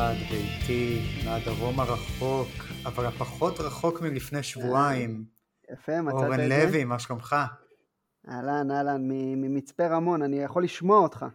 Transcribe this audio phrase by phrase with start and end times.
[0.00, 2.48] ארד ואיתי מהדרום הרחוק,
[2.86, 5.24] אבל הפחות רחוק מלפני שבועיים.
[5.72, 6.26] יפה, מצאת את זה?
[6.26, 7.36] אורן לוי, מה שלומך?
[8.28, 11.26] אהלן, אהלן, ממצפה רמון, אני יכול לשמוע אותך,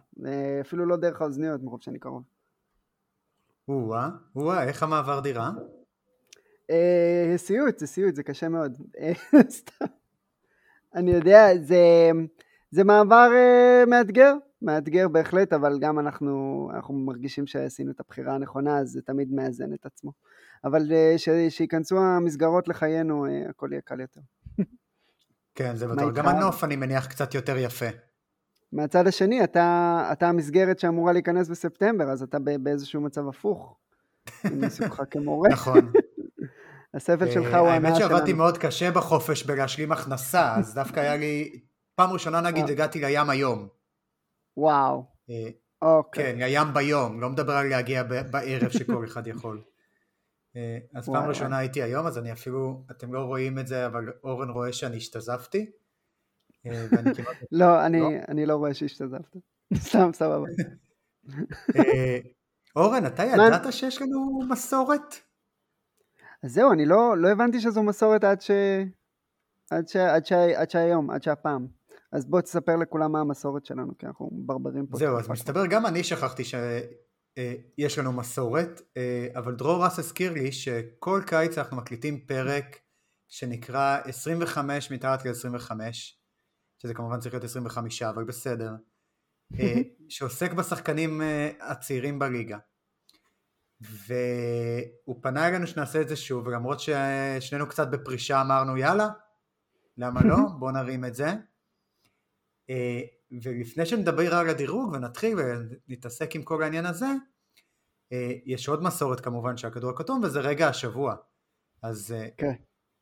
[0.60, 2.22] אפילו לא דרך האוזניות מרוב שאני קרוב.
[3.68, 5.50] או-אה, או-אה, איך המעבר דירה?
[6.70, 8.78] אה, סיוט, זה סיוט, זה קשה מאוד.
[8.98, 9.12] אה,
[9.50, 9.84] סתם.
[10.94, 12.10] אני יודע, זה,
[12.70, 14.34] זה מעבר אה, מאתגר,
[14.66, 19.72] מאתגר בהחלט, אבל גם אנחנו, אנחנו מרגישים שעשינו את הבחירה הנכונה, אז זה תמיד מאזן
[19.74, 20.12] את עצמו.
[20.64, 20.92] אבל
[21.48, 24.20] שייכנסו המסגרות לחיינו, הכל יהיה קל יותר.
[25.54, 26.14] כן, זה בטוח.
[26.14, 27.86] גם הנוף, אני מניח, קצת יותר יפה.
[28.72, 33.76] מהצד השני, אתה, אתה המסגרת שאמורה להיכנס בספטמבר, אז אתה באיזשהו מצב הפוך.
[34.84, 35.48] אותך כמורה.
[35.48, 35.92] נכון.
[36.94, 37.86] הסבל שלך הוא הנאה שלנו.
[37.86, 41.60] האמת שעבדתי מאוד קשה בחופש בלהשלים הכנסה, אז דווקא היה לי,
[41.94, 42.70] פעם ראשונה נגיד אה.
[42.70, 43.68] הגעתי לים היום.
[44.56, 45.04] וואו.
[45.30, 45.48] אה,
[45.82, 46.24] אוקיי.
[46.24, 49.62] כן, לים ביום, לא מדבר על להגיע בערב שכל אחד יכול.
[50.56, 54.12] אה, אז פעם ראשונה הייתי היום, אז אני אפילו, אתם לא רואים את זה, אבל
[54.24, 55.70] אורן רואה שאני השתזפתי.
[57.52, 57.86] לא,
[58.28, 59.36] אני לא רואה שהשתזפת.
[59.88, 60.46] סתם, סבבה.
[62.76, 65.14] אורן, אתה ידעת שיש לנו מסורת?
[66.42, 68.24] אז זהו, אני לא, לא הבנתי שזו מסורת.
[69.74, 71.75] עד שהיום, עד שהפעם.
[72.16, 74.96] אז בוא תספר לכולם מה המסורת שלנו, כי אנחנו ברברים פה.
[74.98, 80.52] זהו, אז מסתבר גם אני שכחתי שיש לנו מסורת, אה, אבל דרור רס הזכיר לי
[80.52, 82.76] שכל קיץ אנחנו מקליטים פרק
[83.28, 85.70] שנקרא 25 מתחת ל-25,
[86.82, 88.70] שזה כמובן צריך להיות 25, אבל בסדר,
[89.60, 89.74] אה,
[90.08, 92.58] שעוסק בשחקנים אה, הצעירים בליגה.
[93.80, 99.08] והוא פנה אלינו שנעשה את זה שוב, ולמרות ששנינו קצת בפרישה אמרנו יאללה,
[99.96, 100.36] למה לא?
[100.58, 101.34] בוא נרים את זה.
[102.70, 103.00] אה,
[103.42, 107.06] ולפני שנדבר על הדירוג ונתחיל ונתעסק עם כל העניין הזה,
[108.12, 111.16] אה, יש עוד מסורת כמובן של הכדור הכתום וזה רגע השבוע.
[111.82, 112.14] אז okay.
[112.14, 112.52] אה, כן.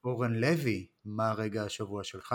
[0.05, 2.35] אורן לוי, מה רגע השבוע שלך?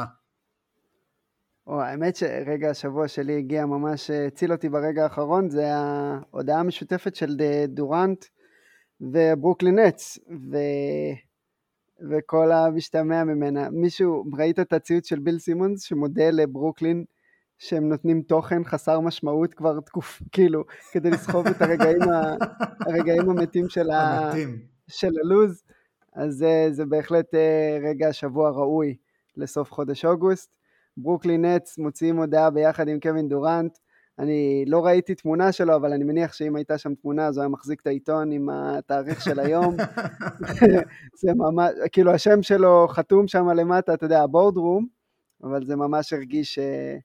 [1.68, 7.36] או, האמת שרגע השבוע שלי הגיע ממש, הציל אותי ברגע האחרון, זה ההודעה המשותפת של
[7.68, 8.26] דורנט
[9.02, 10.18] וברוקלין נץ,
[10.52, 10.58] ו...
[12.12, 13.70] וכל המשתמע ממנה.
[13.70, 17.06] מישהו, ראית את הציוץ של ביל סימונס שמודה לברוקלין
[17.60, 22.36] שהם נותנים תוכן חסר משמעות כבר תקוף, כאילו, כדי לסחוב את הרגעים, ה...
[22.80, 24.32] הרגעים המתים של, ה...
[24.88, 25.64] של הלוז.
[26.14, 28.96] אז זה, זה בהחלט אה, רגע השבוע ראוי
[29.38, 30.56] לסוף חודש אוגוסט.
[30.98, 33.78] ברוקלין נץ מוציאים הודעה ביחד עם קווין דורנט.
[34.20, 37.50] אני לא ראיתי תמונה שלו, אבל אני מניח שאם הייתה שם תמונה, אז הוא היה
[37.50, 39.76] מחזיק את העיתון עם התאריך של היום.
[41.22, 44.88] זה ממש, כאילו השם שלו חתום שם למטה, אתה יודע, הבורדרום,
[45.44, 46.98] אבל זה ממש הרגיש אה,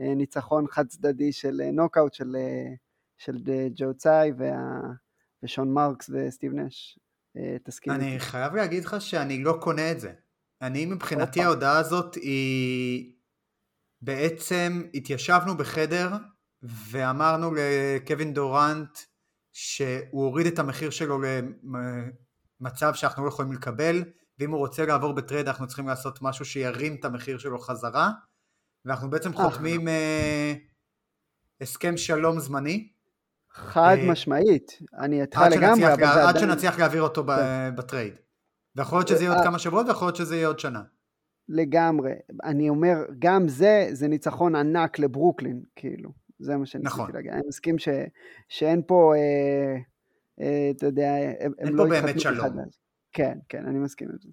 [0.00, 2.36] ניצחון חד צדדי של אה, נוקאוט של,
[3.18, 3.38] של
[3.74, 4.80] ג'ו צאי וה,
[5.42, 6.98] ושון מרקס וסטיב נש.
[7.64, 7.92] תסכים.
[7.92, 10.12] אני חייב להגיד לך שאני לא קונה את זה.
[10.62, 13.12] אני מבחינתי ההודעה הזאת היא
[14.02, 16.10] בעצם התיישבנו בחדר
[16.62, 18.98] ואמרנו לקווין דורנט
[19.52, 21.18] שהוא הוריד את המחיר שלו
[22.60, 24.04] למצב שאנחנו לא יכולים לקבל
[24.38, 28.10] ואם הוא רוצה לעבור ב trade אנחנו צריכים לעשות משהו שירים את המחיר שלו חזרה
[28.84, 30.54] ואנחנו בעצם חותמים אה,
[31.60, 32.88] הסכם שלום זמני
[33.50, 37.76] חד אה, משמעית, אני איתך לגמרי, עד שנצליח להעביר אותו כן.
[37.76, 38.14] ב trade
[38.76, 40.82] ויכול להיות שזה יהיה עוד אה, כמה שבועות ויכול להיות שזה יהיה עוד שנה
[41.48, 42.12] לגמרי.
[42.44, 46.10] אני אומר, גם זה, זה ניצחון ענק לברוקלין, כאילו.
[46.38, 47.10] זה מה שאני נכון.
[47.14, 47.30] להגיד.
[47.32, 47.88] אני מסכים ש,
[48.48, 49.76] שאין פה, אה,
[50.40, 52.56] אה, אתה יודע, הם, אין לא פה באמת שלום.
[53.12, 54.28] כן, כן, אני מסכים עם זה.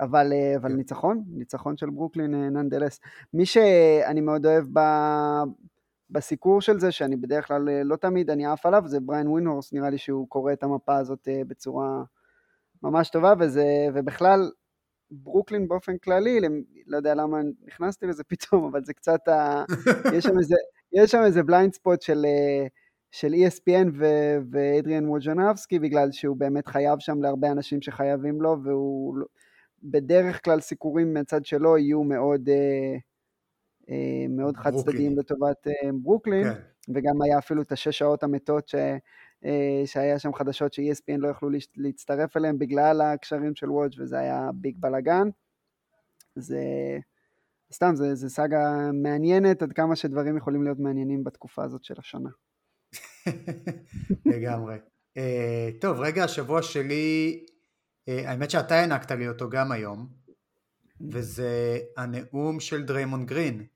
[0.00, 0.76] אבל, אה, אבל כן.
[0.76, 3.00] ניצחון, ניצחון של ברוקלין nonetheless.
[3.04, 4.80] אה, מי שאני מאוד אוהב ב,
[6.10, 9.72] בסיקור של זה, שאני בדרך כלל אה, לא תמיד אני עף עליו, זה בריאן ווינדהורסט,
[9.72, 12.02] נראה לי שהוא קורא את המפה הזאת בצורה
[12.82, 13.64] ממש טובה, וזה,
[13.94, 14.50] ובכלל,
[15.10, 16.40] ברוקלין באופן כללי,
[16.86, 19.64] לא יודע למה נכנסתי לזה פתאום, אבל זה קצת, ה...
[20.14, 20.56] יש שם איזה,
[20.92, 22.26] יש שם איזה blind spot של,
[23.10, 23.88] של ESPN
[24.50, 29.26] ואדריאן ווג'נבסקי, בגלל שהוא באמת חייב שם להרבה אנשים שחייבים לו, והוא לא-
[29.82, 32.96] בדרך כלל סיקורים מהצד שלו יהיו מאוד, אה,
[33.90, 35.66] אה, מאוד חד צדדיים לטובת
[36.02, 36.60] ברוקלין, כן.
[36.94, 38.74] וגם היה אפילו את השש שעות המתות ש...
[39.86, 44.76] שהיה שם חדשות ש-ESPN לא יכלו להצטרף אליהם בגלל הקשרים של ווג' וזה היה big
[44.78, 45.28] בלאגן.
[46.36, 46.58] זה
[47.72, 52.30] סתם, זה, זה סאגה מעניינת עד כמה שדברים יכולים להיות מעניינים בתקופה הזאת של השנה.
[54.32, 54.76] לגמרי.
[55.18, 55.20] uh,
[55.80, 57.44] טוב, רגע השבוע שלי,
[58.10, 60.08] האמת שאתה הענקת לי אותו גם היום,
[61.10, 63.66] וזה הנאום של דריימון גרין,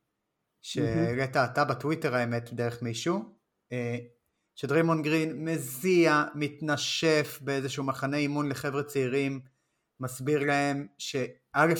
[0.63, 3.35] שהעלית אתה בטוויטר האמת דרך מישהו.
[3.71, 3.75] Uh,
[4.55, 9.41] שדריימון גרין מזיע, מתנשף באיזשהו מחנה אימון לחבר'ה צעירים,
[10.01, 11.27] מסביר להם שא'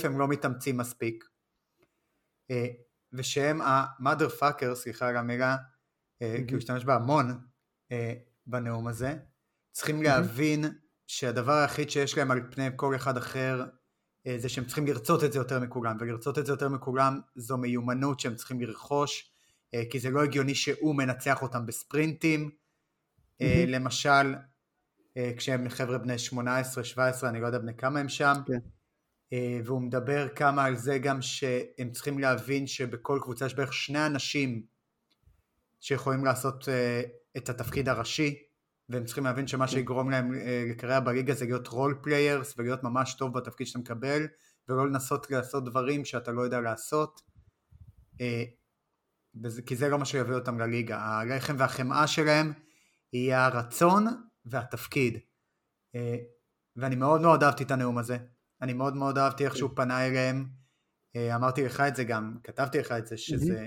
[0.05, 1.25] הם לא מתאמצים מספיק,
[2.51, 2.67] אה,
[3.13, 5.57] ושהם ה-mother fucker, סליחה על המילה.
[6.19, 7.41] כי הוא השתמש בה המון
[8.47, 9.17] בנאום הזה,
[9.73, 10.03] צריכים.
[10.03, 10.65] להבין
[11.07, 13.65] שהדבר היחיד שיש להם על פני כל אחד אחר
[14.37, 18.21] זה שהם צריכים לרצות את זה יותר מכולם, ולרצות את זה יותר מכולם זו מיומנות
[18.21, 19.31] שהם צריכים לרכוש,
[19.91, 23.45] כי זה לא הגיוני שהוא מנצח אותם בספרינטים, mm-hmm.
[23.67, 24.35] למשל
[25.37, 26.37] כשהם חבר'ה בני 18-17,
[27.29, 28.59] אני לא יודע בני כמה הם שם, כן.
[29.65, 34.67] והוא מדבר כמה על זה גם שהם צריכים להבין שבכל קבוצה יש בערך שני אנשים
[35.81, 36.69] שיכולים לעשות
[37.37, 38.43] את התפקיד הראשי,
[38.89, 39.73] והם צריכים להבין שמה כן.
[39.73, 44.27] שיגרום להם אה, לקריירה בליגה זה להיות role players ולהיות ממש טוב בתפקיד שאתה מקבל
[44.69, 47.21] ולא לנסות לעשות דברים שאתה לא יודע לעשות.
[48.21, 48.45] אה,
[49.67, 50.99] כי זה לא מה שיביא אותם לליגה.
[50.99, 52.53] הלחם והחמאה שלהם
[53.13, 54.07] יהיה הרצון
[54.45, 55.19] והתפקיד.
[55.95, 56.17] אה,
[56.77, 58.19] ואני מאוד מאוד אהבתי את הנאום הזה.
[58.63, 60.47] אני מאוד מאוד אהבתי איך שהוא פנה אליהם.
[61.35, 63.67] אמרתי לך את זה גם כתבתי לך את זה שזה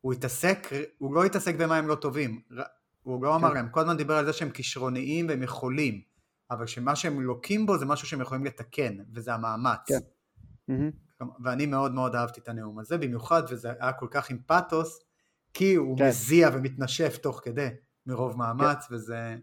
[0.00, 2.40] הוא התעסק הוא לא התעסק במה הם לא טובים
[3.12, 3.54] הוא אמר כן.
[3.54, 6.00] להם, כל הזמן דיבר על זה שהם כישרוניים והם יכולים,
[6.50, 9.88] אבל שמה שהם לוקים בו זה משהו שהם יכולים לתקן, וזה המאמץ.
[10.68, 10.90] כן.
[11.44, 14.98] ואני מאוד מאוד אהבתי את הנאום הזה, במיוחד, וזה היה כל כך עם פאתוס,
[15.54, 16.08] כי הוא כן.
[16.08, 17.68] מזיע ומתנשף תוך כדי,
[18.06, 18.94] מרוב מאמץ, כן.
[18.94, 19.36] וזה...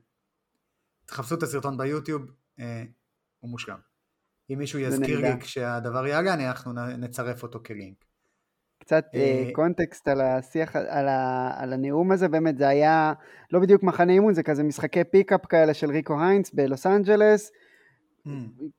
[1.06, 2.84] תחפשו את הסרטון ביוטיוב, אה,
[3.40, 3.80] הוא מושלם.
[4.50, 8.06] אם מישהו יזכיר לי כשהדבר יעלה, אנחנו נצרף אותו כלינק.
[8.88, 13.14] קצת אה, אה, context על השיח, על, ה, על הנאום הזה, באמת זה היה
[13.52, 17.52] לא בדיוק מחנה אימון, זה כזה משחקי pickup כאלה של ריקו היינס בלוס אנג'לס.
[18.28, 18.30] Mm.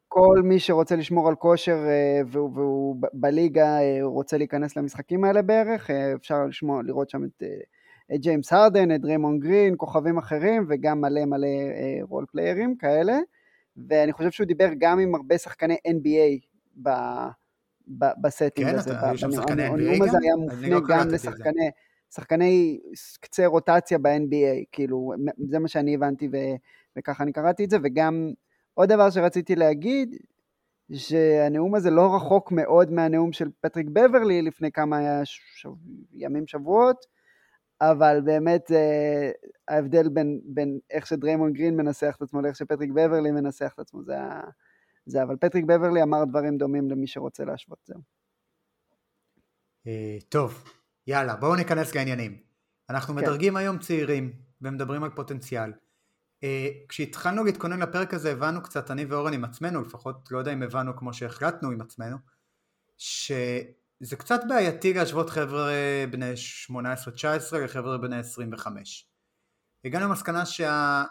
[0.09, 5.91] כל מי שרוצה לשמור על כושר אה, והוא, והוא בליגה רוצה להיכנס למשחקים האלה בערך,
[6.15, 7.43] אפשר לשמור, לראות שם את,
[8.15, 11.49] את ג'יימס הרדן, את דריימונד גרין, כוכבים אחרים וגם מלא מלא
[12.03, 13.19] role player ים כאלה.
[13.89, 16.47] ואני חושב שהוא דיבר גם עם הרבה שחקני NBA
[16.83, 16.89] ב...
[18.21, 18.91] ב setting כן, הזה.
[18.91, 19.75] כן, היו שם שחקני NBA גם?
[19.75, 21.71] הנאום הזה היה מופנה לא גם לשחקני
[22.15, 22.81] שחקני
[23.21, 25.13] קצה רוטציה ב-NBA, כאילו,
[25.49, 26.37] זה מה שאני הבנתי ו,
[26.97, 28.33] וככה אני קראתי את זה, וגם
[28.75, 30.17] עוד דבר שרציתי להגיד,
[30.93, 35.69] שהנאום הזה לא רחוק מאוד מהנאום של פטריק בברלי לפני כמה שב...
[36.13, 37.07] ימים, שבועות,
[37.81, 39.31] אבל באמת אה,
[39.69, 44.03] ההבדל בין, בין איך שדריימון גרין מנסח את עצמו לאיך שפטריק בברלי מנסח את עצמו,
[44.03, 44.41] זה היה...
[45.09, 48.01] זה, אבל פטריק בברלי אמר דברים דומים למי שרוצה להשוות, זהו.
[49.87, 50.65] אה, טוב,
[51.07, 52.37] יאללה, בואו ניכנס לעניינים.
[52.91, 53.21] אנחנו כן.
[53.21, 54.33] מדרגים היום צעירים
[54.63, 55.73] ומדברים על פוטנציאל.
[56.45, 60.63] אה, כשהתחלנו להתכונן לפרק הזה הבנו קצת, אני ואורן עם עצמנו, לפחות לא יודע אם
[60.63, 62.17] הבנו כמו שהחלטנו עם עצמנו,
[62.97, 65.73] שזה קצת בעייתי להשוות חבר'ה
[66.11, 66.33] בני
[66.71, 69.11] 18-19 לחבר'ה בני 25.
[69.85, 71.05] הגענו למסקנה שה...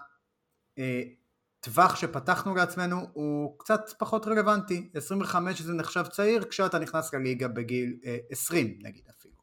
[1.68, 8.00] הטווח שפתחנו לעצמנו הוא קצת פחות רלוונטי, 25 זה נחשב צעיר כשאתה נכנס לליגה בגיל
[8.30, 9.36] 20 אה, נגיד אפילו.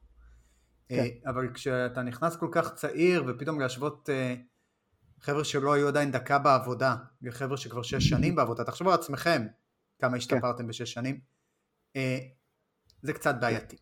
[0.88, 0.94] כן.
[0.94, 4.34] אה, אבל כשאתה נכנס כל כך צעיר ופתאום להשוות אה,
[5.20, 9.46] חבר'ה שלא היו עדיין דקה בעבודה לחבר'ה שכבר 6 שנים בעבודה, תחשבו על עצמכם
[9.98, 10.16] כמה כן.
[10.16, 10.66] השתפרתם כן.
[10.66, 11.20] בשש שנים,
[13.02, 13.76] זה קצת בעייתי.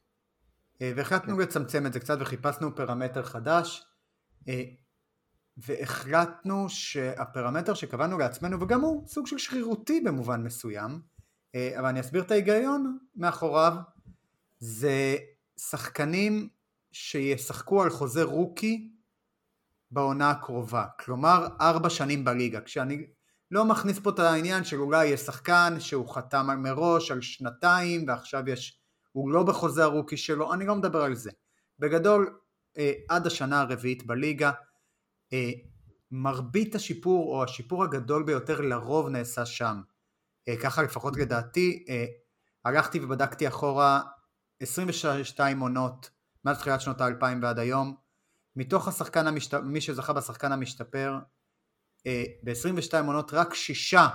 [0.80, 1.42] והחלטנו כן.
[1.42, 3.84] לצמצם את זה קצת וחיפשנו פרמטר חדש
[5.56, 11.00] והחלטנו שהפרמטר שקבענו לעצמנו, וגם הוא סוג של שרירותי במובן מסוים,
[11.54, 13.74] אה, אבל אני אסביר את ההיגיון מאחוריו,
[14.58, 15.16] זה
[15.56, 16.48] שחקנים
[16.92, 18.90] שישחקו על חוזה רוקי
[19.90, 23.06] בעונה הקרובה, כלומר ארבע שנים בליגה, כשאני
[23.50, 28.48] לא מכניס פה את העניין של אולי יש שחקן שהוא חתם מראש על שנתיים ועכשיו
[28.48, 28.80] יש,
[29.12, 31.30] הוא לא בחוזה הרוקי שלו, אני לא מדבר על זה.
[31.78, 32.38] בגדול
[32.78, 34.50] אה, עד השנה הרביעית בליגה
[36.12, 39.80] מרבית השיפור או השיפור הגדול ביותר לרוב נעשה שם.
[40.48, 42.04] אה, ככה לפחות לדעתי, אה,
[42.64, 44.00] הלכתי ובדקתי אחורה
[44.60, 46.10] 22 עונות
[46.44, 47.94] מאז תחילת שנות האלפיים ועד היום,
[48.56, 49.54] מתוך השחקן המשת...
[49.54, 51.18] מי שזכה בשחקן המשתפר,
[52.44, 54.08] ב-22 עונות רק שישה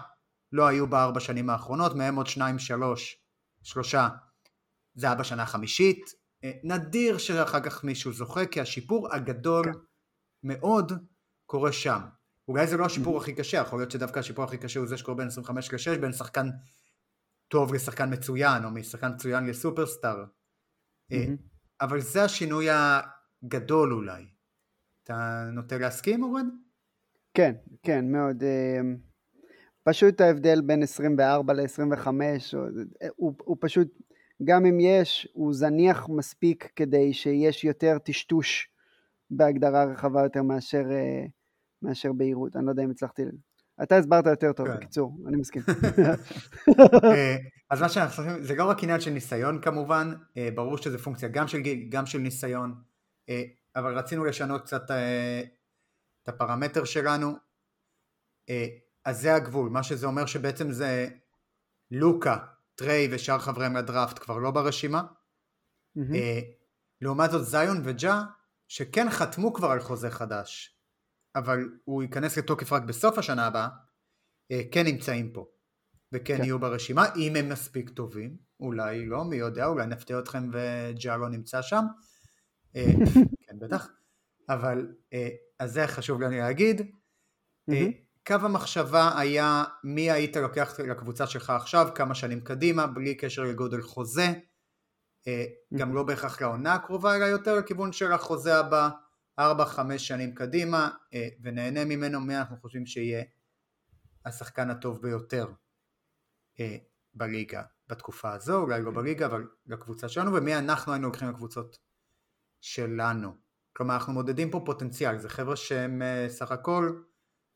[0.51, 3.17] לא היו בארבע שנים האחרונות, מהם עוד שניים שלוש,
[3.63, 4.09] שלושה,
[4.95, 6.05] זה היה בשנה החמישית,
[6.63, 9.79] נדיר שאחר כך מישהו זוכה, כי השיפור הגדול כן.
[10.43, 10.91] מאוד
[11.45, 11.99] קורה שם.
[12.47, 13.17] אולי זה לא השיפור.
[13.17, 16.11] הכי קשה, יכול להיות שדווקא השיפור הכי קשה הוא זה שקורה בין 25 ל-6, בין
[16.11, 16.49] שחקן
[17.47, 20.23] טוב לשחקן מצוין, או משחקן מצוין לסופרסטאר.
[21.11, 21.25] אה.
[21.81, 24.25] אבל זה השינוי הגדול אולי.
[25.03, 26.49] אתה נוטה להסכים, אורן?
[27.33, 28.43] כן, כן, מאוד.
[28.43, 28.79] אה,
[29.83, 32.07] פשוט ההבדל בין 24 ל-25,
[33.15, 33.87] הוא, הוא פשוט,
[34.43, 38.69] גם אם יש, הוא זניח מספיק כדי שיש יותר טשטוש
[39.29, 41.25] בהגדרה רחבה יותר מאשר, אה,
[41.81, 43.21] מאשר בהירות, אני לא יודע אם הצלחתי...
[43.83, 44.75] אתה הסברת יותר טוב, כן.
[44.75, 45.61] בקיצור, אני מסכים.
[47.03, 47.35] אה,
[47.69, 51.29] אז מה שאנחנו עושים, זה לא רק עניין של ניסיון כמובן, אה, ברור שזה פונקציה
[51.29, 52.75] גם של גיל, גם של ניסיון,
[53.75, 54.83] אבל רצינו לשנות קצת
[56.23, 57.33] את הפרמטר שלנו,
[59.05, 61.07] אז זה הגבול, מה שזה אומר שבעצם זה
[61.91, 62.37] לוקה,
[62.75, 65.03] טריי ושאר חבריהם לדראפט כבר לא ברשימה,
[67.01, 68.23] לעומת זאת זיון וג'ה
[68.67, 70.77] שכן חתמו כבר על חוזה חדש
[71.35, 73.67] אבל הוא ייכנס לתוקף רק בסוף השנה הבאה
[74.51, 75.47] אה, כן נמצאים פה
[76.11, 76.43] וכן כן.
[76.43, 77.05] יהיו ברשימה.
[77.15, 80.51] אם הם מספיק טובים אולי לא מי יודע אולי נפתיע אתכם
[81.05, 81.85] לא נמצא שם.
[82.75, 82.85] אה,
[83.47, 83.89] כן בטח.
[84.49, 86.81] אבל אה, אז זה חשוב לי להגיד.
[88.27, 93.81] קו המחשבה היה מי היית לוקח לקבוצה שלך עכשיו כמה שנים קדימה בלי קשר לגודל
[93.81, 94.27] חוזה
[95.77, 98.89] גם לא בהכרח לעונה הקרובה אלא יותר לכיוון של החוזה הבא
[99.39, 99.43] 4-5
[99.97, 103.23] שנים קדימה אה, ונהנה ממנו מי אנחנו חושבים שיהיה
[104.25, 105.47] השחקן הטוב ביותר
[106.59, 106.77] אה,
[107.13, 111.77] בליגה בתקופה הזו אולי לא בליגה אבל לקבוצה שלנו ומי אנחנו היינו לוקחים לקבוצות
[112.61, 113.35] שלנו.
[113.73, 117.01] כלומר אנחנו מודדים פה פוטנציאל זה חבר'ה שהם אה, סך הכל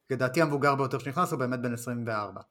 [0.09, 2.45] לדעתי המבוגר ביותר שנכנס הוא באמת בן 24 אה,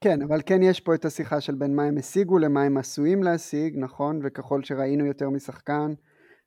[0.00, 3.22] כן, אבל כן יש פה את השיחה של בין מה הם השיגו למה הם עשויים
[3.22, 4.20] להשיג, נכון?
[4.24, 5.92] וככל שראינו יותר משחקן,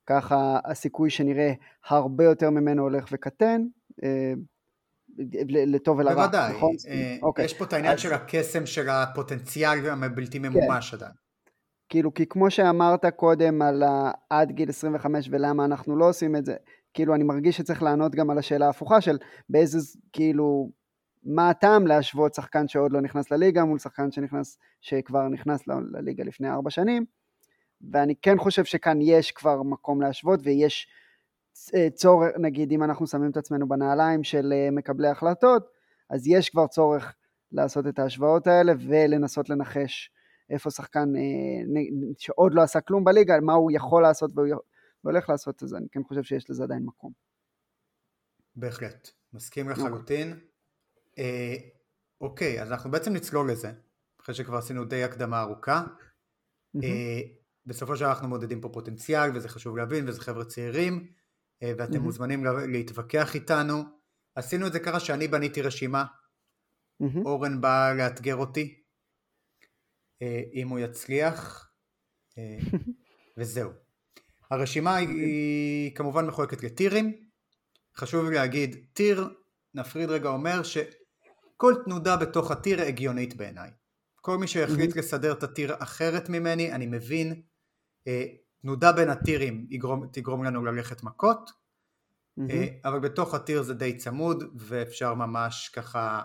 [0.06, 1.54] ככה הסיכוי שנראה
[1.90, 3.62] הרבה יותר ממנו הולך וקטן,
[4.04, 4.34] אה,
[5.50, 6.76] לטוב ולרע, בוודאי, נכון?
[6.90, 7.46] אה, אוקיי.
[7.46, 11.12] יש פה את העניין אז- של הקסם של הפוטנציאל הבלתי ממומש עדיין.
[11.90, 13.84] כאילו, כי כמו שאמרת קודם על
[14.30, 16.56] עד גיל 25 ולמה אנחנו לא עושים את זה,
[16.94, 19.18] כאילו אני מרגיש שצריך לענות גם על השאלה ההפוכה של
[19.50, 19.78] באיזה,
[20.14, 20.70] כאילו,
[21.24, 26.24] מה הטעם להשוות שחקן שעוד לא נכנס לליגה מול שחקן שנכנס, שכבר נכנס ל- לליגה
[26.24, 27.06] לפני ארבע שנים,
[27.92, 30.88] ואני כן חושב שכאן יש כבר מקום להשוות ויש
[31.76, 35.70] אה, צורך, נגיד אם אנחנו שמים את עצמנו בנעליים של אה, מקבלי החלטות,
[36.10, 37.16] אז יש כבר צורך
[37.52, 40.12] לעשות את ההשוואות האלה ולנסות לנחש
[40.50, 41.82] איפה שחקן אה,
[42.18, 44.48] שעוד לא עשה כלום בליגה, מה הוא יכול לעשות והוא
[45.04, 47.12] והולך לעשות, אז אני כן חושב שיש לזה עדיין מקום.
[48.56, 50.49] בהחלט, מסכים לחלוטין.
[51.18, 51.56] אה,
[52.22, 53.72] אוקיי, אז אנחנו בעצם נצלול לזה,
[54.22, 55.84] אחרי שכבר עשינו די הקדמה ארוכה.
[56.84, 57.20] אה,
[57.66, 61.14] בסופו של דבר אנחנו מודדים פה פוטנציאל, וזה חשוב להבין, וזה חבר'ה צעירים,
[61.64, 62.04] אה, ואתם מהמם.
[62.04, 63.84] מוזמנים לה- להתווכח איתנו.
[64.36, 66.06] עשינו את זה ככה שאני בניתי רשימה,
[67.00, 67.26] מהמם.
[67.26, 68.84] אורן בא לאתגר אותי,
[70.22, 71.70] אה, אם הוא יצליח,
[72.38, 72.58] אה,
[73.38, 73.72] וזהו.
[74.52, 77.30] הרשימה היא, היא כמובן מחולקת לטירים,
[77.96, 79.30] חשוב לי להגיד, טיר,
[79.74, 80.62] נפריד רגע אומר
[81.60, 83.72] שכל תנודה בתוך הטיר הגיונית בעיניי.
[84.22, 87.42] כל מי שיחליט לסדר את הטיר אחרת ממני, אני מבין,
[88.08, 88.26] אה,
[88.62, 91.52] תנודה בין הטירים יגרום, תגרום לנו ללכת מכות,
[92.38, 92.52] מהמם.
[92.52, 96.22] אה, אבל בתוך הטיר זה די צמוד ואפשר ממש ככה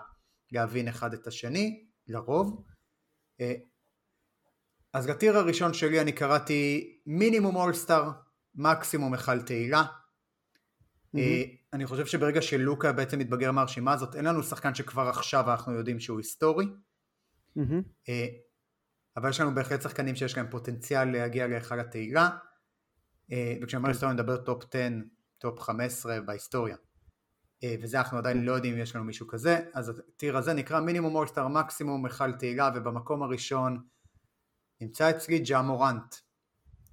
[0.51, 2.63] להבין אחד את השני, לרוב.
[3.41, 3.53] אה,
[4.93, 8.11] אז לטיר הראשון שלי אני קראתי מינימום אולסטאר,
[8.55, 9.83] מקסימום היכל תהילה.
[11.17, 11.43] אה,
[11.73, 15.99] אני חושב שברגע שלוקה בעצם מתבגר מהרשימה הזאת, אין לנו שחקן שכבר עכשיו אנחנו יודעים
[15.99, 16.65] שהוא היסטורי.
[18.09, 18.27] אה,
[19.17, 22.29] אבל יש לנו בהחלט שחקנים שיש להם פוטנציאל להגיע להיכל התהילה,
[23.31, 24.89] אה, וכשאני אומר היסטוריה אני מדבר top 10,
[25.37, 26.75] top 15 בהיסטוריה.
[27.81, 30.79] וזה אנחנו עדיין לא יודעים אם יש לנו מישהו כזה, אז ה tier הזה נקרא
[30.79, 33.83] מינימום אולסטאר מקסימום היכל תהילה, ובמקום הראשון
[34.81, 36.15] נמצא אצלי ג'ה מורנט,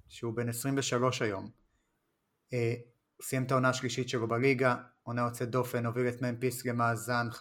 [0.07, 1.49] שהוא בן 23 היום.
[3.23, 7.35] סיים את העונה השלישית שלו בליגה, עונה יוצאת דופן, הוביל את ממפיס למאזן 56-26,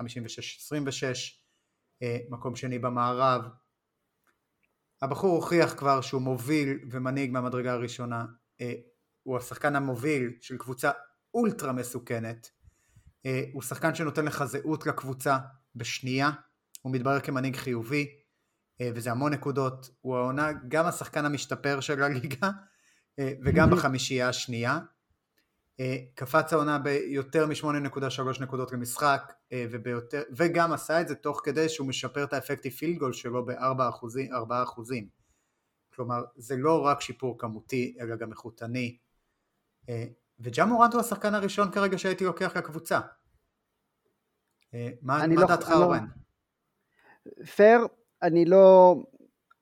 [2.02, 3.42] אה, מקום שני במערב.
[5.02, 8.24] הבחור הוכיח כבר שהוא מוביל ומנהיג מהמדרגה הראשונה,
[8.60, 8.72] אה,
[9.22, 10.90] הוא השחקן המוביל של קבוצה
[11.34, 12.50] אולטרה מסוכנת,
[13.26, 15.38] אה, הוא שחקן שנותן לך זהות לקבוצה
[15.74, 16.30] בשנייה,
[16.82, 18.16] הוא מתברר כמנהיג חיובי,
[18.94, 22.50] וזה המון נקודות, הוא העונה גם השחקן המשתפר של הליגה,
[23.44, 24.78] וגם בחמישייה השנייה.
[25.80, 31.68] אה, קפץ העונה ביותר מ-8.3 נקודות למשחק, אה, וביותר, וגם עשה את זה תוך כדי
[31.68, 35.08] שהוא משפר את האפקטיב פילד גול שלו ב-4 אחוזים, 4 אחוזים.
[35.94, 38.96] כלומר, זה לא רק שיפור כמותי, אלא גם איכותני.
[39.88, 40.04] אה,
[40.40, 43.00] וג'ה מורנט הוא השחקן הראשון כרגע שהייתי לוקח לקבוצה.
[44.72, 46.06] מה, מה לא- דעתך לא- אורן?
[47.54, 47.86] פייר,
[48.22, 48.96] אני לא,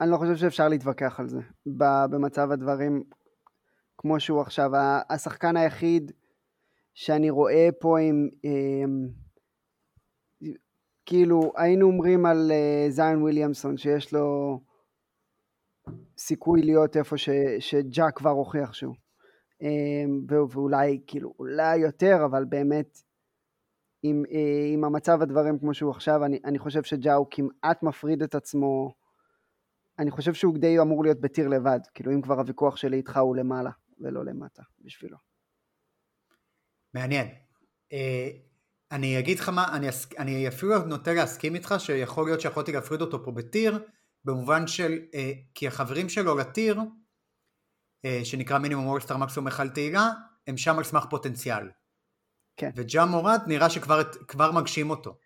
[0.00, 1.40] אני לא חושב שאפשר להתווכח על זה
[2.10, 3.02] במצב הדברים
[4.00, 4.70] כמו שהוא עכשיו.
[5.10, 6.12] השחקן היחיד
[6.94, 8.28] שאני רואה פה עם,
[11.06, 14.60] כאילו היינו אומרים על אה, זיון וויליאמסון שיש לו
[16.18, 17.28] סיכוי להיות איפה ש,
[17.58, 18.94] שג'ה כבר הוכיח שהוא.
[20.30, 22.98] ו- ואולי כאילו אולי יותר אבל באמת
[24.02, 28.34] עם, אה, עם המצב הדברים כמו שהוא עכשיו, אני, אני חושב שג'או כמעט מפריד את
[28.34, 28.94] עצמו,
[29.98, 33.36] אני חושב שהוא די אמור להיות בטיר לבד, כאילו אם כבר הוויכוח שלי איתך הוא
[33.36, 35.16] למעלה ולא למטה בשבילו.
[36.94, 37.28] מעניין.
[37.92, 38.30] אה,
[38.92, 39.86] אני אגיד לך מה, אני,
[40.18, 43.78] אני אפילו נוטה להסכים איתך שיכול להיות שיכולתי להפריד אותו פה בטיר,
[44.24, 46.80] במובן של, אה, כי החברים שלו לטיר,
[48.24, 50.10] שנקרא מינימום אולסטאר מקסימום מיכל תהילה,
[50.46, 51.70] הם שם על סמך פוטנציאל.
[52.56, 52.70] כן.
[52.76, 55.18] וג'ה מורד נראה שכבר מגשים אותו.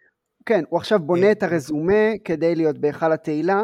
[0.47, 3.63] כן, הוא עכשיו בונה את הרזומה כדי להיות בהיכל התהילה,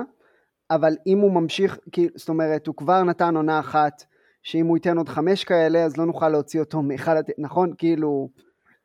[0.71, 1.79] אבל אם הוא ממשיך,
[2.17, 4.05] זאת אומרת, הוא כבר נתן עונה אחת,
[4.43, 7.75] שאם הוא ייתן עוד חמש כאלה, אז לא נוכל להוציא אותו התהילה, נכון?
[7.79, 8.29] כאילו...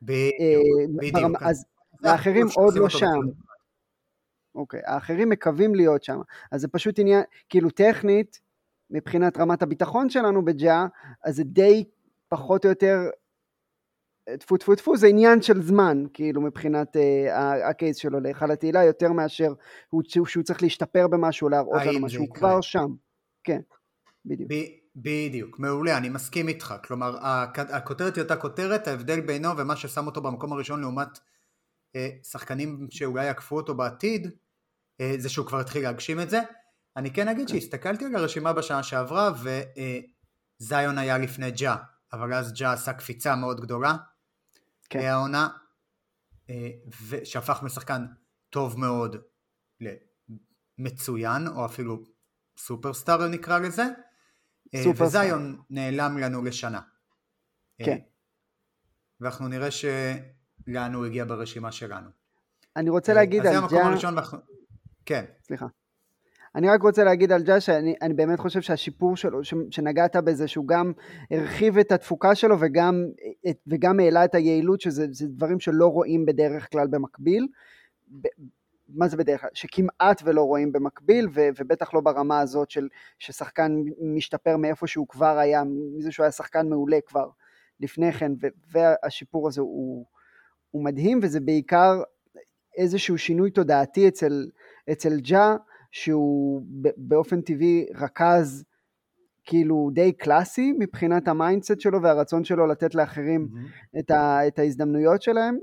[0.02, 1.42] בדיוק, אה, בדיוק.
[1.42, 1.64] אז
[2.04, 3.20] האחרים עוד לא שם.
[4.54, 6.20] אוקיי, האחרים מקווים להיות שם.
[6.52, 8.40] אז זה פשוט עניין, כאילו טכנית,
[8.90, 10.86] מבחינת רמת הביטחון שלנו בג'ה,
[11.24, 11.84] אז זה די
[12.28, 12.98] פחות או יותר
[14.38, 17.30] טפו טפו טפו זה עניין של זמן כאילו מבחינת uh,
[17.70, 19.52] הקייס שלו להיכל התהילה יותר מאשר
[19.90, 22.86] הוא, שהוא צריך להשתפר במשהו להראות לנו משהו הוא כבר שם
[23.44, 23.60] כן
[24.24, 27.16] בדיוק ב- בדיוק מעולה אני מסכים איתך כלומר
[27.56, 33.24] הכותרת היא אותה כותרת ההבדל בינו ומה ששם אותו במקום הראשון לעומת uh, שחקנים שאולי
[33.24, 36.40] יעקפו אותו בעתיד uh, זה שהוא כבר התחיל להגשים את זה
[36.96, 37.54] אני כן אגיד כן.
[37.54, 39.32] שהסתכלתי על הרשימה בשנה שעברה
[40.60, 41.76] וזיון היה לפני ג'ה
[42.12, 43.96] אבל אז ג'ה עשה קפיצה מאוד גדולה
[44.90, 45.00] כן.
[45.00, 45.48] העונה,
[46.50, 46.70] אה,
[47.24, 48.06] שהפך משחקן
[48.50, 49.16] טוב מאוד
[50.78, 52.04] למצוין, או אפילו
[52.58, 53.88] סופרסטאר נקרא לזה, אה,
[54.84, 55.20] סופרסטאר.
[55.20, 56.80] וזיון נעלם לנו לשנה.
[57.80, 57.98] אה, כן.
[59.20, 62.08] ואנחנו נראה שלאן הוא הגיע ברשימה שלנו.
[62.76, 63.64] אני רוצה להגיד על ג'ה...
[63.64, 64.38] אז זה המקום הראשון ואנחנו...
[65.06, 65.24] כן.
[65.42, 65.66] סליחה.
[66.54, 70.92] אני רק רוצה להגיד על ג'אש, שאני באמת חושב שהשיפור שלו, שנגעת בזה, שהוא גם
[71.30, 73.04] הרחיב את התפוקה שלו וגם,
[73.66, 77.46] וגם העלה את היעילות, שזה דברים שלא רואים בדרך כלל במקביל.
[78.88, 79.50] מה זה בדרך כלל?
[79.54, 85.38] שכמעט ולא רואים במקביל, ו, ובטח לא ברמה הזאת של ששחקן משתפר מאיפה שהוא כבר
[85.38, 85.62] היה,
[85.96, 87.28] מזה שהוא היה שחקן מעולה כבר
[87.80, 90.04] לפני כן, ו, והשיפור הזה הוא,
[90.70, 92.02] הוא מדהים, וזה בעיקר
[92.76, 94.46] איזשהו שינוי תודעתי אצל,
[94.92, 95.56] אצל ג'ה,
[95.90, 96.62] שהוא
[96.96, 98.64] באופן טבעי רכז
[99.44, 103.98] כאילו די קלאסי מבחינת ה mindset שלו והרצון שלו לתת לאחרים mm-hmm.
[103.98, 105.58] את, ה, את ההזדמנויות שלהם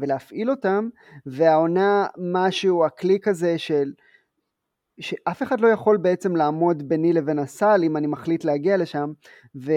[0.00, 0.88] ולהפעיל אותם
[1.26, 3.92] והעונה משהו הקליק הזה של
[5.00, 9.12] שאף אחד לא יכול בעצם לעמוד ביני לבין הסל אם אני מחליט להגיע לשם
[9.54, 9.72] ו,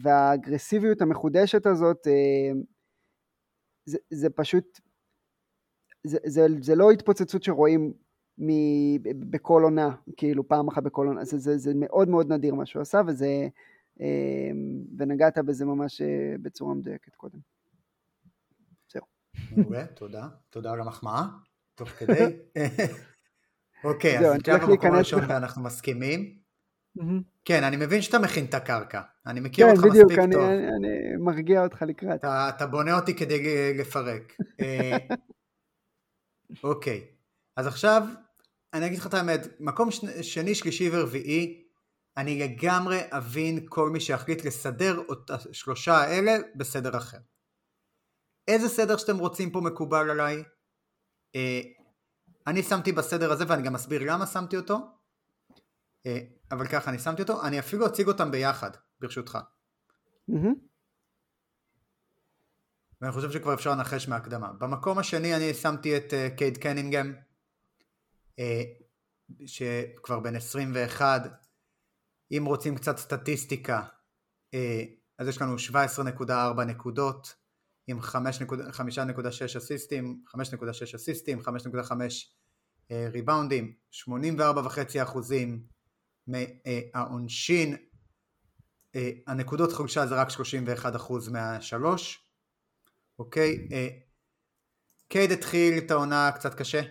[0.00, 2.52] והאגרסיביות המחודשת הזאת אה,
[3.84, 4.80] זה, זה פשוט
[6.04, 7.92] זה, זה, זה לא התפוצצות שרואים
[9.30, 12.82] בכל עונה, כאילו פעם אחת בכל עונה, זה, זה, זה מאוד מאוד נדיר מה שהוא
[12.82, 13.48] עשה וזה,
[14.00, 17.55] אמ, ונגעת בזה ממש אה, בצורה מדויקת קודם.
[19.56, 21.22] מעולה, תודה, תודה על המחמאה,
[21.74, 22.36] תוך כדי.
[23.84, 26.38] אוקיי, אז עכשיו במקום הראשון ואנחנו מסכימים.
[27.44, 30.42] כן, אני מבין שאתה מכין את הקרקע, אני מכיר כן, אותך בדיוק, מספיק טוב.
[30.42, 32.20] אני, אני מרגיע אותך לקראת.
[32.20, 34.36] אתה, אתה בונה אותי כדי לפרק.
[34.60, 34.96] אה,
[36.64, 37.04] אוקיי,
[37.56, 38.02] אז עכשיו
[38.74, 39.90] אני אגיד לך את האמת, מקום
[40.22, 41.62] שני, שלישי ורביעי,
[42.16, 47.18] אני לגמרי אבין כל מי שיחליט לסדר את השלושה האלה בסדר אחר.
[48.48, 50.44] איזה סדר שאתם רוצים פה מקובל עליי.
[51.34, 51.60] אה,
[52.46, 54.78] אני שמתי בסדר הזה ואני גם אסביר למה שמתי אותו.
[56.06, 56.18] אה,
[56.50, 59.38] אבל ככה אני שמתי אותו, אני אפילו אציג אותם ביחד, ברשותך.
[60.30, 60.66] Mm-hmm.
[63.00, 64.52] ואני חושב שכבר אפשר לנחש מהקדמה.
[64.52, 67.14] במקום השני אני שמתי את uh, קייד קנינגהם.
[68.38, 68.62] אה,
[69.46, 71.22] שכבר בן 21,
[72.32, 73.82] אם רוצים קצת סטטיסטיקה,
[74.54, 74.82] אה,
[75.18, 77.34] אז יש לנו 17.4 נקודות
[77.86, 85.62] עם 5.6 אסיסטים, 5.6 אסיסטים, 5.5 ריבאונדים, 84.5 אחוזים
[86.26, 87.76] מהעונשין,
[88.94, 92.30] אה, הנקודות חולשה זה רק 31 אחוז מהשלוש,
[93.18, 93.68] אוקיי?
[95.08, 96.82] קייד התחיל את העונה קצת קשה,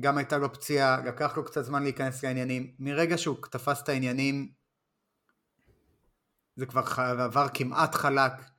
[0.00, 2.74] גם הייתה לו פציעה, לקח לו קצת זמן להיכנס לעניינים.
[2.78, 4.52] מרגע שהוא תפס את העניינים,
[6.56, 8.55] זה כבר עבר כמעט חלק, אה,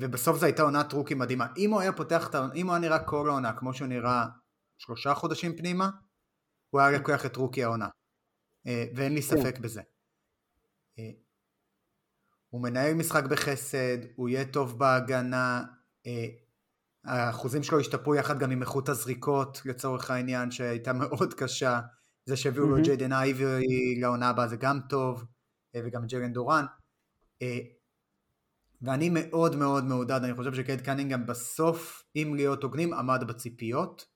[0.00, 1.46] ובסוף זו הייתה עונת רוקי מדהימה.
[1.56, 4.26] אם הוא היה פותח את העונה, אם הוא היה נראה כל העונה, כמו שהוא נראה
[4.78, 5.90] שלושה חודשים פנימה,
[6.70, 7.88] הוא היה לקוח את רוקי העונה.
[8.66, 9.28] אה, ואין לי כן.
[9.28, 9.82] ספק בזה.
[10.98, 11.10] אה,
[12.48, 15.62] הוא מנהל משחק בחסד, הוא יהיה טוב בהגנה,
[17.04, 21.80] האחוזים שלו השתפרו יחד גם עם איכות הזריקות לצורך העניין שהייתה מאוד קשה
[22.26, 25.24] זה שהביאו לו ג'יידן אייברי לעונה הבאה זה גם טוב
[25.74, 26.64] אה, וגם ג'רן דורן
[27.42, 27.58] אה,
[28.82, 34.06] ואני מאוד מאוד מעודד, אני חושב שקייד קנינגהם בסוף, אם להיות הוגנים, עמד בציפיות.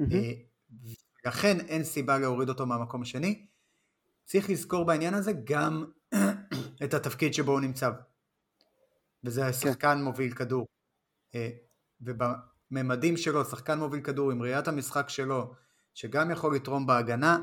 [0.00, 0.84] Mm-hmm.
[1.26, 3.46] לכן אין סיבה להוריד אותו מהמקום השני.
[4.24, 5.84] צריך לזכור בעניין הזה גם
[6.84, 7.90] את התפקיד שבו הוא נמצא.
[9.24, 9.52] וזה כן.
[9.52, 10.66] שחקן מוביל כדור.
[11.34, 11.50] אה,
[12.00, 15.54] ובממדים שלו, שחקן מוביל כדור עם ראיית המשחק שלו,
[15.94, 17.38] שגם יכול לתרום בהגנה,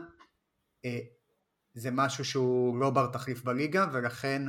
[0.86, 1.00] אה,
[1.74, 4.42] זה משהו שהוא לא בר תחליף בליגה, ולכן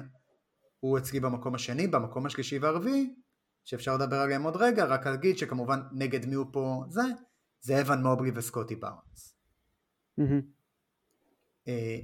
[0.84, 3.14] הוא אצלי במקום השני, במקום השלישי והרביעי,
[3.64, 7.02] שאפשר לדבר עליהם עוד רגע, רק אגיד שכמובן נגד מי הוא פה זה,
[7.60, 9.36] זה אבן מובלי וסקוטי בארנס.
[11.68, 11.98] אה,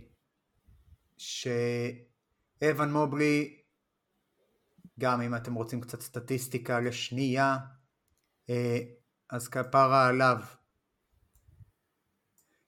[1.17, 3.63] שאבן מובלי,
[5.01, 7.57] גם אם אתם רוצים קצת סטטיסטיקה לשנייה,
[8.51, 8.79] אה,
[9.31, 10.39] אז כפרה עליו.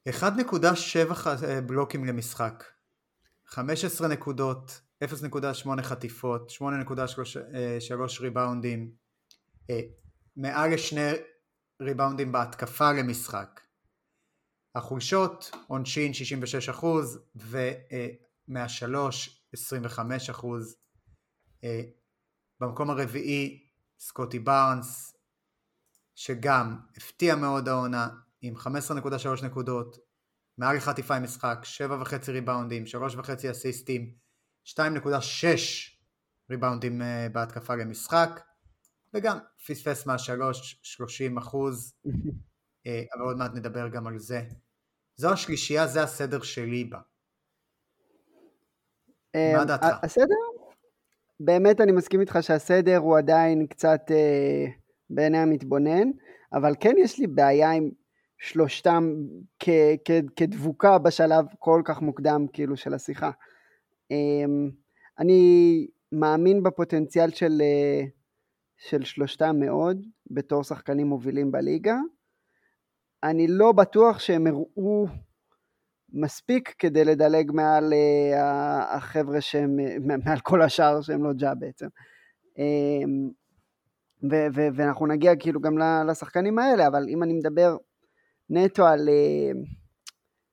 [0.09, 0.17] 1.7
[1.45, 2.65] אה, בלוקים למשחק,
[3.47, 8.93] 15 נקודות, 0.8 חטיפות, 8.3 ריבאונדים,
[10.37, 11.11] מעל לשני
[11.83, 13.61] ריבאונדים בהתקפה למשחק.
[14.75, 16.13] החולשות, עונשין
[16.81, 16.87] 66%
[18.49, 20.47] ומהשלוש 25%.
[22.61, 25.17] במקום הרביעי סקוטי בארנס,
[26.15, 28.09] שגם הפתיע מאוד העונה
[28.41, 29.99] עם 15.3 נקודות,
[30.59, 34.22] מעל חטיפה עם משחק, 7.5 ריבאונדים, 3.5 אסיסטים,
[34.67, 34.77] 2.6
[36.51, 38.41] ריבאונדים אה, בהתקפה למשחק,
[39.15, 41.95] וגם פספס מהשלוש 30 אחוז,
[42.87, 44.43] אה, אבל עוד מעט נדבר גם על זה.
[45.17, 46.99] זו השלישייה, זה הסדר שלי בה.
[49.35, 49.87] מה אה, דעתך?
[50.03, 50.35] הסדר?
[51.41, 54.65] באמת אני מסכים איתך שהסדר הוא עדיין קצת אה,
[55.11, 56.11] בעיני המתבונן,
[56.53, 57.91] אבל כן יש לי בעיה עם
[58.39, 59.15] שלושתם
[59.59, 63.31] כ- כ- כדבוקה בשלב כל כך מוקדם כאילו של השיחה.
[64.13, 64.45] אה,
[65.19, 67.63] אני מאמין בפוטנציאל של...
[67.63, 68.05] אה,
[68.89, 71.97] של שלושתם מאוד בתור שחקנים מובילים בליגה.
[73.23, 75.07] אני לא בטוח שהם הראו
[76.13, 78.37] מספיק כדי לדלג מעל uh,
[78.97, 79.77] החבר'ה שהם,
[80.25, 81.87] מעל כל השאר שהם לא ג'ה בעצם.
[82.57, 83.33] Um,
[84.31, 87.77] ו- ו- ואנחנו נגיע כאילו גם לשחקנים האלה, אבל אם אני מדבר
[88.51, 89.09] נטו על,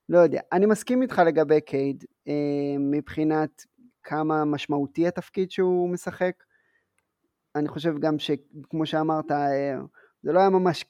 [0.10, 2.32] לא יודע, אני מסכים איתך לגבי קייד, uh,
[2.80, 3.65] מבחינת
[4.04, 6.43] כמה משמעותי התפקיד שהוא משחק,
[7.56, 9.78] אני חושב גם שכמו שאמרת, אה,
[10.24, 10.86] זה לא היה ממש,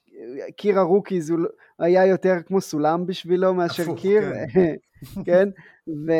[0.57, 4.21] קיר ה rookies הוא לא- היה יותר כמו סולם בשבילו מאשר הפוך, קיר,
[4.53, 4.75] כן,
[5.25, 5.49] כן?
[5.87, 6.11] ו,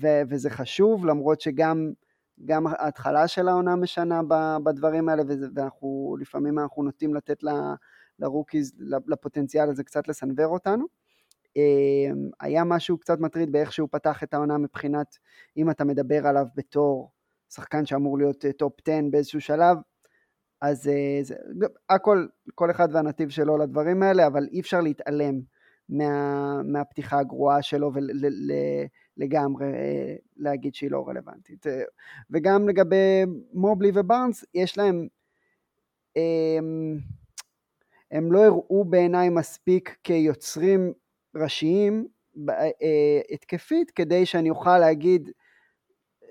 [0.00, 1.92] ו, וזה חשוב, למרות שגם
[2.44, 4.20] גם ההתחלה של העונה משנה
[4.64, 5.22] בדברים האלה,
[5.54, 7.42] ואנחנו לפעמים אנחנו נוטים לתת
[8.18, 8.72] ל rookies,
[9.06, 11.01] לפוטנציאל הזה קצת לסנוור אותנו.
[11.56, 12.10] אה,
[12.40, 15.18] היה משהו קצת מטריד באיך שהוא פתח את העונה מבחינת,
[15.56, 17.10] אם אתה מדבר עליו בתור
[17.50, 19.76] שחקן שאמור להיות top אה, 10 באיזשהו שלב,
[20.60, 21.34] אז אה, זה,
[21.88, 25.40] הכל, כל אחד והנתיב שלו לדברים האלה, אבל אי אפשר להתעלם
[25.88, 31.66] מה, מהפתיחה הגרועה שלו ולגמרי אה, להגיד שהיא לא רלוונטית.
[32.30, 35.08] וגם לגבי מובלי ובארנס, יש להם,
[36.16, 36.98] הם,
[38.10, 40.92] הם לא הראו בעיניי מספיק כיוצרים
[41.34, 42.06] ראשיים
[43.32, 45.30] התקפית כדי שאני אוכל להגיד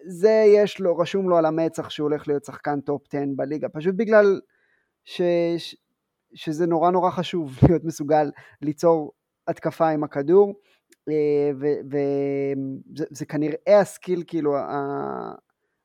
[0.08, 3.96] זה יש לו, רשום לו על המצח שהוא הולך להיות שחקן top 10 בליגה, פשוט
[3.96, 4.42] בגלל
[5.04, 5.22] ש,
[5.58, 5.76] ש,
[6.34, 9.12] שזה נורא נורא חשוב להיות מסוגל ליצור
[9.48, 10.54] התקפה עם הכדור,
[11.10, 11.52] אה,
[11.92, 14.56] וזה כנראה ה skill, כאילו,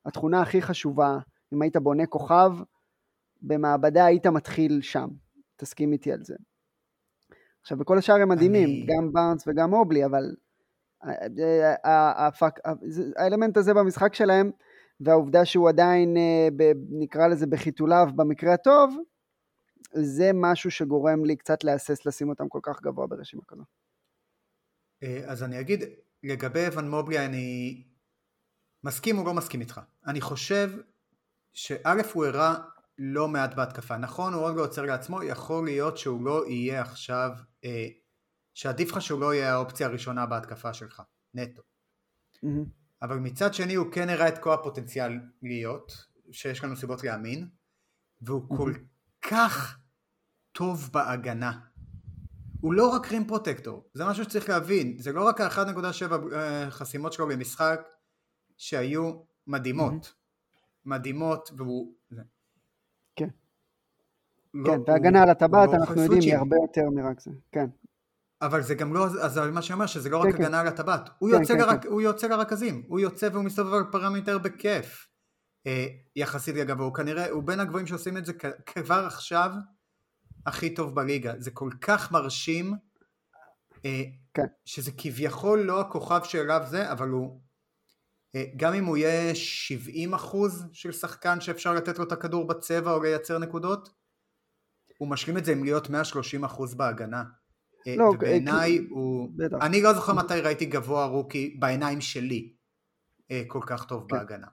[0.05, 1.17] התכונה הכי חשובה,
[1.53, 2.51] אם היית בונה כוכב,
[3.41, 5.07] במעבדה היית מתחיל שם,
[5.55, 6.35] תסכים איתי על זה.
[7.67, 8.85] עכשיו, בכל השאר הם מדהימים, אני...
[8.87, 10.35] גם בארנס וגם מובלי, אבל
[13.17, 14.51] האלמנט הזה במשחק שלהם
[14.99, 16.47] והעובדה שהוא עדיין אה,
[16.89, 18.95] נקרא לזה בחיתוליו במקרה הטוב
[19.93, 23.63] זה משהו שגורם לי קצת להסס לשים אותם כל כך גבוה ברשימה כזו.
[25.03, 25.83] אה, אז אני אגיד
[26.23, 27.83] לגבי אבן מובלי אני
[28.83, 30.71] מסכים או לא מסכים איתך אני חושב
[31.53, 32.55] שא' הוא הראה
[32.97, 37.29] לא מעט בהתקפה נכון הוא עוד לא עוצר לעצמו יכול להיות שהוא לא יהיה עכשיו
[37.63, 37.87] אה,
[38.53, 41.01] שעדיף לך שהוא לא יהיה האופציה הראשונה בהתקפה שלך,
[41.33, 41.61] נטו.
[42.35, 42.69] Mm-hmm.
[43.01, 47.49] אבל מצד שני הוא כן הראה את כל הפוטנציאל להיות, שיש לנו סיבות להאמין,
[48.21, 48.57] והוא mm-hmm.
[48.57, 48.73] כל
[49.21, 49.79] כך
[50.51, 51.59] טוב בהגנה.
[52.61, 57.13] הוא לא רק רים פרוטקטור, זה משהו שצריך להבין, זה לא רק ה-1.7 אה, חסימות
[57.13, 57.79] שלו במשחק
[58.57, 59.13] שהיו
[59.47, 60.85] מדהימות, mm-hmm.
[60.85, 61.96] מדהימות, והוא...
[64.53, 64.59] כן.
[64.59, 67.65] לא, כן, והגנה על הטבעת לא אנחנו יודעים היא הרבה יותר מרק זה, כן.
[68.41, 70.43] אבל זה גם לא, אז מה שאני אומר שזה לא רק כן, כן.
[70.43, 71.89] הגנה על הטבעת, הוא, כן, כן, לרק, כן.
[71.89, 75.07] הוא יוצא לרכזים, הוא יוצא והוא מסתובב על פרמטר בכיף.
[75.67, 78.33] אה, יחסית לגבוה, הוא כנראה, הוא בין הגבוהים שעושים את זה
[78.65, 79.51] כבר עכשיו
[80.45, 82.73] הכי טוב בליגה, זה כל כך מרשים,
[83.85, 84.45] אה, כן.
[84.65, 87.41] שזה כביכול לא הכוכב שאליו זה, אבל הוא,
[88.35, 92.91] אה, גם אם הוא יהיה 70 אחוז של שחקן שאפשר לתת לו את הכדור בצבע
[92.91, 93.89] או לייצר נקודות,
[94.97, 97.23] הוא משלים את זה עם להיות 130 אחוז בהגנה.
[97.87, 98.87] אה, לא, ובעיניי כי...
[98.89, 99.29] הוא...
[99.35, 99.57] בטח.
[99.61, 102.53] אני לא זוכר מתי ראיתי גבוה רוקי בעיניים שלי
[103.47, 104.17] כל כך טוב כן.
[104.17, 104.47] בהגנה.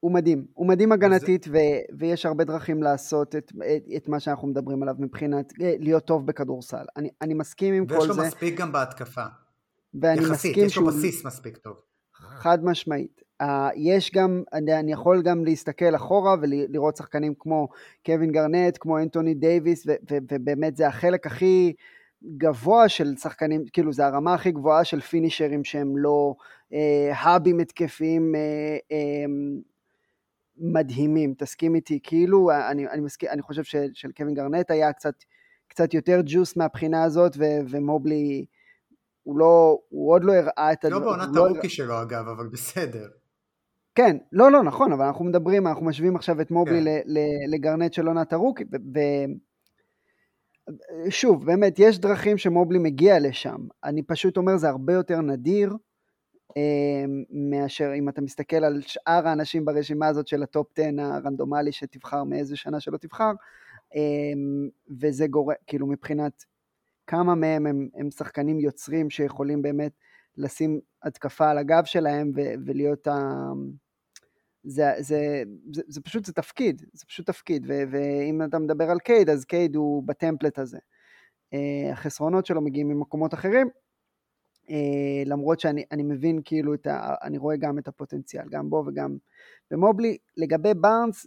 [0.00, 1.50] הוא מדהים, הוא מדהים הגנתית זה...
[1.50, 1.56] ו,
[1.98, 6.84] ויש הרבה דרכים לעשות את, את, את מה שאנחנו מדברים עליו מבחינת להיות טוב בכדורסל.
[6.96, 7.98] אני, אני מסכים עם כל זה.
[7.98, 9.24] ויש לו מספיק גם בהתקפה.
[9.94, 11.76] ואני יחסית, מסכים יש לו בסיס מספיק טוב.
[12.14, 13.25] חד משמעית.
[13.42, 17.68] Uh, יש גם, אני, אני יכול גם להסתכל אחורה ולראות שחקנים כמו
[18.06, 21.72] קווין גארנט, כמו אנטוני דייוויס, ו, ו, ובאמת זה החלק הכי
[22.24, 26.34] גבוה של שחקנים, כאילו זה הרמה הכי גבוהה של finisher ים שהם לא
[26.72, 29.24] אה, hub ים התקפיים אה, אה,
[30.58, 33.62] מדהימים, תסכים איתי, כאילו, אני, אני, מסכים, אני חושב
[33.94, 35.14] של קווין גארנט היה קצת,
[35.68, 38.46] קצת יותר ג'וס מהבחינה הזאת, ו, ומובלי,
[39.22, 40.98] הוא לא, הוא עוד לא הראה את הדבר.
[40.98, 43.08] לא בעונת לא ה rookie שלו אגב, אבל בסדר.
[43.96, 47.10] כן, לא, לא, נכון, אבל אנחנו מדברים, אנחנו משווים עכשיו את מובלי כן.
[47.50, 48.64] לגארנט של עונת ה rookie,
[51.06, 53.56] ושוב, באמת, יש דרכים שמובלי מגיע לשם.
[53.84, 55.76] אני פשוט אומר, זה הרבה יותר נדיר.
[56.56, 61.72] אמ, מאשר אם אתה מסתכל על שאר האנשים ברשימה הזאת של ה top 10 הרנדומלי
[61.72, 63.32] שתבחר מאיזה שנה שלא תבחר,
[63.94, 64.68] אמ,
[65.00, 66.44] וזה גורם, כאילו מבחינת
[67.06, 69.92] כמה מהם הם, הם שחקנים יוצרים שיכולים באמת
[70.36, 73.12] לשים התקפה על הגב שלהם ו, ולהיות ה...
[74.66, 78.98] זה, זה, זה, זה פשוט, זה תפקיד, זה פשוט תפקיד, ו, ואם אתה מדבר על
[78.98, 80.78] קייד, אז קייד הוא בטמפלט הזה.
[81.54, 83.68] אה, החסרונות שלו מגיעים ממקומות אחרים,
[84.70, 87.14] אה, למרות שאני מבין כאילו את ה...
[87.22, 89.16] אני רואה גם את הפוטנציאל, גם בו וגם
[89.70, 90.16] במובלי.
[90.36, 91.26] לגבי בארנס,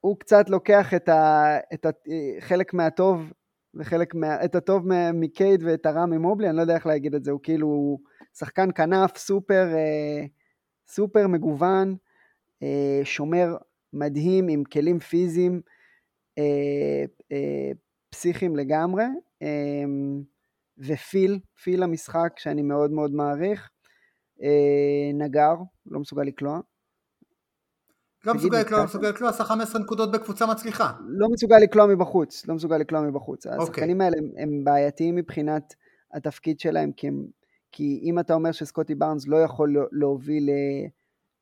[0.00, 1.90] הוא קצת לוקח את, ה, את ה,
[2.40, 3.32] חלק מהטוב
[3.74, 4.44] וחלק מה...
[4.44, 7.98] את הטוב מקייד ואת הרע ממובלי, אני לא יודע איך להגיד את זה, הוא כאילו
[8.38, 10.24] שחקן כנף סופר, אה,
[10.88, 12.11] סופר מגוון, אה,
[13.04, 13.56] שומר
[13.92, 15.60] מדהים עם כלים פיזיים
[18.10, 19.04] פסיכיים לגמרי.
[20.78, 23.70] ופיל, פיל המשחק שאני מאוד מאוד מעריך,
[24.42, 25.54] אה, נגר,
[25.86, 26.60] לא מסוגל לקלוע.
[28.24, 30.92] לא מסוגל לקלוע, לא מסוגל לקלוע, עשה 15 נקודות בקבוצה מצליחה.
[31.06, 33.46] לא מסוגל לקלוע מבחוץ, לא מסוגל לקלוע מבחוץ.
[33.46, 33.62] אוקיי.
[33.62, 35.74] השחקנים האלה הם, הם בעייתיים מבחינת
[36.14, 37.26] התפקיד שלהם, כי, הם,
[37.72, 40.50] כי אם אתה אומר שסקוטי בארנס לא יכול להוביל,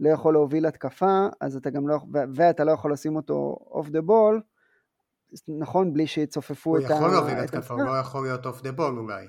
[0.00, 1.98] לא יכול להוביל התקפה, אז אתה גם לא,
[2.34, 4.40] ואתה לא יכול לשים אותו off the ball,
[5.48, 6.86] נכון, בלי שיצופפו את ה...
[6.86, 9.26] הוא יכול להוביל התקפה, הוא לא יכול להיות off the ball אולי.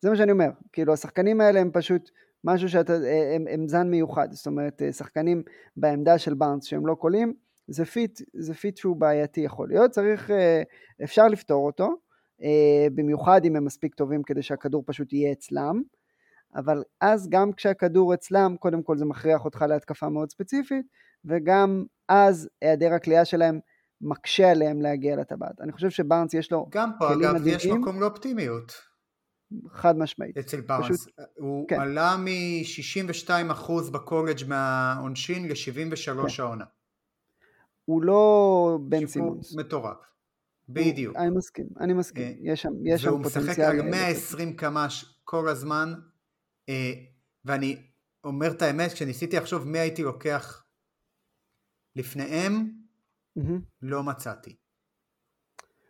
[0.00, 2.10] זה מה שאני אומר, כאילו השחקנים האלה הם פשוט
[2.44, 2.92] משהו שאתה,
[3.36, 5.42] הם, הם זן מיוחד, זאת אומרת שחקנים
[5.76, 7.34] בעמדה של בארנס שהם לא קלעים,
[7.68, 10.62] זה fit, זה fit שהוא בעייתי יכול להיות, צריך, אה,
[11.04, 11.88] אפשר לפתור אותו,
[12.42, 15.82] אה, במיוחד אם הם מספיק טובים כדי שהכדור פשוט יהיה אצלם,
[16.56, 20.86] אבל אז גם כשהכדור אצלם, קודם כל זה מכריח אותך להתקפה מאוד ספציפית,
[21.24, 23.60] וגם אז היעדר הקליעה שלהם
[24.00, 25.60] מקשה עליהם להגיע לטבעת.
[25.60, 27.56] אני חושב שבארנס יש לו גם פה אגב מדהים.
[27.56, 28.72] יש מקום לאופטימיות.
[29.68, 30.38] חד משמעית.
[30.38, 31.06] אצל בארנס.
[31.06, 31.80] פשוט, הוא כן.
[31.80, 36.42] עלה מ-62% בקולג' מהעונשין ל-73 כן.
[36.42, 36.64] העונה.
[37.84, 39.56] הוא לא בן סימונס.
[39.56, 39.96] מטורף.
[40.68, 41.16] בדיוק.
[41.16, 42.24] אני מסכים, אני מסכים.
[42.24, 43.42] אה, יש שם, יש שם פוטנציאל.
[43.42, 45.94] והוא משחק על 120 קמ"ש כל הזמן,
[47.44, 47.82] ואני
[48.24, 50.64] אומר את האמת, כשניסיתי לחשוב מי הייתי לוקח
[51.96, 52.84] לפניהם,
[53.38, 53.60] Mm-hmm.
[53.82, 54.56] לא מצאתי.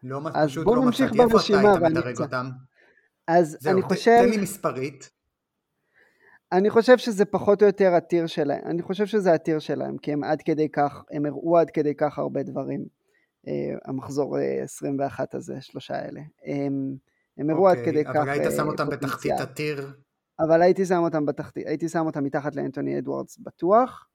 [0.03, 1.21] לא, פשוט לא מצאתי.
[1.23, 2.51] איפה אתה היית מדרג אותם?
[3.27, 4.19] אז זהו, אני חושב...
[4.25, 5.11] תן לי מספרית.
[6.53, 10.25] אני חושב שזה פחות או יותר הטיר שלהם, אני חושב שזה הטיר שלהם, כי הם
[10.25, 12.85] עד כדי כך, הם הראו עד כדי כך הרבה דברים,
[13.49, 13.53] אה,
[13.85, 16.21] המחזור 21 אה, הזה, שלושה האלה.
[16.45, 16.97] הם,
[17.39, 19.09] הם הראו עד אוקיי, כדי אבל כך אבל היית שם אותם פוטנציאל.
[19.11, 19.93] בתחתית הטיר?
[20.41, 24.09] אבל הייתי שם אותם בתחתית, הייתי שם אותם מתחת לאנטוני אדוארדס בטוח.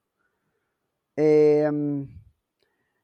[1.20, 1.70] אה,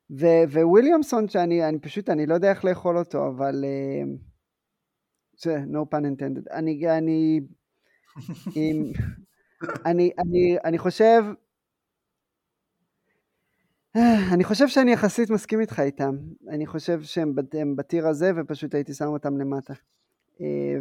[0.09, 4.07] וויליאמסון שאני אני פשוט אני לא יודע איך לאכול אותו אבל uh,
[5.37, 6.53] זה no pun intended.
[6.53, 7.41] אני אני
[8.55, 8.91] עם,
[9.85, 11.23] אני אני אני חושב
[14.33, 16.15] אני חושב שאני יחסית מסכים איתך איתם.
[16.49, 17.35] אני חושב שהם
[17.75, 19.73] בטיר הזה ופשוט הייתי שם אותם למטה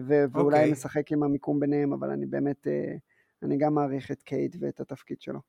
[0.06, 0.38] ואולי okay.
[0.38, 0.72] אוקיי.
[0.72, 2.98] משחק עם המיקום ביניהם אבל אני באמת uh,
[3.44, 5.40] אני גם מעריך את קייט ואת התפקיד שלו.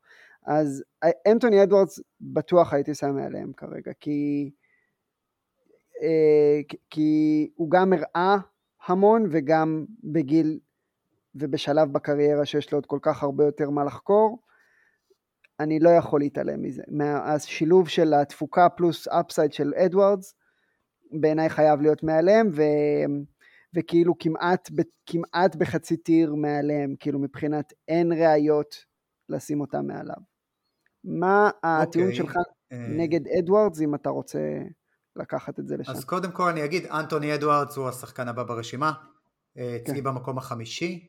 [0.45, 0.83] אז
[1.27, 4.51] אנטוני אדוארדס בטוח הייתי שם מעליהם כרגע, כי,
[6.01, 8.37] אה, כי הוא גם הראה
[8.85, 10.59] המון וגם בגיל
[11.35, 14.39] ובשלב בקריירה שיש לו עוד כל כך הרבה יותר מה לחקור.
[15.59, 16.83] אני לא יכול להתעלם מזה.
[17.03, 20.35] השילוב של התפוקה פלוס אפסייד של אדוארדס,
[21.11, 22.61] בעיניי חייב להיות מעליהם, ו...
[23.75, 24.69] וכאילו כמעט,
[25.05, 28.75] כמעט בחצי טיר מעליהם, כאילו מבחינת אין ראיות
[29.29, 30.17] לשים אותם מעליו.
[31.03, 32.11] מה הטיעון okay.
[32.11, 32.75] אוקיי, שלך uh...
[32.97, 34.39] נגד אדוארדס, אם אתה רוצה
[35.15, 35.91] לקחת את זה לשם?
[35.91, 38.93] אז קודם כל אני אגיד, אנטוני אדוארדס הוא השחקן הבא ברשימה,
[39.57, 40.03] אה, אצלי כן.
[40.03, 41.07] במקום החמישי,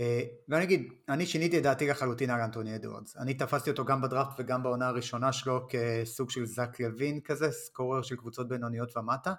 [0.00, 3.16] אה, ואני אגיד, אני שיניתי את דעתי לחלוטין על אנטוני אדוארדס.
[3.16, 8.02] אני תפסתי אותו גם בדראפט וגם בעונה הראשונה שלו כסוג של זאק לוין כזה, scorer
[8.02, 9.34] של קבוצות בינוניות ומטה.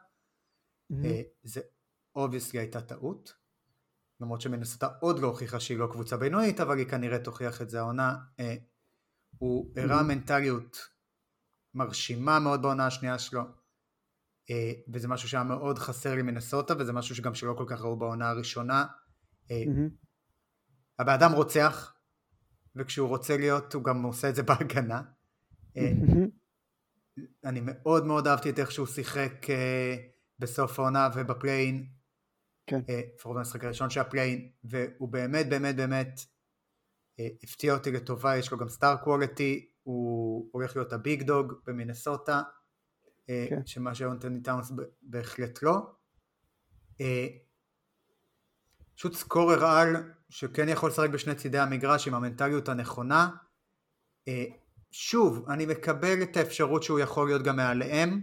[0.93, 0.95] Mm-hmm.
[1.43, 1.62] זה
[2.15, 3.33] obviously הייתה טעות,
[4.21, 7.79] למרות שמינסוטה עוד לא הוכיחה שהיא לא קבוצה בינונית, אבל היא כנראה תוכיח את זה
[7.79, 8.17] העונה.
[8.39, 8.55] אה,
[9.37, 10.03] הוא הראה mm-hmm.
[10.03, 10.77] מנטליות
[11.73, 13.41] מרשימה מאוד בעונה השנייה שלו,
[14.93, 18.85] וזה משהו שהיה מאוד חסר למינסוטה, וזה משהו שגם שלא כל כך ראו בעונה הראשונה.
[19.43, 19.89] Mm-hmm.
[20.99, 21.93] הבן אדם רוצח,
[22.75, 25.01] וכשהוא רוצה להיות הוא גם עושה את זה בהגנה.
[25.77, 25.91] אה,
[27.45, 29.95] אני מאוד מאוד אהבתי את איך שהוא שיחק אה,
[30.39, 31.89] בסוף העונה וב play-in,
[32.69, 32.82] כן.
[32.89, 36.19] אה, לפחות במשחק הראשון של ה play-in, והוא באמת באמת באמת
[37.43, 42.41] הפתיע אותי לטובה, יש לו גם star quality, הוא הולך להיות ה big dog במינסוטה,
[43.27, 43.65] כן.
[43.65, 45.77] שמה שאנטוני טאונס בהחלט לא.
[48.95, 49.95] פשוט סקורר על
[50.29, 53.29] שכן יכול לשחק בשני צידי המגרש עם המנטליות הנכונה.
[54.27, 54.45] אה,
[54.91, 58.21] שוב, אני מקבל את האפשרות שהוא יכול להיות גם מעליהם.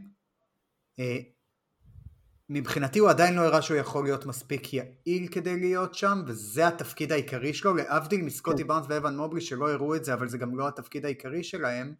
[2.50, 6.66] אה, מבחינתי הוא עדיין לא הראה שהוא יכול להיות מספיק יעיל כדי להיות שם, וזה
[6.66, 8.68] התפקיד העיקרי שלו, להבדיל מסקוטי כן.
[8.68, 11.94] בארנס ואבן מובלי שלא הראו את זה, אבל זה גם לא התפקיד העיקרי שלהם.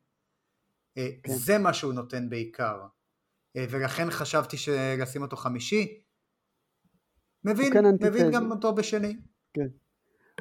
[0.99, 1.33] אה, כן.
[1.33, 2.87] זה מה שהוא נותן בעיקר.
[3.71, 4.57] ולכן חשבתי
[4.99, 6.01] לשים אותו חמישי.
[7.45, 9.17] מבין, כן מבין גם אותו בשני.
[9.55, 9.67] כן.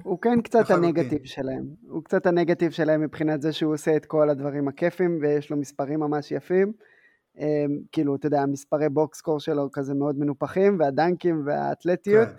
[0.04, 4.30] הוא כן קצת הנגטיב שלהם, הוא קצת הנגטיב שלהם מבחינת זה שהוא עושה את כל
[4.30, 6.74] הדברים הכיפים ויש לו מספרים ממש יפים,
[7.92, 12.36] כאילו אתה יודע המספרי בוקסקור שלו כזה מאוד מנופחים והדנקים והאתלטיות, כן.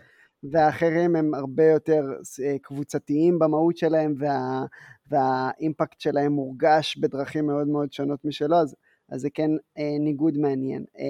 [0.53, 2.03] והאחרים הם הרבה יותר
[2.45, 4.65] אה, קבוצתיים במהות שלהם וה,
[5.11, 8.75] והאימפקט שלהם מורגש בדרכים מאוד מאוד שונות משלו, אז,
[9.09, 10.85] אז זה כן אה, ניגוד מעניין.
[10.99, 11.05] אה,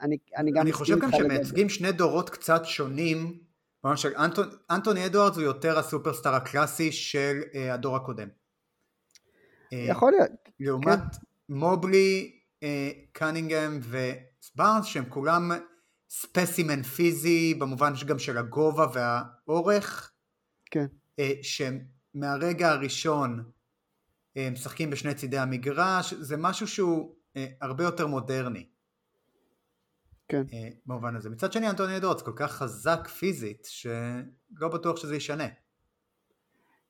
[0.00, 0.62] אני, אני גם...
[0.62, 3.38] אני חושב גם שמייצגים שני דורות קצת שונים
[3.84, 8.28] ממש, אנטוני, אנטוני אדוארדס הוא יותר הסופרסטאר הקלאסי של uh, הדור הקודם.
[9.72, 10.30] אה, יכול להיות.
[10.60, 11.54] לעומת כן.
[11.54, 12.37] מובלי,
[13.12, 15.50] קנינגהם וסבארנס שהם כולם
[16.10, 20.12] ספסימן פיזי במובן גם של הגובה והאורך.
[20.70, 20.86] כן.
[21.20, 21.78] Uh, שהם
[22.14, 23.50] מהרגע הראשון
[24.52, 27.14] משחקים בשני צידי המגרש, זה משהו שהוא
[27.60, 28.66] הרבה יותר מודרני.
[30.28, 30.42] כן.
[30.52, 31.30] אה, במובן הזה.
[31.30, 35.46] מצד שני אנטוני אדורץ כל כך חזק פיזית שלא בטוח שזה ישנה.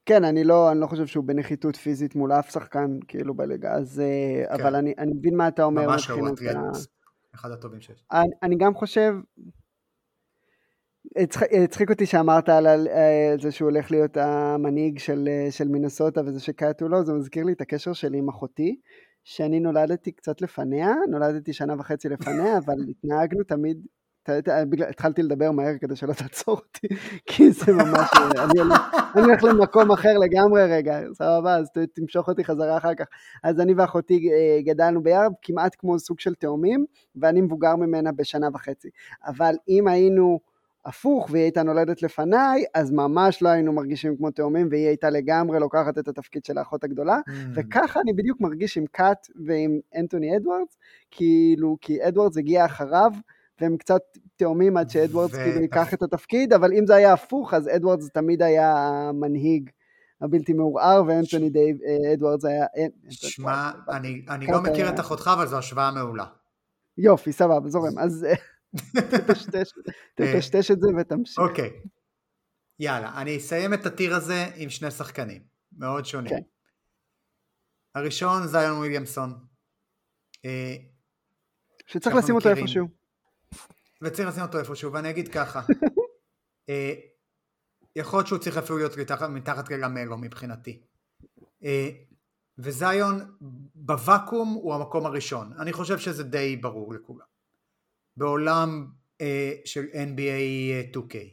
[0.09, 4.01] כן, אני לא, אני לא חושב שהוא בנחיתות פיזית מול אף שחקן כאילו בליגה, אז...
[4.01, 4.63] אה, כן.
[4.63, 5.87] אבל אני, אני מבין מה אתה אומר.
[5.87, 6.71] ממש לא, ה...
[7.35, 8.05] אחד הטובים שיש.
[8.13, 9.13] אני, אני גם חושב,
[11.63, 16.89] הצחיק אותי שאמרת על אה, זה שהוא הולך להיות המנהיג של, של מינסוטה וזה שקאטו
[16.89, 18.81] לא, זה מזכיר לי את הקשר שלי עם אחותי,
[19.25, 23.87] שאני נולדתי קצת לפניה, נולדתי שנה וחצי לפניה, אבל התנהגנו תמיד,
[24.89, 26.89] התחלתי לדבר מהר כדי שלא תעצור אותי,
[27.27, 28.11] כי זה ממש,
[28.41, 28.61] אני
[29.15, 33.07] הולך למקום אחר לגמרי רגע, סבבה, אז תמשוך אותי חזרה אחר כך.
[33.45, 36.85] אז אני ואחותי אה, גדלנו ביחד כמעט כמו סוג של תאומים,
[37.17, 38.89] ואני מבוגר ממנה בשנה וחצי.
[39.27, 40.39] אבל אם היינו...
[40.89, 45.61] הפוך והיא הייתה נולדת לפניי, אז ממש לא היינו מרגישים כמו תאומים, והיא הייתה לגמרי
[45.61, 47.33] לוקחת את התפקיד של האחות הגדולה, mm.
[47.55, 50.79] וככה אני בדיוק מרגיש עם קאט ועם אנטוני אדוארדס,
[51.11, 53.13] כאילו, כי אדוארדס הגיע אחריו,
[53.61, 54.01] והם קצת
[54.37, 55.37] תאומים עד שאדוארדס ו...
[55.37, 59.71] כאילו ייקח את התפקיד, אבל אם זה היה הפוך, אז אדוארדס תמיד היה המנהיג.
[60.21, 62.65] הבלתי מעורער, ואנטוני דייב אה, אדוארדס היה...
[62.77, 66.25] אה, שמע, אני, אני לא מכיר את אחותך, אבל זו השוואה מעולה.
[66.99, 67.99] יופי, סבבה, זורם.
[67.99, 68.35] אז אה,
[70.15, 71.39] תטשטש את זה ותמשיך.
[71.39, 71.71] אוקיי.
[72.81, 75.43] יאללה, אני אסיים את הטיר הזה עם שני שחקנים,
[75.79, 76.31] מאוד שונים.
[76.31, 76.43] כן.
[77.95, 79.35] הראשון זיון וויליאמסון.
[80.45, 80.77] אה,
[81.87, 82.98] שצריך לשים אותו איפשהו.
[84.03, 85.61] וצריך לשים אותו איפשהו, ואני אגיד ככה.
[86.69, 86.95] אה,
[87.97, 88.93] יכול להיות שהוא צריך אפילו להיות
[89.31, 90.83] מתחת ללמלו מבחינתי.
[91.65, 91.89] אה,
[92.59, 93.37] וזיון
[93.75, 95.53] בוואקום הוא המקום הראשון.
[95.59, 97.27] אני חושב שזה די ברור לכולם.
[98.17, 98.87] בעולם
[99.21, 101.17] אה, של NBA 2K.
[101.17, 101.29] אה,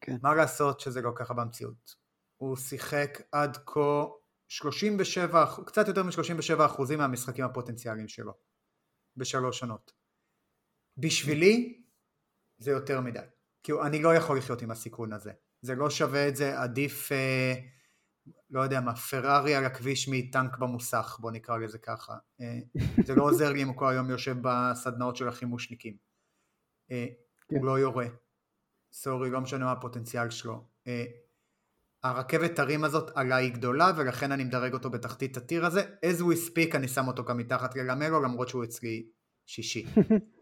[0.00, 0.16] כן.
[0.22, 1.94] מה לעשות שזה לא ככה במציאות?
[2.36, 4.04] הוא שיחק עד כה
[4.48, 8.32] 37, קצת יותר מ-37% מהמשחקים הפוטנציאליים שלו
[9.16, 9.92] בשלוש שנות.
[10.98, 11.82] בשבילי
[12.58, 13.18] זה יותר מדי.
[13.62, 15.32] כי אני לא יכול לחיות עם הסיכון הזה.
[15.62, 17.54] זה לא שווה את זה, עדיף, אה,
[18.50, 22.16] לא יודע מה, פרארי על הכביש מטנק במוסך, בוא נקרא לזה ככה.
[22.40, 22.58] אה,
[23.06, 25.96] זה לא עוזר לי אם הוא כל היום יושב בסדנאות של החימושניקים.
[26.90, 27.06] אה,
[27.48, 27.56] כן.
[27.56, 28.06] הוא לא יורה.
[28.92, 30.64] סורי, לא משנה מה הפוטנציאל שלו.
[30.86, 31.04] אה,
[32.02, 35.82] הרכבת הרים הזאת עלה היא גדולה ולכן אני מדרג אותו בתחתית הטיר הזה.
[35.82, 39.06] as we speak אני שם אותו גם מתחת ללמלו למרות שהוא אצלי
[39.46, 39.86] שישי.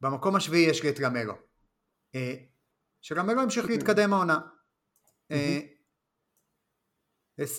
[0.00, 1.34] במקום השביעי יש לי את למלו.
[3.00, 4.40] שלמלו המשיך להתקדם העונה.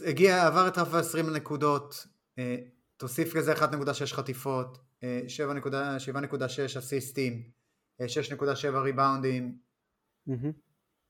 [0.06, 2.56] הגיע, עבר את רף ה-20 נקודות, אה,
[2.98, 4.78] תוסיף לזה 1.6 חטיפות,
[5.28, 7.52] 7.6 אסיסטים,
[8.02, 9.58] 6.7 ריבאונדים,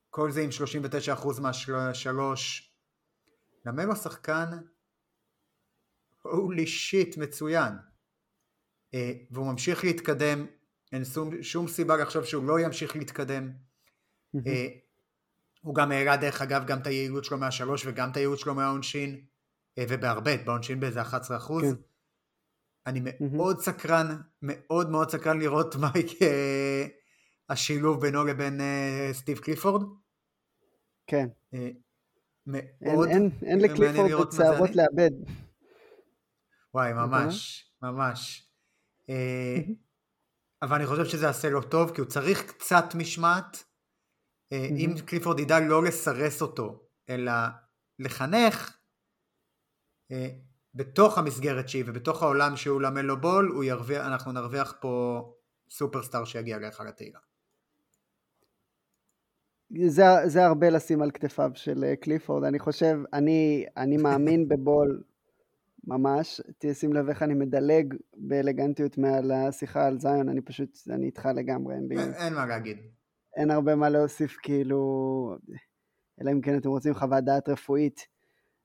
[0.09, 2.73] כל זה עם 39% מהשלוש.
[3.65, 4.45] למלו שחקן
[6.21, 7.73] הולי שיט מצוין.
[8.93, 10.45] אה, והוא ממשיך להתקדם,
[10.91, 13.51] אין שום, שום סיבה לחשוב שהוא לא ימשיך להתקדם.
[15.61, 19.25] הוא גם העלה דרך אגב גם את היעילות שלו מהשלוש וגם את היעילות שלו מהעונשין,
[19.77, 21.63] אה, ובהרבה, בעונשין באיזה 11 אחוז.
[21.63, 21.81] כן.
[22.85, 23.59] אני מאוד.
[23.59, 26.87] סקרן, מאוד מאוד סקרן לראות מה יהיה
[27.49, 28.61] השילוב בינו לבין
[29.11, 29.81] סטיב קליפורד.
[31.07, 31.27] כן.
[32.81, 35.11] מאוד אין, אין, אין לקליפורד את שערות לאבד.
[36.73, 38.52] וואי, ממש, ממש.
[39.09, 39.13] Uh,
[40.63, 43.63] אבל אני חושב שזה יעשה לו טוב, כי הוא צריך קצת משמעת.
[44.51, 47.31] אה, אם קליפורד ידע לא לסרס אותו, אלא
[47.99, 48.77] לחנך,
[50.11, 50.27] אה,
[50.73, 55.25] בתוך המסגרת שהיא ובתוך העולם שהוא למלו בול, הוא ירוויח, אנחנו נרוויח פה
[55.69, 57.19] סופרסטאר שיגיע להיכל התהילה.
[59.87, 65.03] זה, זה הרבה לשים על כתפיו של אה, קליפורד, אני חושב, אני, אני מאמין בבול
[65.87, 71.29] ממש, תשים לב איך אני מדלג באלגנטיות מעל השיחה על זיון, אני פשוט, אני איתך
[71.35, 71.87] לגמרי, אין.
[71.91, 72.77] אין, אין מה להגיד.
[73.35, 75.37] אין הרבה מה להוסיף, כאילו,
[76.21, 78.07] אלא אם כן אתם רוצים חוות דעת רפואית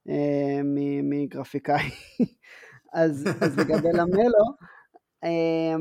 [0.08, 0.60] אה,
[1.02, 1.90] מגרפיקאי.
[2.92, 4.44] אז, אז לגבי למלו,
[5.24, 5.74] אה,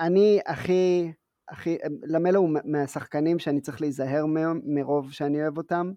[0.00, 1.12] אני הכי,
[1.48, 5.92] הכי, למלו הוא מהשחקנים שאני צריך להיזהר מהם, מרוב שאני אוהב אותם,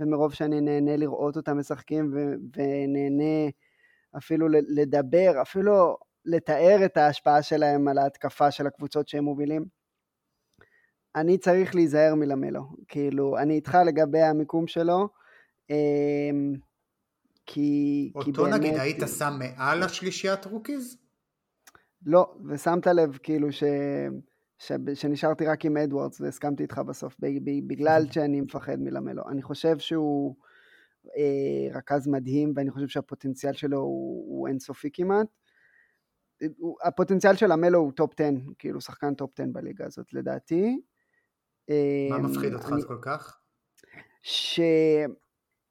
[0.00, 2.14] ומרוב שאני נהנה לראות אותם משחקים,
[2.56, 3.50] ונהנה
[4.16, 9.64] אפילו לדבר, אפילו לתאר את ההשפעה שלהם על ההתקפה של הקבוצות שהם מובילים.
[11.16, 12.62] אני צריך להיזהר מלמלו.
[12.88, 15.08] כאילו, אני איתך לגבי המיקום שלו,
[15.70, 16.54] אמ,
[17.46, 18.46] כי, אותו כי באמת...
[18.46, 20.98] אותו נגיד היית שם מעל השלישיית rookies?
[22.06, 23.64] לא, ושמת לב כאילו ש...
[24.58, 24.72] ש...
[24.94, 27.16] שנשארתי רק עם אדוורדס והסכמתי איתך בסוף,
[27.66, 29.22] בגלל שאני מפחד מלמלו.
[29.28, 30.34] אני חושב שהוא
[31.74, 35.26] רכז מדהים, ואני חושב שהפוטנציאל שלו הוא, הוא אינסופי כמעט.
[36.84, 40.80] הפוטנציאל של למלו הוא top 10, כאילו שחקן top 10 בליגה הזאת לדעתי.
[42.10, 42.82] מה אמ, מפחיד אותך אני...
[42.82, 43.40] כל כך?
[44.22, 44.60] ש...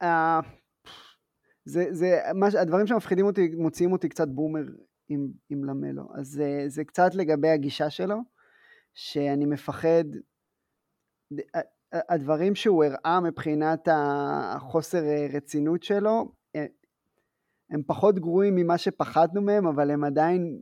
[0.03, 0.07] Uh,
[1.65, 4.63] זה, זה, מה, הדברים שמפחידים אותי, מוציאים אותי קצת bummer
[5.09, 6.03] עם, עם למלו.
[6.15, 8.17] אז זה, זה קצת לגבי הגישה שלו,
[8.93, 10.03] שאני מפחד,
[11.91, 15.01] הדברים שהוא הראה מבחינת החוסר
[15.33, 16.31] רצינות שלו,
[17.69, 20.57] הם פחות גרועים ממה שפחדנו מהם, אבל הם עדיין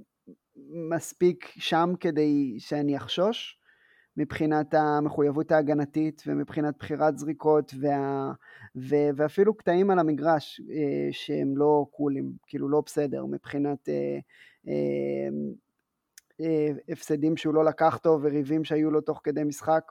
[0.90, 3.60] מספיק שם כדי שאני אחשוש.
[4.18, 8.32] מבחינת המחויבות ההגנתית ומבחינת בחירת זריקות וה,
[8.76, 14.20] ו, ואפילו קטעים על המגרש אה, שהם לא קולים, כאילו לא בסדר, מבחינת אה,
[14.68, 15.28] אה,
[16.42, 19.84] אה, הפסדים שהוא לא לקח טוב וריבים שהיו לו תוך כדי משחק.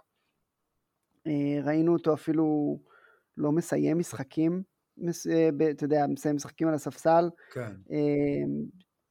[1.27, 2.79] אה, ראינו אותו אפילו
[3.37, 4.63] לא מסיים משחקים,
[5.31, 7.31] אה, אתה יודע, מסיים משחקים על הספסל.
[7.53, 7.73] כן.
[7.91, 8.45] אה,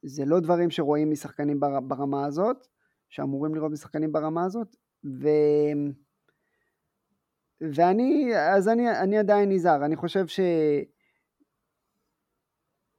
[0.02, 2.66] זה לא דברים שרואים משחקנים ברמה הזאת,
[3.08, 4.76] שאמורים לראות משחקנים ברמה הזאת,
[5.20, 5.28] ו...
[7.60, 10.40] ואני, אז אני, אני עדיין נזהר, אני חושב ש...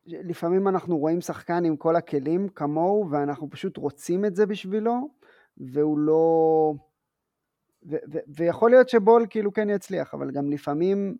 [0.07, 5.09] לפעמים אנחנו רואים שחקן עם כל הכלים כמוהו ואנחנו פשוט רוצים את זה בשבילו
[5.57, 6.73] והוא לא...
[7.89, 11.17] ו- ו- ויכול להיות שבול כאילו כן יצליח, אבל גם לפעמים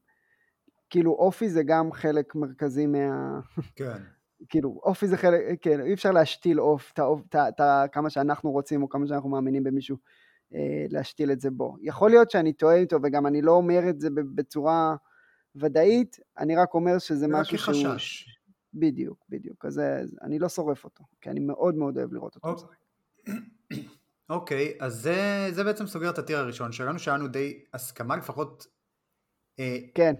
[0.90, 3.40] כאילו אופי זה גם חלק מרכזי מה...
[3.76, 3.98] כן.
[4.50, 6.94] כאילו אופי זה חלק, כן, אי אפשר להשתיל עוף,
[7.30, 7.62] את
[7.92, 9.98] כמה שאנחנו רוצים או כמה שאנחנו מאמינים במישהו.
[10.54, 11.76] אה, להשתיל את זה בו.
[11.82, 14.96] יכול להיות שאני טועה איתו וגם אני לא אומר את זה בצורה
[15.56, 17.76] ודאית, אני רק אומר שזה משהו שהוא...
[17.76, 18.38] רק כחשש.
[18.74, 19.66] בדיוק, בדיוק.
[19.66, 19.82] אז
[20.22, 22.48] אני לא שורף אותו, כי אני מאוד מאוד אוהב לראות אותו
[24.30, 28.68] אוקיי, אז זה, זה בעצם סוגר את הטיר הראשון שלנו, שהיה לנו די הסכמה, לפחות...
[29.60, 30.14] אה, כן.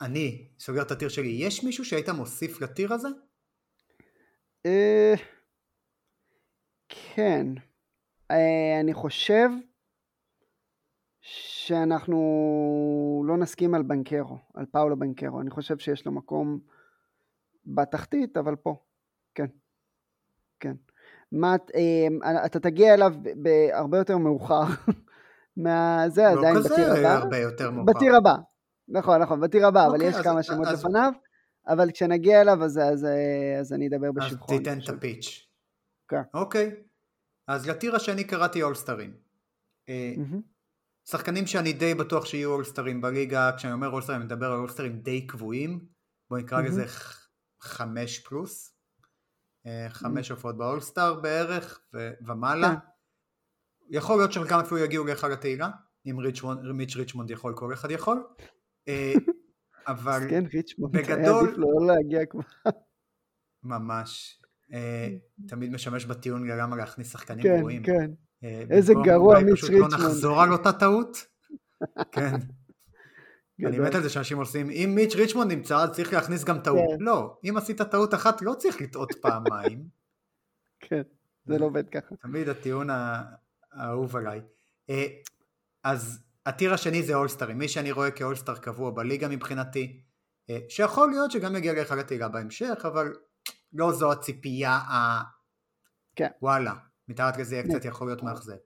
[0.00, 1.28] אני סוגר את הטיר שלי.
[1.28, 3.08] יש מישהו שהיית מוסיף לטיר הזה?
[4.66, 5.14] אה,
[6.88, 7.46] כן.
[8.30, 9.48] אה, אני חושב
[11.20, 12.18] שאנחנו
[13.26, 15.40] לא נסכים על בנקרו, על פאולו בנקרו.
[15.40, 16.60] אני חושב שיש לו מקום
[17.66, 18.85] בתחתית, אבל פה.
[21.36, 24.62] מה, אה, אתה תגיע אליו בהרבה יותר מאוחר.
[25.64, 26.04] מה...
[26.08, 26.88] זה לא עדיין בטיר הבא.
[26.88, 27.92] לא כזה הרבה יותר מאוחר.
[27.92, 28.34] בטיר הבא.
[28.88, 30.78] נכון, נכון, בטיר הבא, אוקיי, אבל יש אז, כמה שמות אז...
[30.78, 31.12] לפניו.
[31.68, 33.06] אבל כשנגיע אליו אז, אז,
[33.60, 34.54] אז אני אדבר בשבחו.
[34.54, 35.46] אז תיתן את הפיץ'.
[36.08, 36.22] כן.
[36.34, 36.74] אוקיי.
[37.48, 39.14] אז ל tier השני קראתי אולסטרים.
[39.90, 40.36] Mm-hmm.
[41.10, 45.26] שחקנים שאני די בטוח שיהיו אולסטרים בליגה, כשאני אומר אולסטרים אני מדבר על אולסטרים די
[45.26, 45.86] קבועים,
[46.30, 46.66] בוא נקרא mm-hmm.
[46.66, 46.84] לזה
[47.60, 48.75] חמש פלוס, אה,
[49.88, 50.58] חמש הופעות.
[50.58, 52.68] באולסטר בערך ו- ומעלה.
[52.68, 52.76] כן.
[53.90, 55.70] יכול להיות שחלקם אפילו יגיעו להיכל התהילה,
[56.06, 58.26] אם ריצ'מונד, מיץ' ריצ'מונד יכול, כל אחד יכול.
[58.88, 59.12] אה,
[59.88, 61.18] אבל כן, ריצ'מונד, בגדול...
[61.18, 62.40] היה עדיף לא להגיע כבר.
[63.62, 64.40] ממש.
[64.72, 65.08] אה,
[65.48, 67.82] תמיד משמש בטיעון למה להכניס שחקנים כן, גרועים.
[67.82, 68.10] כן,
[68.40, 68.66] כן.
[68.70, 69.84] איזה גרוע מיץ' ריצ'מונד.
[69.84, 71.26] פשוט לא נחזור על אותה טעות.
[72.12, 72.36] כן.
[73.64, 76.98] אני מת על זה שאנשים עושים, אם מיץ' ריצ'מונד נמצא אז צריך להכניס גם טעות.
[76.98, 77.04] כן.
[77.04, 79.88] לא, אם עשית טעות אחת לא צריך לטעות פעמיים.
[80.88, 81.02] כן,
[81.46, 82.16] זה לא עובד ככה.
[82.16, 82.88] תמיד הטיעון
[83.72, 84.40] האהוב עליי.
[84.90, 85.06] אה,
[85.84, 90.00] אז הטיר השני זה אולסטרים, מי שאני רואה כאולסטר קבוע בליגה מבחינתי,
[90.50, 93.12] אה, שיכול להיות שגם יגיע להיכל התהילה בהמשך, אבל
[93.72, 95.22] לא זו הציפייה ה...
[96.16, 96.28] כן.
[96.42, 96.74] וואלה,
[97.08, 98.56] מתחת לזה יהיה קצת יכול להיות מאכזב.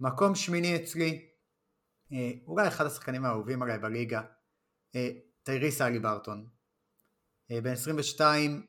[0.00, 1.28] מקום שמיני אצלי,
[2.46, 4.22] אולי אחד השחקנים האהובים עליי בליגה,
[4.94, 5.08] אה,
[5.42, 6.46] טייריס הליברטון.
[7.50, 8.66] אה, בן 22,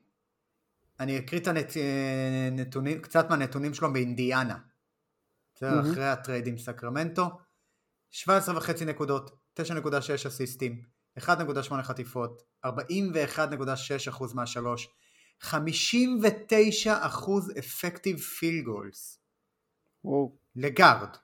[1.00, 4.58] אני אקריא את הנתונים, קצת מהנתונים שלו באינדיאנה.
[5.54, 5.80] בסדר.
[5.80, 7.30] אחרי הטרייד עם סקרמנטו.
[8.12, 9.30] 17.5 נקודות,
[9.60, 10.82] 9.6 אסיסטים,
[11.18, 14.88] 1.8 חטיפות, 41.6% מהשלוש,
[15.42, 15.48] 59%
[17.58, 19.20] אפקטיב פיל גולס.
[20.56, 21.16] לגארד.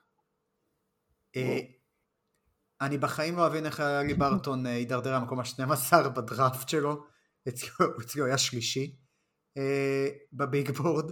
[2.81, 7.03] אני בחיים לא אבין איך אלי ברטון אה, הידרדר למקום ה-12 בדראפט שלו,
[7.47, 8.95] אצלו היה שלישי
[9.57, 11.11] אה, בביג בורד.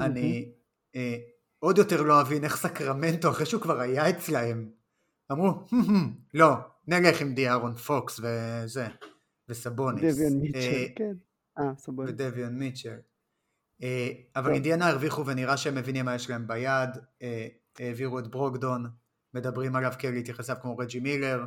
[0.00, 0.52] אני
[0.96, 1.16] אה,
[1.58, 4.70] עוד יותר לא אבין איך סקרמנטו אחרי שהוא כבר היה אצלהם
[5.32, 5.66] אמרו
[6.34, 6.54] לא
[6.86, 8.86] נלך עם דיארון פוקס וזה
[9.48, 10.14] וסבוניס.
[10.14, 11.14] דביון מיטשל, כן.
[12.06, 12.98] ודביון מיטשל.
[14.36, 14.54] אבל כן.
[14.54, 16.90] אינדיאנה הרוויחו ונראה שהם מבינים מה יש להם ביד,
[17.78, 18.86] העבירו את ברוקדון,
[19.34, 21.44] מדברים עליו כן להתייחס אליו כמו רג'י מילר,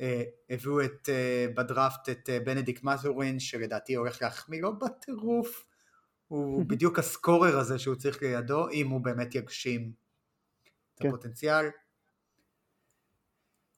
[0.00, 5.64] אה, הביאו את, אה, בדראפט את אה, בנדיקט מת'ורין שלדעתי הולך להחמיא לו בטירוף,
[6.28, 9.92] הוא בדיוק ה scorer הזה שהוא צריך לידו אם הוא באמת יגשים
[10.94, 11.08] את כן.
[11.08, 11.66] הפוטנציאל.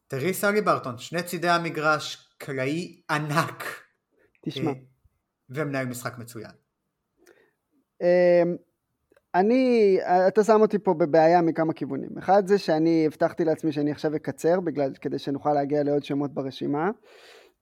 [0.06, 3.64] טייריס הליברטון, שני צידי המגרש, קלעי ענק.
[4.40, 4.72] תשמע.
[5.50, 6.52] ומנהל משחק מצוין.
[9.34, 12.18] אני, אתה שם אותי פה בבעיה מכמה כיוונים.
[12.18, 16.90] אחד זה שאני הבטחתי לעצמי שאני עכשיו אקצר, בגלל, כדי שנוכל להגיע לעוד שמות ברשימה.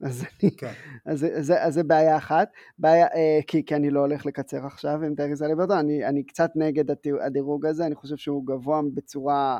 [0.02, 0.72] אז, אני, כן.
[1.06, 2.48] אז, אז, אז זה בעיה אחת,
[2.78, 6.50] בעיה, אה, כי, כי אני לא הולך לקצר עכשיו עם טייריס הליברטון, אני, אני קצת
[6.56, 6.84] נגד
[7.20, 9.58] הדירוג הזה, אני חושב שהוא גבוה בצורה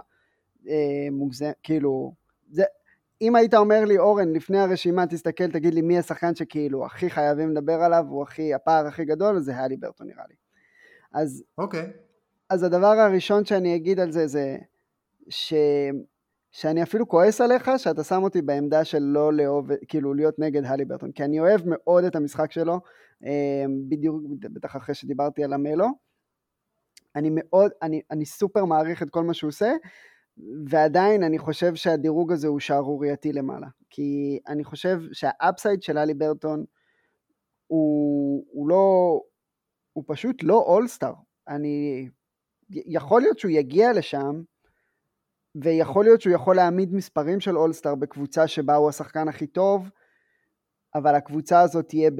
[0.69, 2.15] אה, מוגזמת, כאילו,
[2.51, 2.65] זה,
[3.23, 7.51] אם היית אומר לי אורן לפני הרשימה תסתכל תגיד לי מי השחקן שכאילו הכי חייבים
[7.51, 10.35] לדבר עליו, הוא הכי, הפער הכי גדול, זה היה הליברטון נראה לי.
[11.13, 11.83] אז, אוקיי.
[11.83, 12.11] Okay.
[12.51, 14.57] אז הדבר הראשון שאני אגיד על זה זה
[15.29, 15.55] ש...
[16.51, 21.13] שאני אפילו כועס עליך שאתה שם אותי בעמדה של לא לאהוב, כאילו להיות נגד הליברטון,
[21.13, 22.81] כי אני אוהב מאוד את המשחק שלו,
[23.25, 25.87] אה, בדיוק, בטח אחרי שדיברתי על למלו,
[27.17, 29.73] אני מאוד, אני, אני סופר מעריך את כל מה שהוא עושה,
[30.69, 36.65] ועדיין אני חושב שהדירוג הזה הוא שערורייתי למעלה, כי אני חושב שה upside של הליברטון
[37.67, 39.21] הוא, הוא לא,
[39.93, 41.15] הוא פשוט לא אולסטאר.
[41.49, 42.09] אני,
[42.71, 44.43] יכול להיות שהוא יגיע לשם,
[45.55, 49.91] ויכול להיות שהוא יכול להעמיד מספרים של אולסטאר בקבוצה שבה הוא השחקן הכי טוב,
[50.95, 52.11] אבל הקבוצה הזאת תהיה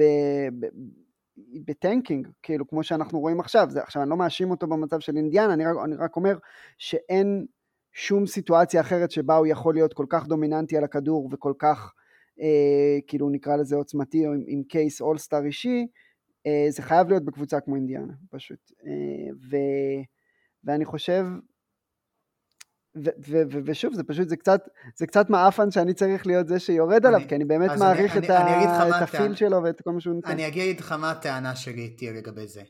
[1.65, 5.53] בטנקינג, כאילו כמו שאנחנו רואים עכשיו, זה, עכשיו אני לא מאשים אותו במצב של אינדיאנה,
[5.53, 6.37] אני אני רק אומר
[6.77, 7.45] שאין
[7.91, 11.93] שום סיטואציה אחרת שבה הוא יכול להיות כל כך דומיננטי על הכדור וכל כך,
[12.41, 15.85] אה, כאילו נקרא לזה עוצמתי, או עם, עם קייס אולסטאר אישי, אה,
[16.69, 18.71] זה חייב להיות בקבוצה כמו אינדיאנה, פשוט.
[18.85, 19.57] אה, ו,
[20.63, 21.25] ואני חושב,
[22.95, 24.61] ו, ו, ו, ושוב, זה פשוט, זה קצת,
[24.95, 28.29] זה קצת מעפן שאני צריך להיות זה שיורד עליו, כי אני באמת מעריך אני, את,
[28.29, 30.31] אני, ה, את הפיל שלו ואת כל מה שהוא נותן.
[30.31, 32.63] אני אגיד לך מה הטענה שלי תהיה לגבי זה.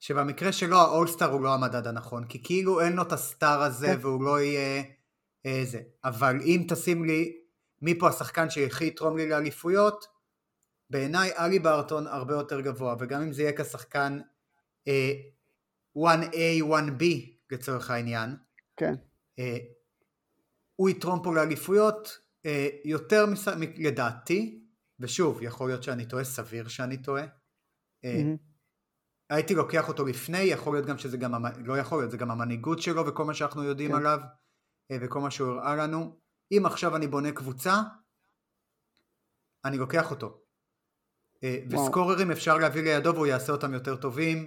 [0.00, 3.96] שבמקרה שלו האולסטאר הוא לא המדד הנכון, כי כאילו אין לו את הסטאר הזה כן.
[4.00, 4.82] והוא לא יהיה
[5.44, 5.80] איזה.
[6.04, 7.36] אבל אם תשים לי
[7.82, 10.06] מי פה השחקן שהכי יתרום לי לאליפויות,
[10.90, 14.20] בעיניי אלי בארטון הרבה יותר גבוה, וגם אם זה יהיה כשחקן
[14.88, 15.12] אה,
[15.98, 17.04] 1A, 1B
[17.50, 18.36] לצורך העניין,
[18.76, 18.94] כן.
[19.38, 19.58] אה,
[20.76, 23.48] הוא יתרום פה לאליפויות אה, יותר מס...
[23.78, 24.64] לדעתי,
[25.00, 27.24] ושוב, יכול להיות שאני טועה, סביר שאני טועה.
[27.24, 28.38] Mm-hmm.
[29.30, 31.32] הייתי לוקח אותו לפני, יכול להיות גם שזה גם,
[31.64, 33.96] לא יכול להיות, זה גם המנהיגות שלו וכל מה שאנחנו יודעים כן.
[33.96, 34.18] עליו,
[35.00, 36.20] וכל מה שהוא הראה לנו.
[36.52, 37.82] אם עכשיו אני בונה קבוצה,
[39.64, 40.47] אני לוקח אותו.
[41.44, 44.46] וסקוררים אפשר להביא לידו והוא יעשה אותם יותר טובים.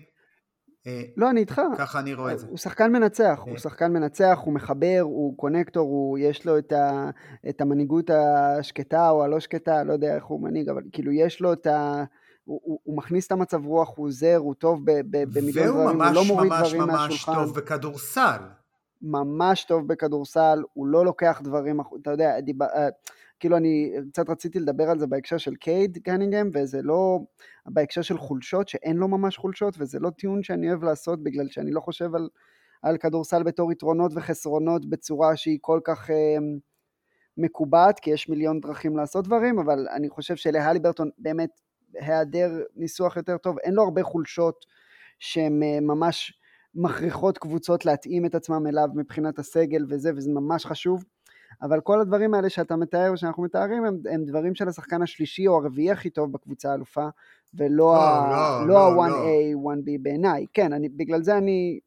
[0.87, 1.61] אה, לא, אני איתך.
[1.77, 2.47] ככה אני רואה את זה.
[2.47, 3.59] הוא שחקן מנצח, הוא אה.
[3.59, 7.09] שחקן מנצח, הוא מחבר, הוא קונקטור, הוא, יש לו את, ה,
[7.49, 11.53] את המנהיגות השקטה או הלא שקטה, לא יודע איך הוא מנהיג, אבל כאילו יש לו
[11.53, 12.03] את ה...
[12.43, 14.81] הוא, הוא, הוא מכניס את המצב רוח, הוא עוזר, הוא טוב
[15.11, 16.81] במיליון דברים, הוא לא מוריד דברים מהשולחן.
[16.81, 18.39] והוא ממש ממש טוב בכדורסל.
[19.01, 22.89] ממש טוב בכדורסל, הוא לא לוקח דברים, אתה יודע, דיבר, אה,
[23.41, 27.19] כאילו אני קצת רציתי לדבר על זה בהקשר של קייד גנינגהם, וזה לא
[27.65, 31.71] בהקשר של חולשות, שאין לו ממש חולשות, וזה לא טיעון שאני אוהב לעשות, בגלל שאני
[31.71, 32.29] לא חושב על,
[32.81, 36.37] על כדורסל בתור יתרונות וחסרונות בצורה שהיא כל כך אה,
[37.37, 41.49] מקובעת, כי יש מיליון דרכים לעשות דברים, אבל אני חושב שלהליברטון באמת
[41.93, 44.65] היעדר ניסוח יותר טוב, אין לו הרבה חולשות
[45.19, 46.33] שהן אה, ממש
[46.75, 51.03] מכריחות קבוצות להתאים את עצמם אליו מבחינת הסגל וזה, וזה ממש חשוב.
[51.61, 55.57] אבל כל הדברים האלה שאתה מתאר ושאנחנו מתארים הם, הם דברים של השחקן השלישי או
[55.57, 57.07] הרביעי הכי טוב בקבוצה האלופה
[57.53, 59.73] ולא לא, ה-1A, לא, לא, לא.
[59.73, 61.79] 1B בעיניי, כן, אני, בגלל זה אני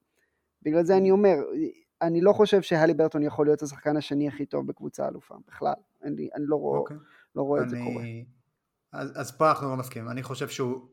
[0.65, 1.35] בגלל זה אני אומר,
[2.03, 6.29] אני לא חושב שהלי ברטון יכול להיות השחקן השני הכי טוב בקבוצה אלופה, בכלל, אני,
[6.35, 6.83] אני לא, רואה, okay.
[6.83, 6.97] אוקיי.
[7.35, 7.67] לא רואה אני...
[7.67, 8.05] את זה קורה.
[8.93, 10.89] אז, אז פה אנחנו לא מסכימים, אני חושב שהוא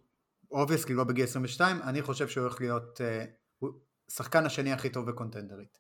[0.51, 3.65] אובייסקי לא בגיל 22, אני חושב שהוא הולך להיות uh,
[4.11, 5.80] שחקן השני הכי טוב בקונטנדרית,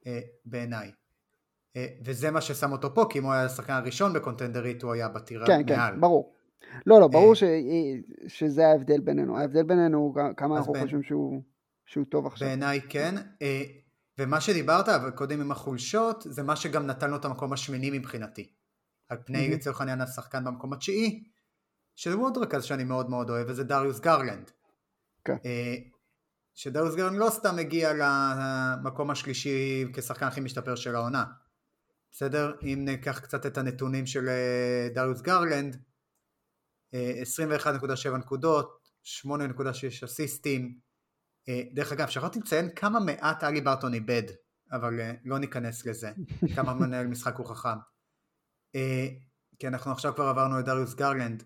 [0.00, 0.08] uh,
[0.44, 0.92] בעיניי.
[1.76, 5.08] אה, וזה מה ששם אותו פה, כי אם הוא היה השחקן הראשון בקונטנדרית, הוא היה
[5.08, 5.94] בטירה כן, כן מעל.
[5.94, 6.34] כן, ברור.
[6.86, 7.42] לא, לא, ברור אה, ש...
[8.26, 9.38] שזה ההבדל בינינו.
[9.38, 10.82] ההבדל בינינו הוא כמה אנחנו בין...
[10.82, 11.42] חושבים שהוא,
[11.86, 12.48] שהוא טוב עכשיו.
[12.48, 13.14] בעיניי כן.
[13.42, 13.62] אה,
[14.18, 18.52] ומה שדיברת קודם עם החולשות, זה מה שגם נתן לו את המקום השמיני מבחינתי.
[19.08, 19.54] על פני mm-hmm.
[19.54, 21.24] לצורך העניין השחקן במקום התשיעי,
[21.96, 24.50] שהוא עוד רכז שאני מאוד מאוד אוהב, וזה דריוס גרלנד.
[25.24, 25.36] כן.
[26.54, 31.24] שדריוס גרלנד לא סתם הגיע למקום השלישי כשחקן הכי משתפר של העונה.
[32.14, 32.52] בסדר?
[32.62, 35.82] אם ניקח קצת את הנתונים של אה, דריוס גרלנד,
[36.92, 36.96] 21.7
[38.06, 40.78] אה, נקודות, 8.6 אסיסטים.
[41.48, 44.22] אה, דרך אגב, שכחתי לציין כמה מעט הליברטון איבד,
[44.72, 46.12] אבל לא ניכנס לזה,
[46.56, 47.78] כמה מנהל משחק הוא חכם.
[49.58, 51.44] כי אנחנו עכשיו כבר עברנו את דריוס גרלנד,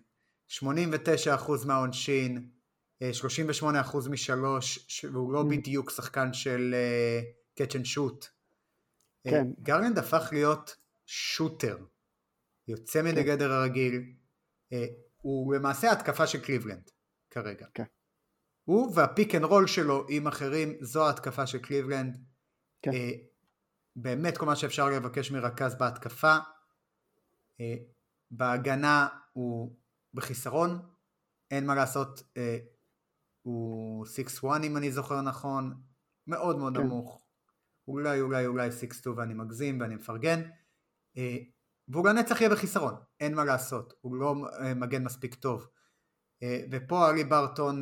[0.51, 0.65] 89%
[1.65, 2.49] מהעונשין,
[3.03, 5.49] 38% משלוש, והוא לא mm.
[5.49, 6.75] בדיוק שחקן של
[7.59, 8.38] catch and shoot.
[9.25, 9.47] אה, כן.
[9.61, 11.77] גרלנד הפך להיות shooter,
[12.67, 13.17] יוצא מן כן.
[13.17, 14.13] הגדר הרגיל,
[14.73, 14.85] אה,
[15.17, 16.89] הוא למעשה התקפה של קליבלנד
[17.29, 17.67] כרגע.
[17.73, 17.83] כן.
[18.63, 22.17] הוא וה pick and roll שלו עם אחרים, זו ההתקפה של קליבלנד.
[22.81, 22.91] כן.
[22.93, 23.11] אה,
[23.95, 26.35] באמת כל מה שאפשר לבקש מרכז בהתקפה.
[28.31, 29.75] בהגנה הוא
[30.13, 30.79] בחיסרון,
[31.51, 32.23] אין מה לעשות,
[33.41, 34.05] הוא
[34.41, 35.81] 6-1 אם אני זוכר נכון,
[36.27, 36.83] מאוד מאוד כן.
[36.83, 37.21] נמוך.
[37.89, 40.41] אולי אולי אולי six two ואני מגזים ואני מפרגן
[41.17, 41.37] אה,
[41.87, 45.67] והוא לנצח יהיה בחיסרון, אין מה לעשות, הוא לא אה, מגן מספיק טוב
[46.43, 47.81] אה, ופה הליברטון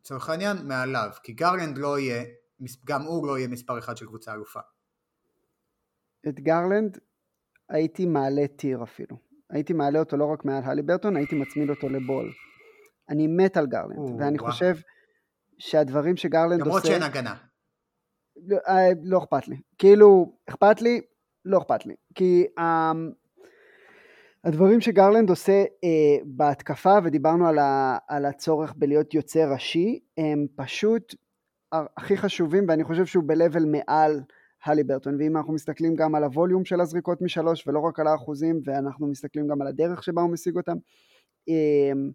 [0.00, 2.24] לצורך העניין מעליו, כי גרלנד לא יהיה,
[2.86, 4.60] גם הוא לא יהיה מספר אחד של קבוצה אלופה.
[6.28, 6.98] את גרלנד
[7.68, 9.16] הייתי מעלה tier אפילו,
[9.50, 12.32] הייתי מעלה אותו לא רק מעל הליברטון, הייתי מצמיד אותו לבול.
[13.08, 14.38] אני מת על גרלנד, ואני.
[14.38, 14.74] חושב
[15.58, 16.64] שהדברים שגרלנד עושה...
[16.64, 17.51] למרות שאין הגנה.
[18.36, 19.56] לא, אה, לא אכפת לי.
[19.78, 21.00] כאילו, אכפת לי?
[21.44, 21.94] לא אכפת לי.
[22.14, 22.62] כי um,
[24.44, 31.14] הדברים שגרלנד עושה uh, בהתקפה, ודיברנו על, ה, על הצורך בלהיות יוצר ראשי, הם פשוט
[31.72, 34.20] הכי חשובים, ואני חושב שהוא ב-level מעל
[34.64, 35.16] הליברטון.
[35.18, 39.48] ואם אנחנו מסתכלים גם על הווליום של הזריקות משלוש, ולא רק על האחוזים, ואנחנו מסתכלים
[39.48, 40.76] גם על הדרך שבה הוא משיג אותם,
[41.50, 42.12] um,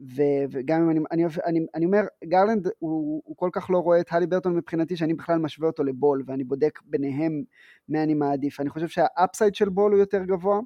[0.00, 4.00] ו- וגם אם אני, אני, אני, אני אומר, גרלנד הוא, הוא כל כך לא רואה
[4.00, 7.42] את הלי ברטון מבחינתי שאני בכלל משווה אותו לבול ואני בודק ביניהם
[7.88, 8.60] מה אני מעדיף.
[8.60, 10.60] אני חושב שה upside של בול הוא יותר גבוה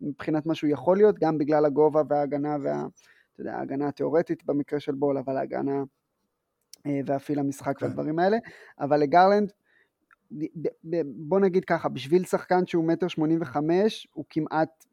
[0.00, 2.86] מבחינת מה שהוא יכול להיות, גם בגלל הגובה וההגנה וה...
[3.32, 5.82] אתה יודע, ההגנה התיאורטית במקרה של בול, אבל ההגנה
[6.86, 7.86] אה, וה feel למשחק כן.
[7.86, 8.36] והדברים האלה,
[8.80, 9.52] אבל לגרלנד,
[11.04, 14.84] בוא נגיד ככה, בשביל שחקן שהוא מטר שמונים וחמש, הוא כמעט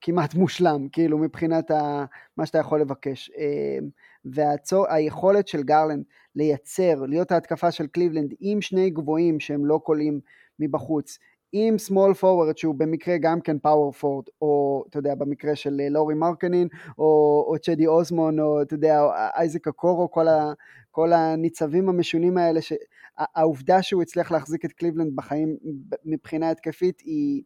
[0.00, 2.04] כמעט מושלם, כאילו מבחינת ה,
[2.36, 3.30] מה שאתה יכול לבקש.
[3.38, 3.88] אמ,
[4.24, 6.04] והיכולת של גרלנד
[6.36, 10.20] לייצר, להיות ההתקפה של קליבלנד עם שני גבוהים שהם לא קולים
[10.58, 11.18] מבחוץ,
[11.52, 15.88] עם small forward שהוא במקרה גם כן power forward, או אתה יודע, במקרה של אה,
[15.88, 16.68] לורי מרקנין,
[16.98, 19.00] או, או צ'די אוזמון, או אתה יודע,
[19.36, 20.52] אייזק הקורו, כל, ה,
[20.90, 22.72] כל הניצבים המשונים האלה, ש...
[23.18, 25.56] העובדה שהוא הצליח להחזיק את קליבלנד בחיים
[26.04, 27.42] מבחינה התקפית היא,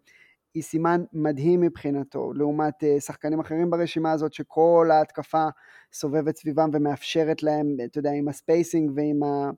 [0.57, 5.47] היא סימן מדהים מבחינתו, לעומת אה, שחקנים אחרים ברשימה הזאת שכל ההתקפה
[5.93, 9.51] סובבת סביבם ומאפשרת להם, אתה יודע, עם הספייסינג ועם ה...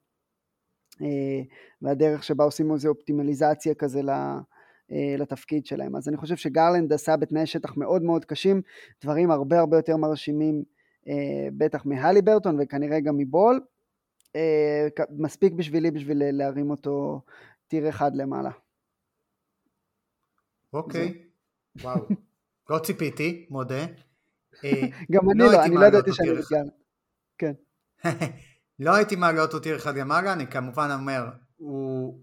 [1.03, 1.41] אה,
[1.83, 4.01] והדרך שבה עושים איזה אופטימליזציה כזה
[5.19, 5.97] לתפקיד שלהם.
[5.97, 8.63] אז אני חושב שגרלנד עשה בתנאי שטח מאוד מאוד קשים
[9.03, 10.63] דברים הרבה הרבה יותר מרשימים
[11.57, 13.61] בטח מהלי ברטון וכנראה גם מבול.
[15.11, 17.21] מספיק בשבילי בשביל להרים אותו
[17.69, 18.51] טיר אחד למעלה.
[20.73, 21.25] אוקיי,
[21.83, 22.09] וואו.
[22.71, 23.87] לא ציפיתי, מודה.
[24.65, 26.63] אה, גם אני לא, לא אני לא ידעתי שאני מתגר.
[27.39, 27.53] כן.
[28.79, 32.21] לא הייתי מעלה אותו טיר אחד למעלה, אני כמובן אומר, הוא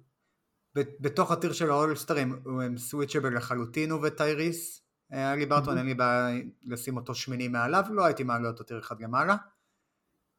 [0.75, 4.81] בתוך הטיר של האולסטרים הם סוויצ'בל לחלוטין הוא וטייריס.
[5.09, 8.79] היה לי ברטון, אין לי בעיה לשים אותו שמיני מעליו, לא הייתי מעלה אותו טיר
[8.79, 9.35] אחד למעלה.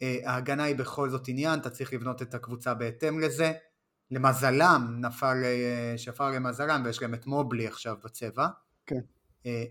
[0.02, 3.52] אה, ההגנה היא בכל זאת עניין, אתה צריך לבנות את הקבוצה בהתאם לזה.
[4.10, 8.46] למזלם נפל, אה, שפר למזלם ויש להם את מובלי עכשיו בצבע.
[8.86, 9.00] כן.
[9.46, 9.64] אה,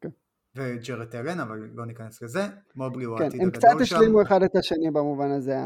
[0.00, 0.08] כן.
[0.56, 2.46] וג'רד אלן, אבל לא ניכנס לזה,
[2.76, 3.66] מובלי הוא כן, העתיד הגדול שם.
[3.66, 5.56] הם קצת השלימו אחד את השני במובן הזה,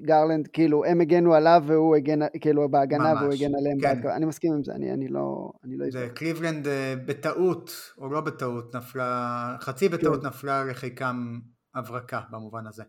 [0.00, 3.94] גרלנד, כאילו הם הגנו עליו והוא הגן, כאילו בהגנה ממש, והוא הגן עליהם, כן.
[3.94, 5.52] בהתקו, אני מסכים עם זה, אני, אני לא...
[5.64, 6.66] אני לא זה קליבלנד
[7.06, 10.26] בטעות, או לא בטעות, נפלה, חצי בטעות כן.
[10.26, 11.38] נפלה לחיקם
[11.74, 12.82] הברקה במובן הזה.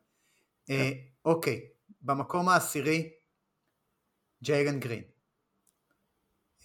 [0.66, 0.92] כן.
[1.26, 1.62] אוקיי,
[2.02, 3.10] במקום העשירי
[4.44, 5.04] ג'יילן גרין.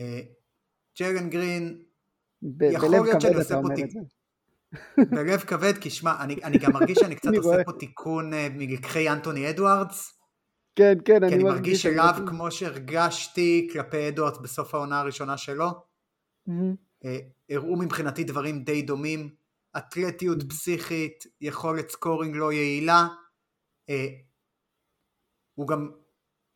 [0.00, 0.20] אה,
[0.98, 1.82] ג'יילן גרין,
[2.72, 4.04] יכול להיות שאני עושה פה תיקון.
[5.16, 9.08] בלב כבד, כי שמע, אני, אני גם מרגיש שאני קצת עושה פה תיקון uh, מלקחי
[9.08, 10.18] אנטוני אדוארדס.
[10.76, 15.68] כן, כן, אני, אני מרגיש אליו כמו שהרגשתי כלפי אדוארדס בסוף העונה הראשונה שלו.
[16.48, 17.04] Mm-hmm.
[17.04, 17.08] Uh,
[17.50, 19.30] הראו מבחינתי דברים די דומים,
[19.76, 20.48] אתלטיות mm-hmm.
[20.48, 23.06] פסיכית, יכולת scoring לא יעילה.
[25.54, 25.90] הוא גם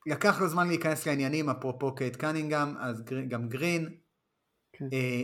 [0.06, 3.96] לקח לו זמן להיכנס לעניינים, אפרופו קייט קנינגהם, אז גם גרין.
[4.72, 4.84] כן.
[4.92, 5.22] אה,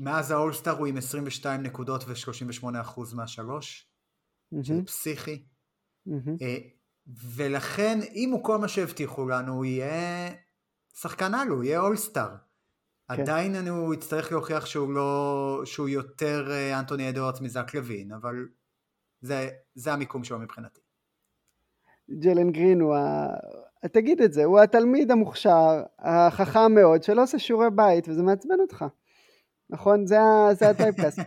[0.00, 3.90] מאז האולסטאר הוא עם 22 נקודות ו-38% מהשלוש,
[4.54, 4.64] mm-hmm.
[4.64, 5.44] שזה פסיכי.
[6.08, 6.42] Mm-hmm.
[6.42, 6.56] אה,
[7.36, 10.30] ולכן, אם הוא כל מה שהבטיחו לנו, הוא יהיה
[10.94, 12.36] שחקן על, הוא יהיה אולסטאר.
[13.16, 13.22] כן.
[13.22, 18.48] עדיין הוא יצטרך להוכיח שהוא לא, שהוא יותר אה, אנטוני אדוארדס מזק לוין, אבל
[19.20, 20.81] זה, זה המיקום שלו מבחינתי.
[22.10, 23.28] ג'לן גרין הוא ה...
[23.92, 28.84] תגיד את זה, הוא התלמיד המוכשר, החכם מאוד, שלא עושה שיעורי בית, וזה מעצבן אותך.
[29.70, 30.06] נכון?
[30.06, 30.18] זה,
[30.52, 31.18] זה הטייפקאסט.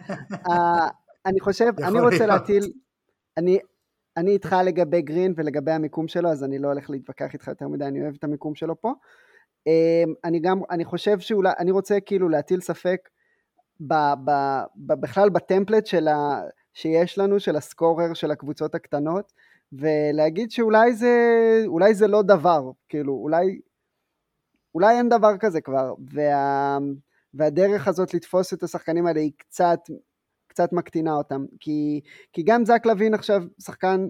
[1.26, 2.72] אני חושב, אני רוצה להטיל,
[3.38, 3.60] אני,
[4.18, 7.86] אני איתך לגבי גרין ולגבי המיקום שלו, אז אני לא הולך להתווכח איתך יותר מדי,
[7.86, 8.94] אני אוהב את המיקום שלו פה.
[9.68, 13.10] אמ, אני גם, אני חושב שאולי, אני רוצה כאילו להטיל ספק
[13.80, 13.94] ב,
[14.26, 14.32] ב,
[14.76, 16.42] ב, בכלל בטמפלט של ה,
[16.74, 19.34] שיש לנו, של הסקורר של הקבוצות הקטנות.
[19.74, 21.14] ולהגיד שאולי זה,
[21.68, 23.60] אולי זה לא דבר, כאילו, אולי,
[24.76, 26.78] אולי אין דבר כזה כבר, וה,
[27.34, 29.80] והדרך הזאת לתפוס את השחקנים האלה היא קצת,
[30.48, 32.02] קצת מקטינה אותם, כי,
[32.34, 34.08] כי גם זק לוין עכשיו שחקן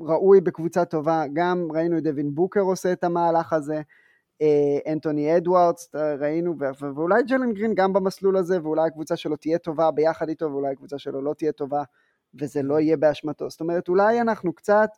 [0.00, 3.82] ראוי בקבוצה טובה, גם ראינו את דווין בוקר עושה את המהלך הזה,
[4.42, 6.54] אה, אנטוני אדוארדס, ראינו,
[6.96, 10.98] ואולי ג'לן גרין גם במסלול הזה, ואולי הקבוצה שלו תהיה טובה ביחד איתו, ואולי הקבוצה
[10.98, 11.82] שלו לא תהיה טובה
[12.34, 13.50] וזה לא יהיה באשמתו.
[13.50, 14.90] זאת אומרת, אולי אנחנו קצת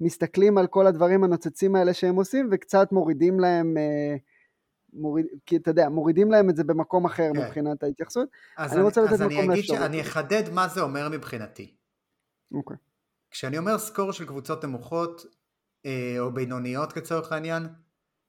[0.00, 4.16] מסתכלים על כל הדברים הנוצצים האלה שהם עושים, וקצת מורידים להם, אה,
[4.92, 7.40] מוריד, כי אתה יודע, מורידים להם את זה במקום אחר כן.
[7.40, 8.28] מבחינת ההתייחסות.
[8.56, 9.80] אז אני, אני רוצה לתת מקום לאפשרות.
[9.80, 11.74] אני אחדד מה זה אומר מבחינתי.
[12.52, 12.76] אוקיי.
[13.30, 15.26] כשאני אומר סקור של קבוצות נמוכות,
[15.86, 17.66] אה, או בינוניות לצורך העניין,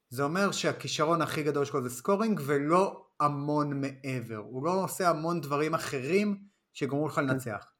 [0.10, 4.38] זה אומר שהכישרון הכי גדול שלו זה סקורינג ולא המון מעבר.
[4.38, 6.38] הוא לא עושה המון דברים אחרים
[6.74, 7.28] שגורמו לך כן.
[7.28, 7.75] לנצח.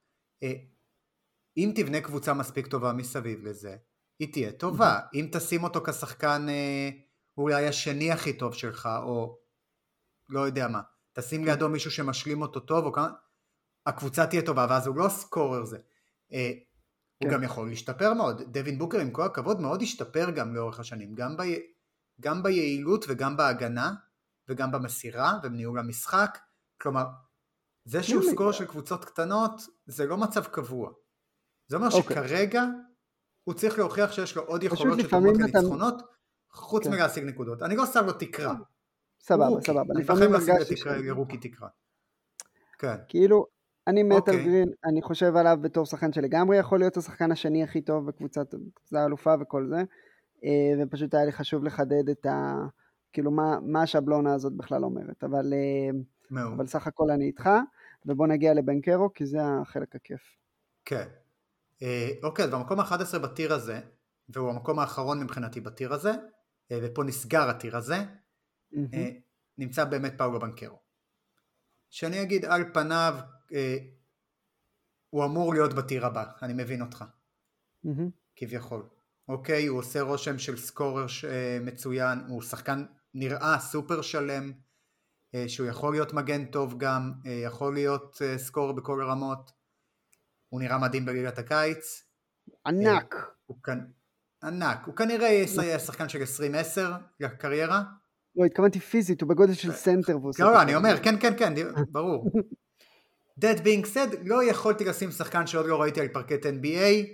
[0.46, 0.54] אה,
[1.58, 3.76] אם תבנה קבוצה מספיק טובה מסביב לזה,
[4.20, 5.00] היא תהיה טובה.
[5.14, 6.90] אם תשים אותו כשחקן אה,
[7.38, 9.40] אולי השני הכי טוב שלך, או
[10.30, 10.82] לא יודע מה,
[11.14, 11.50] תשים כן.
[11.50, 13.10] לידו מישהו שמשלים אותו טוב, או כמה,
[13.86, 15.78] הקבוצה תהיה טובה, ואז הוא לא סקורר זה.
[16.34, 16.52] אה,
[17.18, 17.36] הוא כן.
[17.36, 18.42] גם יכול להשתפר מאוד.
[18.42, 21.42] דווין בוקר עם כל הכבוד מאוד השתפר גם לאורך השנים, גם, ב...
[22.22, 23.94] גם ביעילות וגם בהגנה,
[24.50, 26.38] וגם במסירה ובניהול המשחק.
[26.82, 27.06] כלומר,
[27.86, 30.92] זה שהוא סקור של קבוצות קטנות זה לא מצב קבוע.
[31.68, 31.88] זה אומר.
[31.88, 32.02] אוקיי.
[32.02, 32.64] שכרגע
[33.44, 36.04] הוא צריך להוכיח שיש לו עוד יכולות שתורמות לניצחונות אתה...
[36.50, 36.84] חוץ.
[36.84, 36.90] כן.
[36.90, 37.62] מלהשיג נקודות.
[37.62, 38.56] אני לא שם לו תקרה.
[39.20, 39.62] סבבה.
[39.62, 39.94] סבבה.
[40.00, 40.78] לפעמים הרגשתי...
[40.78, 40.88] ש...
[40.88, 41.68] לרוקי תקרה.
[42.80, 42.96] כן.
[43.08, 43.46] כאילו,
[43.88, 44.12] אני מת.
[44.12, 44.44] על אוקיי.
[44.44, 48.48] גרין, אני חושב עליו בתור שחקן שלגמרי יכול להיות השחקן השני הכי טוב בקבוצת
[48.94, 49.84] האלופה וכל זה,
[50.44, 52.56] אה, ופשוט היה לי חשוב לחדד את ה...
[53.14, 55.54] כאילו מה, מה השבלונה הזאת בכלל אומרת, אבל,
[56.38, 57.50] אה, אבל סך הכל אני איתך.
[58.06, 60.22] ובוא נגיע לבנקרו, כי זה החלק הכיף.
[60.86, 61.08] כן.
[61.82, 63.80] אה, אוקיי, אז במקום ה-11 בטיר הזה,
[64.30, 66.12] והוא המקום האחרון מבחינתי בטיר הזה,
[66.72, 67.96] אה, ופה נסגר הטיר הזה,
[68.72, 68.90] מהמם.
[69.58, 70.80] נמצא באמת פאולו בנקרו.
[71.90, 73.16] שאני אגיד על פניו,
[75.10, 77.04] הוא אמור להיות בטיר הבא, אני מבין אותך,
[77.84, 78.10] מהמם.
[78.36, 78.84] כביכול.
[79.28, 84.58] אוקיי, הוא עושה רושם של סקורר אה, מצוין, הוא שחקן נראה סופר שלם, אה,
[85.48, 89.52] שהוא יכול להיות מגן טוב גם, אה, יכול להיות אה, סקורר בכל הרמות,
[90.50, 92.04] הוא נראה מדהים בליגת הקיץ,
[92.66, 93.16] ענק.
[93.46, 93.80] הוא כאן
[94.44, 96.22] ענק, הוא כנראה יהיה שחקן של
[96.76, 96.80] 20-10
[97.20, 97.84] לקריירה,
[98.36, 100.18] לא, התכוונתי פיזית, הוא בגודל של סנטר.
[100.40, 100.62] לא, לא.
[100.62, 101.54] אני אומר, כן, כן, כן,
[101.90, 102.32] ברור.
[103.42, 107.08] That being said, לא יכולתי לשים שחקן שעוד לא ראיתי על פרקט NBA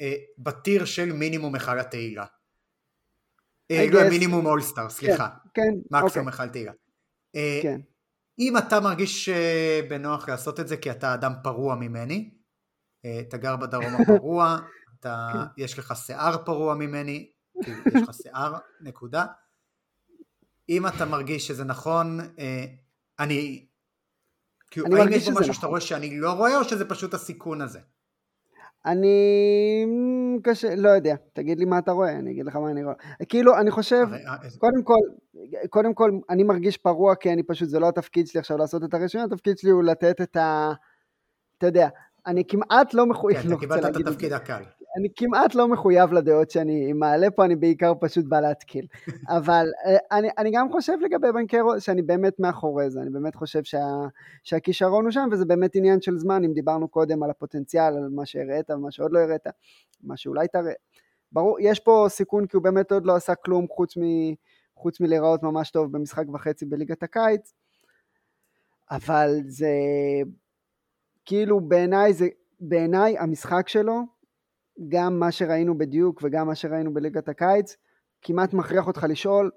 [0.00, 2.24] אה, ב tier של מינימום היכל התהילה.
[3.70, 4.08] אה, לא.
[4.08, 5.28] מינימום all-star, סליחה.
[5.54, 6.72] כן, מקסימום אוקיי, אחד תהילה.
[7.36, 7.80] אה, כן.
[8.38, 12.30] אם אתה מרגיש אה, בנוח לעשות את זה כי אתה אדם פרוע ממני,
[13.20, 14.58] אתה גר בדרום הפרוע,
[15.00, 15.62] אתה, כן.
[15.62, 17.30] יש לך שיער פרוע ממני,
[17.62, 18.54] כאילו יש לך שיער,
[18.86, 19.26] נקודה.
[20.68, 22.20] אם אתה מרגיש שזה נכון,
[23.18, 23.66] אני...
[24.70, 25.68] כאילו, האם יש שזה משהו שאתה נכון.
[25.68, 27.80] רואה שאני לא רואה, או שזה פשוט הסיכון הזה?
[28.86, 29.84] אני...
[29.86, 32.94] מ, קשה, לא יודע, תגיד לי מה אתה רואה, אני אגיד לך מה אני רואה.
[33.28, 34.98] כאילו, אני חושב, אה, קודם כל,
[35.70, 38.94] קודם כל, אני מרגיש פרוע כי אני פשוט, זה לא התפקיד שלי עכשיו לעשות את
[38.94, 40.72] הרשימה, התפקיד שלי הוא לתת את ה...
[41.58, 41.88] אתה יודע,
[42.26, 44.06] אני כמעט לא מחויב, כן, לא אתה רוצה קיבלת את.
[44.06, 44.62] התפקיד הקל.
[44.96, 48.86] אני כמעט לא מחויב לדעות שאני מעלה פה, אני בעיקר פשוט בא להתקיל.
[49.38, 53.64] אבל אה, אני, אני גם חושב לגבי בנקרו, שאני באמת מאחורי זה, אני באמת חושב
[53.64, 53.86] שה,
[54.42, 58.26] שהכישרון הוא שם, וזה באמת עניין של זמן, אם דיברנו קודם על הפוטנציאל, על מה
[58.26, 59.46] שהראית ומה שעוד לא הראית,
[60.02, 60.72] מה שאולי תראה.
[61.32, 64.02] ברור, יש פה סיכון כי הוא באמת עוד לא עשה כלום חוץ, מ,
[64.76, 67.54] חוץ מלהיראות ממש טוב במשחק וחצי בליגת הקיץ,
[68.90, 69.70] אבל זה
[71.24, 72.28] כאילו בעיניי זה,
[72.60, 74.13] בעיניי המשחק שלו
[74.88, 77.76] גם מה שראינו בדיוק וגם מה שראינו בליגת הקיץ,
[78.22, 79.50] כמעט מכריח אותך לשאול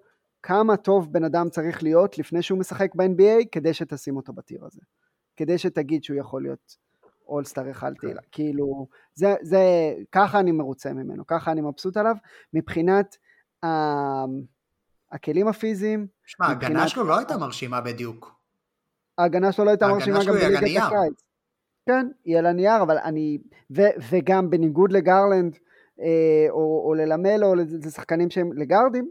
[0.44, 4.82] כמה טוב בן אדם צריך להיות לפני שהוא משחק ב-NBA כדי שתשים אותו בטיר הזה.
[5.38, 6.78] כדי שתגיד שהוא יכול להיות
[7.28, 8.22] אולסטאר אחד תהילה.
[8.32, 9.60] כאילו, זה, זה,
[10.12, 12.16] ככה אני מרוצה ממנו, ככה אני מבסוט עליו,
[12.54, 13.18] מבחינת
[13.64, 13.68] ה,
[15.12, 18.36] הכלים הפיזיים, שמע, ההגנה שלו לא הייתה מרשימה בדיוק.
[19.18, 20.84] ההגנה שלו לא הייתה מרשימה גם בליגת.
[20.84, 21.27] הקיץ.
[21.88, 23.38] כן, היא על הנייר, אבל אני...
[23.76, 23.82] ו,
[24.12, 25.58] וגם בניגוד לגרלנד,
[26.02, 29.10] אה, או, או ללמלו, או לשחקנים שהם לגארדים,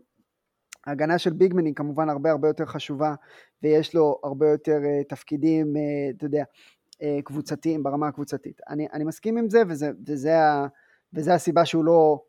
[0.86, 3.14] ההגנה של ביגמן היא כמובן הרבה הרבה יותר חשובה,
[3.62, 5.82] ויש לו הרבה יותר אה, תפקידים, אה,
[6.16, 6.44] אתה יודע,
[7.02, 8.60] אה, קבוצתיים, ברמה הקבוצתית.
[8.68, 10.66] אני, אני מסכים עם זה, וזה, וזה, ה,
[11.12, 12.22] וזה הסיבה שהוא לא,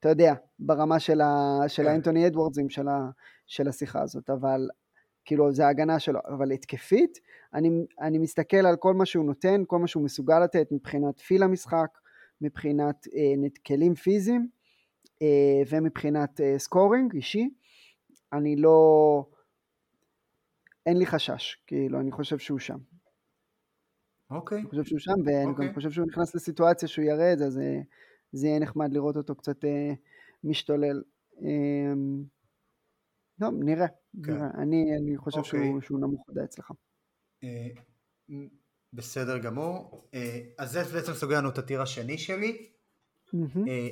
[0.00, 1.88] אתה יודע, ברמה של, ה, של כן.
[1.88, 3.10] האנטוני אדוורדסים של, ה,
[3.46, 4.68] של השיחה הזאת, אבל
[5.24, 7.18] כאילו זה ההגנה שלו, אבל התקפית,
[7.54, 7.68] אני,
[8.00, 11.98] אני מסתכל על כל מה שהוא נותן, כל מה שהוא מסוגל לתת מבחינת פיל המשחק,
[12.40, 14.48] מבחינת אה, כלים פיזיים
[15.22, 17.48] אה, ומבחינת אה, סקורינג אישי,
[18.32, 19.26] אני לא,
[20.86, 22.78] אין לי חשש, כאילו אני חושב שהוא שם,
[24.30, 24.58] אוקיי.
[24.58, 25.68] אני חושב שהוא שם ואני אוקיי.
[25.68, 27.80] גם חושב שהוא נכנס לסיטואציה שהוא יראה את זה, זה,
[28.32, 29.92] זה יהיה נחמד לראות אותו קצת אה,
[30.44, 31.02] משתולל.
[31.42, 31.92] אה,
[33.38, 33.86] לא, נראה,
[34.24, 34.32] כן.
[34.32, 34.50] נראה.
[34.54, 35.50] אני, אני חושב אוקיי.
[35.50, 36.70] שהוא, שהוא נמוך מדי אצלך.
[37.44, 37.68] אה,
[38.92, 40.08] בסדר גמור.
[40.14, 42.70] אה, אז זה בעצם סוגר לנו את הטיר השני שלי.
[43.68, 43.88] אה,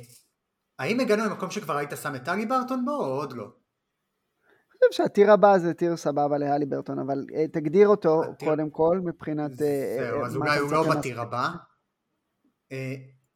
[0.79, 3.43] האם הגענו למקום שכבר היית שם את טלי ברטון בו או עוד לא?
[3.43, 9.51] אני חושב שהטיר הבא זה טיר סבבה להלי ברטון, אבל תגדיר אותו קודם כל מבחינת...
[9.51, 11.21] זהו, אז אולי הוא לא ב tier.
[11.21, 11.49] הבא.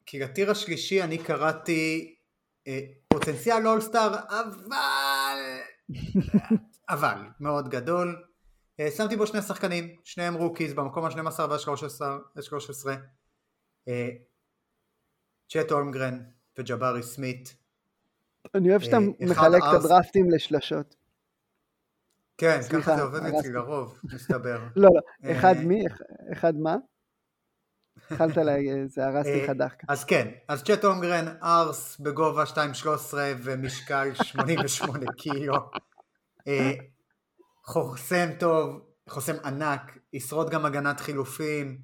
[0.06, 2.14] כי ל tier השלישי אני קראתי
[3.08, 5.38] פוטנציאל all-star, אבל...
[6.94, 8.26] אבל, מאוד גדול.
[8.80, 12.88] אה, שמתי בו שני שחקנים, שניהם rookies במקום ה-12 וה-13.
[13.88, 14.08] אה,
[15.48, 16.18] צ'ט הולמגרן
[16.58, 17.56] וג'בארי סמית.
[18.54, 20.96] אני אוהב שאתה אה, אחד מחלק את הדרפטים לשלשות.
[22.38, 23.20] כן, ככה זה עובד.
[23.22, 24.58] אצלי לרוב, מסתבר.
[24.76, 24.88] לא,
[25.22, 25.86] לא, אחד מי?
[25.86, 26.00] אח-
[26.32, 26.76] אחד מה?
[28.10, 29.86] התחלת להגיד, זה הרסתי לך דווקא.
[29.88, 32.56] אז כן, אז צ'ט אונגרן ארס בגובה 2.13
[33.42, 35.54] ומשקל 88 קילו.
[37.68, 41.82] חוסם טוב, חוסם ענק, ישרוד גם הגנת חילופים,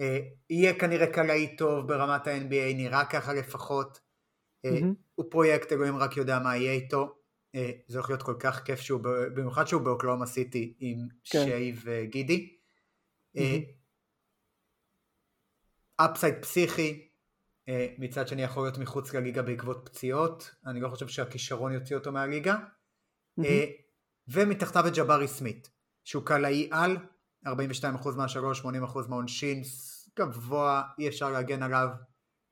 [0.00, 0.18] אה,
[0.50, 4.00] יהיה כנראה קלעי טוב ברמת ה-NBA, נראה ככה לפחות.
[4.64, 4.94] אה, מהמם.
[5.14, 7.14] הוא פרויקט, אלוהים רק יודע מה יהיה איתו.
[7.54, 9.00] אה, זה הולך להיות כל כך כיף שהוא,
[9.34, 11.44] במיוחד שהוא באוקלאומה סיטי עם כן.
[11.44, 12.56] שיי וגידי.
[15.96, 17.08] אפסייד פסיכי,
[17.68, 22.12] אה, מצד שני יכול להיות מחוץ לליגה בעקבות פציעות, אני לא חושב שהכישרון יוציא אותו
[22.12, 22.56] מהליגה.
[23.36, 23.83] מהמם.
[24.28, 25.70] ומתחתיו את ג'בארי סמית,
[26.04, 26.96] שהוא קלעי על,
[27.46, 27.50] 42%
[28.16, 28.66] מהשלוש, 80%
[29.08, 29.62] מהעונשין,
[30.18, 31.88] גבוה, אי אפשר להגן עליו,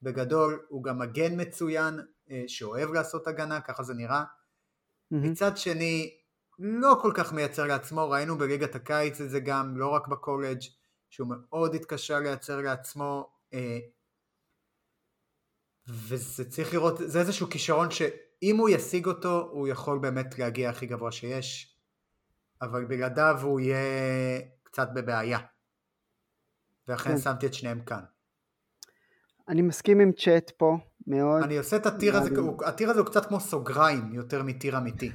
[0.02, 2.00] בגדול הוא גם מגן מצוין,
[2.30, 4.22] אה, שאוהב לעשות הגנה, ככה זה נראה.
[4.22, 5.16] Mm-hmm.
[5.16, 6.18] מצד שני,
[6.58, 10.60] לא כל כך מייצר לעצמו, ראינו בליגת הקיץ את זה גם, לא רק בקולג',
[11.10, 13.78] שהוא מאוד התקשה לייצר לעצמו, אה,
[15.88, 17.88] וזה צריך לראות, זה איזשהו כישרון
[18.42, 21.76] שאם הוא ישיג אותו, הוא יכול באמת להגיע הכי גבוה שיש,
[22.62, 25.38] אבל בלעדיו הוא יהיה קצת בבעיה.
[26.88, 27.18] ולכן כן.
[27.18, 28.00] שמתי את שניהם כאן.
[29.48, 30.76] אני מסכים עם צ'אט פה,
[31.06, 31.42] מאוד.
[31.42, 32.30] אני עושה את הטיר הזה,
[32.66, 35.12] הטיר הזה הוא קצת כמו סוגריים יותר מטיר אמיתי.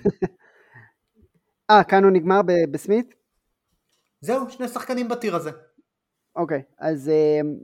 [1.70, 3.16] אה, כאן הוא נגמר בסמית?
[4.22, 5.52] זהו, שני שחקנים בטיר הזה.
[6.38, 7.12] אוקיי, אז,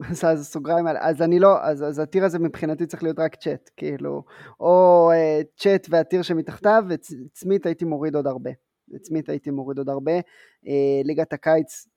[0.09, 3.69] אז, אז סוגריים, אז אני לא, אז, אז הטיר הזה מבחינתי צריך להיות רק צ'אט,
[3.78, 4.24] כאילו,
[4.59, 5.11] או
[5.57, 7.03] צ'אט והטיר שמתחתיו, ואת
[7.36, 8.51] סמית הייתי מוריד עוד הרבה.
[8.95, 10.19] את סמית הייתי מוריד עוד הרבה.
[10.19, 11.88] Uh, ליגת הקיץ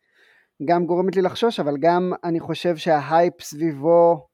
[0.65, 4.27] גם גורמת לי לחשוש, אבל גם אני חושב שההייפ סביבו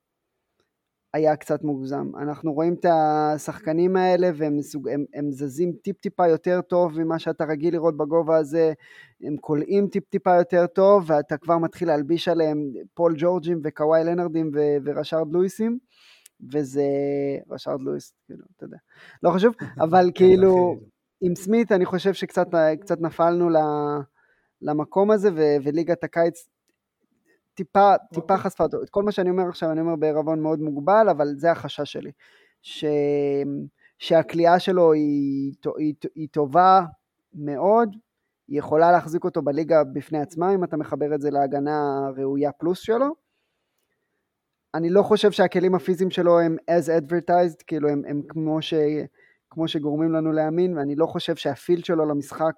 [1.14, 2.10] היה קצת מוגזם.
[2.22, 7.18] אנחנו רואים את השחקנים האלה והם מסוג, הם, הם זזים טיפ טיפה יותר טוב ממה
[7.18, 8.72] שאתה רגיל לראות בגובה הזה,
[9.22, 14.50] הם קולעים טיפ טיפה יותר טוב ואתה כבר מתחיל להלביש עליהם פול ג'ורג'ים וקוואי לנרדים
[14.54, 15.78] ו- ורשארד לואיסים.
[16.52, 16.82] וזה
[17.50, 18.76] רשארד לואיס, כאילו, אתה יודע,
[19.22, 19.54] לא חשוב,
[19.84, 20.80] אבל כאילו
[21.20, 23.48] עם סמית אני חושב שקצת נפלנו
[24.62, 26.48] למקום הזה ו- וליגת הקיץ
[27.54, 28.20] טיפה, טיפה.
[28.20, 28.36] אוקיי.
[28.36, 28.82] חשפה אותו.
[28.82, 32.10] את כל מה שאני אומר עכשיו אני אומר בערבון מאוד מוגבל, אבל זה החשש שלי.
[32.62, 32.84] ש...
[33.98, 36.80] שהכלייה שלו היא, היא, היא טובה
[37.34, 37.96] מאוד,
[38.48, 42.78] היא יכולה להחזיק אותו בליגה בפני עצמה אם אתה מחבר את זה להגנה הראויה פלוס
[42.78, 43.06] שלו.
[44.74, 48.74] אני לא חושב שהכלים הפיזיים שלו הם as advertised, כאילו הם, הם כמו, ש,
[49.50, 52.54] כמו שגורמים לנו להאמין, ואני לא חושב שהפילד שלו למשחק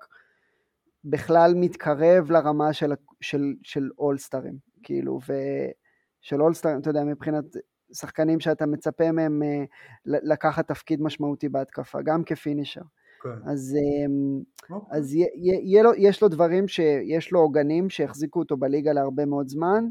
[1.05, 4.74] בכלל מתקרב לרמה של, של, של אולסטרים.
[4.85, 7.45] כאילו, ושל all-star, אתה יודע, מבחינת
[7.93, 9.64] שחקנים שאתה מצפה מהם אה,
[10.05, 12.82] לקחת תפקיד משמעותי בהתקפה, גם כ finisher.
[13.22, 13.49] כן.
[13.51, 14.99] אז, אמ, אוקיי.
[14.99, 15.24] אז י,
[15.62, 19.85] י, לו, יש לו דברים שיש לו עוגנים שהחזיקו אותו בליגה להרבה מאוד זמן,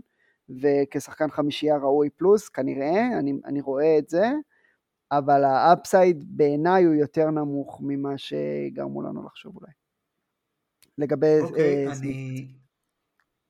[0.62, 4.32] וכשחקן חמישייה ראוי פלוס, כנראה, אני, אני רואה את זה,
[5.12, 9.72] אבל ה upside בעיניי הוא יותר נמוך ממה שגרמו לנו לחשוב אולי.
[10.98, 11.40] לגבי...
[11.42, 12.48] אוקיי, uh, אני...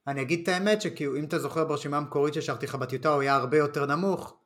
[0.07, 3.35] אני אגיד את האמת שכאילו אם אתה זוכר ברשימה המקורית ששלחתי לך בטיוטה הוא היה
[3.35, 4.37] הרבה יותר נמוך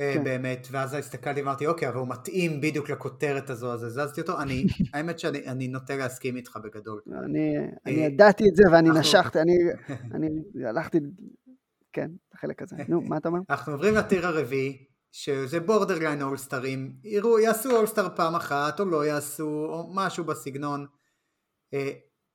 [0.00, 0.24] אה, כן.
[0.24, 4.66] באמת ואז הסתכלתי ואמרתי אוקיי אבל הוא מתאים בדיוק לכותרת הזו אז הזזתי אותו אני
[4.94, 7.00] האמת שאני נוטה להסכים איתך בגדול.
[7.24, 8.90] אני, אני ידעתי את זה ואני.
[9.00, 9.52] נשכתי אני,
[10.14, 10.28] אני
[10.68, 10.98] הלכתי
[11.92, 13.40] כן החלק הזה נו מה אתה אומר?
[13.50, 19.06] אנחנו עוברים ל tier הרביעי שזה borderline אולסטרים יראו יעשו all-star פעם אחת או לא
[19.06, 20.86] יעשו או משהו בסגנון.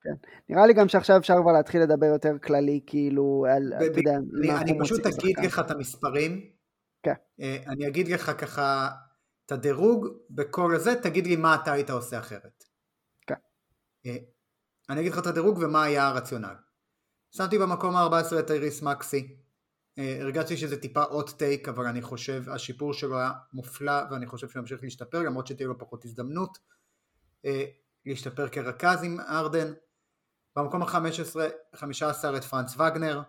[0.05, 0.29] כן.
[0.49, 4.51] נראה לי גם שעכשיו אפשר כבר להתחיל לדבר יותר כללי, כאילו, על, אתה יודע, אני,
[4.51, 6.55] אני פשוט אגיד לך את המספרים.
[7.03, 7.13] כן.
[7.41, 8.89] אה, אני אגיד לך ככה
[9.45, 12.63] את הדירוג בכל הזה, תגיד לי מה אתה היית עושה אחרת.
[13.27, 13.35] כן.
[14.05, 14.17] אה,
[14.89, 16.55] אני אגיד לך את הדירוג ומה היה הרציונל.
[17.31, 19.37] שמתי במקום ה-14 את איריס מקסי.
[19.97, 24.49] אה, הרגשתי שזה טיפה עוד טייק, אבל אני חושב השיפור שלו היה מופלא ואני חושב
[24.49, 26.57] שהוא ימשיך להשתפר, למרות שתהיה לו פחות הזדמנות
[28.05, 29.73] להשתפר כרכז עם הארדן.
[30.55, 33.21] במקום ה-15 את פרנץ וגנר,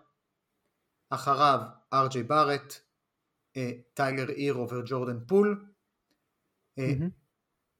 [1.09, 1.59] אחריו
[1.93, 2.79] ארג'יי בארט,
[3.57, 5.65] אה, טיילר הירו וג'ורדן פול,
[6.79, 7.03] mm-hmm.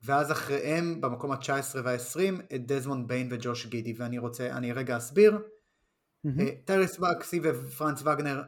[0.01, 5.39] ואז אחריהם במקום ה-19 וה-20 את דזמונד ביין וג'וש גידי, ואני רוצה, אני רגע אסביר.
[6.27, 6.65] Mm-hmm.
[6.65, 8.43] טייריס מקסי ופרנץ וגנר,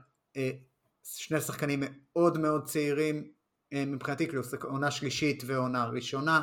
[1.03, 3.31] שני שחקנים מאוד מאוד צעירים,
[3.73, 6.41] מבחינתי כאילו עונה שלישית ועונה ראשונה,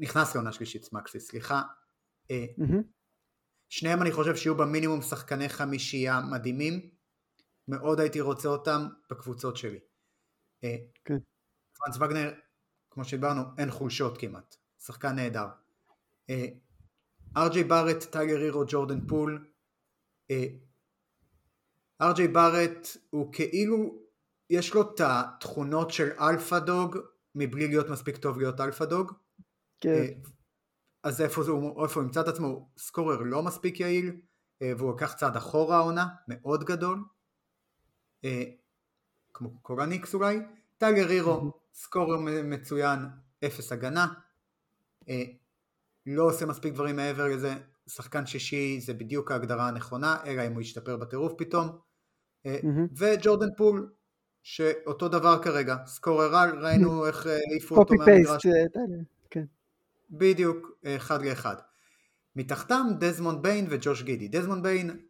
[0.00, 1.62] נכנס לעונה שלישית מקסי, סליחה,
[2.32, 2.82] Mm-hmm.
[3.68, 6.90] שניהם אני חושב שיהיו במינימום שחקני חמישייה מדהימים,
[7.68, 9.78] מאוד הייתי רוצה אותם בקבוצות שלי.
[10.64, 11.18] אה, כן.
[11.78, 12.32] פרנס וגנר,
[12.90, 15.46] כמו שדיברנו, אין חולשות כמעט, שחקן נהדר.
[16.30, 16.46] אה,
[17.36, 19.48] ארג'יי בארט, טייגר הירו, ג'ורדן פול.
[22.02, 23.98] ארג'יי בארט הוא כאילו,
[24.50, 26.98] יש לו את התכונות של alpha dog,
[27.34, 29.12] מבלי להיות מספיק טוב להיות alpha dog.
[29.80, 30.06] כן.
[31.02, 34.16] אז איפה, זה, איפה הוא ימצא את עצמו, scorer לא מספיק יעיל,
[34.62, 37.04] אה, והוא לקח צעד אחורה העונה, מאוד גדול,
[38.24, 38.44] אה,
[39.34, 40.38] כמו כל הניקס אולי,
[40.78, 42.98] טיילר הירו, scorer מצוין,
[43.44, 44.06] אפס הגנה,
[45.08, 45.22] אה,
[46.06, 47.54] לא עושה מספיק דברים מעבר לזה,
[47.86, 51.78] שחקן שישי זה בדיוק ההגדרה הנכונה, אלא אם הוא ישתפר בטירוף פתאום,
[52.96, 53.92] וג'ורדן פול,
[54.42, 58.46] שאותו דבר כרגע, scorer על, ראינו איך העיפו אותו מהמגרש.
[60.12, 61.56] בדיוק אחד לאחד.
[62.36, 64.28] מתחתם דזמונד ביין וג'וש גידי.
[64.28, 65.00] דזמונד ביין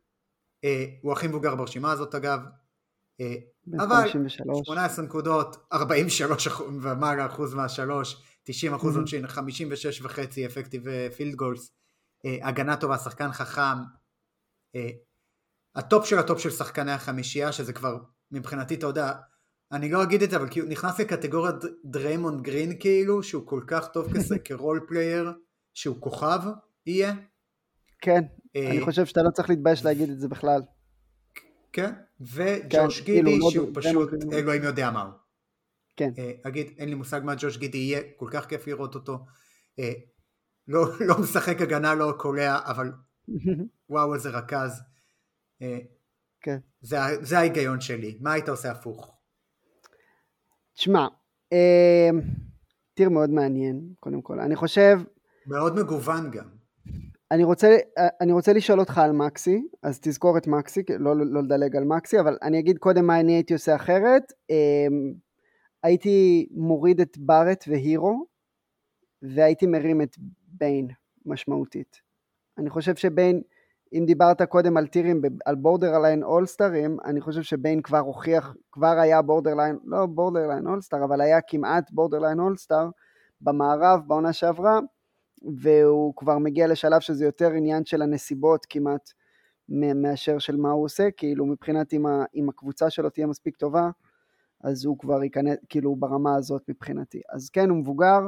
[0.65, 2.41] אה, הוא הכי מבוגר ברשימה הזאת אגב.
[3.21, 3.35] אה,
[3.79, 4.09] אבל
[4.65, 6.49] 18 נקודות, 43
[6.83, 10.83] ומעלה אחוז מהשלוש, 90 אחוז עונשין, 56 וחצי effective
[11.17, 11.73] field goals,
[12.25, 13.79] הגנה טובה, שחקן חכם,
[14.75, 14.91] אה,
[15.75, 17.99] הטופ של הטופ של שחקני החמישייה, שזה כבר
[18.31, 19.13] מבחינתי, אתה יודע,
[19.73, 23.89] אני לא אגיד את זה, אבל כאילו נכנס לקטגוריית דריימונד גרין כאילו, שהוא כל כך
[23.89, 24.13] טוב
[24.45, 25.33] כ role player,
[25.75, 26.41] שהוא כוכב
[26.87, 27.15] יהיה.
[28.01, 28.23] כן,
[28.57, 30.63] אה, אני חושב שאתה לא צריך להתבייש להגיד את זה בכלל.
[31.73, 35.13] כן, וג'וש כן, גידי כאילו, שהוא פשוט אלוהים יודע מה הוא.
[35.97, 36.11] כן.
[36.19, 39.25] אה, אגיד, אין לי מושג מה ג'וש גידי יהיה, כל כך כיף לראות אותו.
[39.79, 39.93] אה,
[40.69, 42.93] לא, לא משחק הגנה, לא קולע, אבל
[43.91, 44.83] וואו איזה רכז.
[46.41, 46.59] כן.
[47.23, 48.19] זה ההיגיון שלי.
[48.21, 49.22] מה היית עושה הפוך?
[50.75, 51.07] תשמע,
[52.95, 54.41] טיר מאוד מעניין, קודם כל.
[54.41, 54.99] אני חושב...
[55.47, 56.45] מאוד מגוון גם.
[57.31, 57.77] אני רוצה,
[58.21, 62.21] אני רוצה לשאול אותך על מקסי, אז תזכור את מקסי, לא, לא לדלג על מקסי,
[62.21, 64.33] אבל אני אגיד קודם מה אני הייתי עושה אחרת.
[64.51, 65.13] אמ,
[65.83, 68.27] הייתי מוריד את בארט והירו,
[69.23, 70.17] והייתי מרים את
[70.49, 70.89] ביין
[71.27, 71.97] משמעותית.
[72.59, 73.43] אני חושב שביין,
[73.93, 78.55] אם דיברת קודם על tier ים, על borderline all-star ים, אני חושב שביין כבר הוכיח,
[78.73, 82.89] כבר היה borderline, לא borderline all-star, אבל היה כמעט borderline all-star
[83.41, 84.81] במערב בעונה שעברה,
[85.61, 89.11] והוא כבר מגיע לשלב שזה יותר עניין של הנסיבות כמעט
[89.69, 93.91] מאשר של מה הוא עושה, כאילו מבחינת אם, ה, אם הקבוצה שלו תהיה מספיק טובה,
[94.65, 97.21] אז הוא כבר ייכנס, כאילו ברמה הזאת מבחינתי.
[97.33, 98.21] אז כן, הוא מבוגר,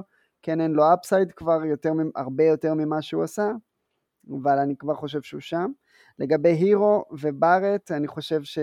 [0.42, 3.50] כן אין לו אפסייד כבר יותר, הרבה יותר ממה שהוא עשה,
[4.30, 5.70] אבל אני כבר חושב שהוא שם.
[6.18, 8.58] לגבי הירו ובארט, אני חושב ש...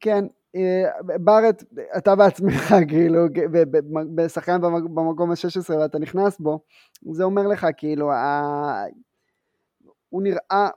[0.00, 0.24] כן,
[0.56, 1.64] אה, בארט,
[1.96, 3.20] אתה בעצמך, כאילו,
[4.14, 6.60] בשחקן במקום ה-16 ואתה נכנס בו,
[7.12, 8.84] זה אומר לך, כאילו, ה...
[10.08, 10.68] הוא נראה,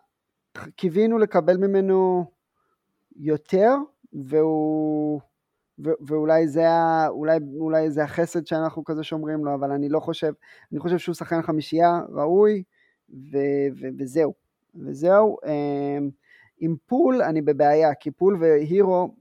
[0.75, 2.25] קיווינו לקבל ממנו
[3.15, 3.75] יותר,
[4.13, 5.21] והוא,
[5.79, 9.99] ו, ואולי זה, ה, אולי, אולי זה החסד שאנחנו כזה שומרים לו, אבל אני לא
[9.99, 10.33] חושב,
[10.71, 12.63] אני חושב שהוא שחקן חמישייה ראוי,
[13.09, 13.37] ו,
[13.79, 14.33] ו, וזהו,
[14.75, 15.37] וזהו.
[15.45, 15.97] אה,
[16.59, 19.15] עם פול אני בבעיה, כי פול והירו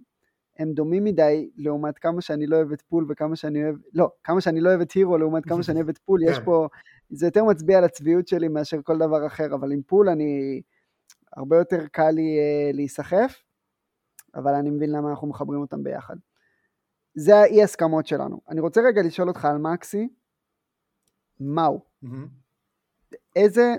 [0.58, 4.40] הם דומים מדי לעומת כמה שאני לא אוהב את פול וכמה שאני אוהב, לא, כמה
[4.40, 6.44] שאני לא אוהב את הירו לעומת כמה שאני אוהב את פול, יש כן.
[6.44, 6.68] פה,
[7.10, 10.62] זה יותר מצביע על הצביעות שלי מאשר כל דבר אחר, אבל עם פול אני,
[11.36, 13.42] הרבה יותר קל לי uh, להיסחף,
[14.34, 16.16] אבל אני מבין למה אנחנו מחברים אותם ביחד.
[17.14, 18.40] זה האי הסכמות שלנו.
[18.48, 20.08] אני רוצה רגע לשאול אותך על מקסי,
[21.40, 21.84] מהו?
[23.36, 23.74] איזה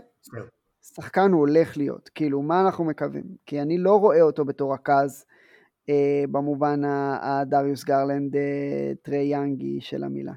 [0.82, 2.10] שחקן הוא הולך להיות?
[2.16, 3.36] כאילו, מה אנחנו מקווים?
[3.46, 5.26] כי אני לא רואה אותו בתור רכז.
[5.90, 6.82] אה, במובן
[7.22, 10.34] הדריוס גרלנד אה, טרי יאנגי של המילה.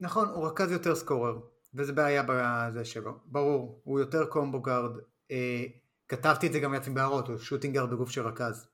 [0.00, 1.40] נכון, הוא רכז יותר scorer,
[1.74, 4.96] וזה בעיה בזה שלו, ברור, הוא יותר combo guard,
[5.30, 5.64] אה,
[6.08, 8.68] כתבתי את זה גם לעצמי בהערות, הוא shooting guard בגוף של רכז,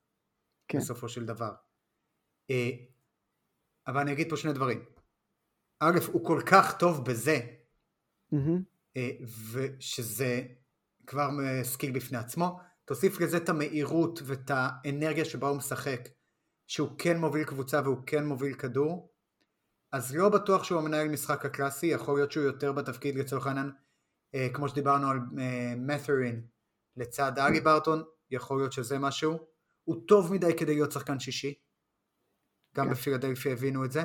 [0.68, 0.78] כן.
[0.78, 1.50] בסופו של דבר.
[2.50, 2.70] אה,
[3.86, 4.84] אבל אני אגיד פה שני דברים.
[5.80, 7.40] א', הוא כל כך טוב בזה,
[8.32, 8.36] mm-hmm.
[8.96, 9.10] אה,
[9.52, 10.42] ושזה
[11.06, 11.28] כבר
[11.62, 16.08] skill בפני עצמו, תוסיף לזה את המהירות ואת האנרגיה שבה הוא משחק,
[16.66, 19.12] שהוא כן מוביל קבוצה והוא כן מוביל כדור,
[19.92, 23.70] אז לא בטוח שהוא המנהל משחק הקלאסי, יכול להיות שהוא יותר בתפקיד לצורך העניין,
[24.34, 26.46] אה, כמו שדיברנו על אה, מת'רין
[26.96, 29.38] לצד אלי ברטון, יכול להיות שזה משהו,
[29.84, 31.54] הוא טוב מדי כדי להיות שחקן שישי,
[32.76, 32.92] גם כן.
[32.92, 34.02] בפילדלפיה הבינו את זה,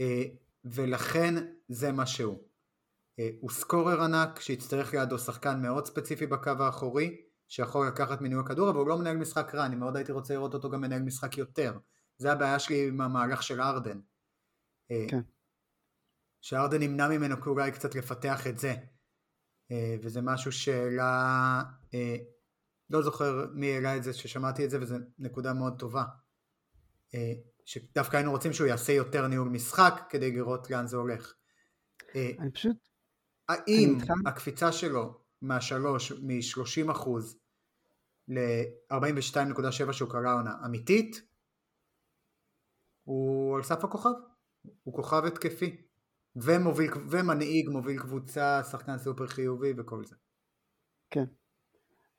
[0.00, 0.22] אה,
[0.64, 1.34] ולכן
[1.68, 2.48] זה מה שהוא.
[3.18, 8.70] אה, הוא סקורר ענק שיצטרך לידו שחקן מאוד ספציפי בקו האחורי שיכול לקחת מניהול כדור
[8.70, 11.38] אבל הוא לא מנהל משחק רע אני מאוד הייתי רוצה לראות אותו גם מנהל משחק
[11.38, 11.78] יותר
[12.16, 14.00] זה הבעיה שלי עם המהלך של ארדן
[14.90, 15.20] אה, כן.
[16.40, 18.74] שארדן נמנע ממנו אולי קצת לפתח את זה
[20.02, 21.62] וזה משהו שאלה
[22.90, 26.04] לא זוכר מי העלה את זה ששמעתי את זה וזו נקודה מאוד טובה
[27.64, 31.34] שדווקא היינו רוצים שהוא יעשה יותר ניהול משחק כדי לראות לאן זה הולך
[32.14, 32.76] אני פשוט
[33.48, 37.38] האם הקפיצה שלו מהשלוש, מ-30 אחוז
[38.28, 41.22] ל-42.7 שהוא קרא עונה אמיתית,
[43.04, 44.10] הוא על סף הכוכב,
[44.82, 45.82] הוא כוכב התקפי,
[46.36, 50.16] ומוביל, ומנהיג, מוביל קבוצה, שחקן סופר חיובי וכל זה.
[51.10, 51.24] כן.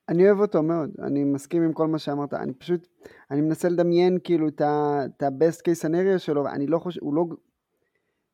[0.10, 2.88] אני אוהב אותו מאוד, אני מסכים עם כל מה שאמרת, אני פשוט,
[3.32, 7.24] אני מנסה לדמיין כאילו את ה-best case scenario שלו, אני לא חושב, הוא לא,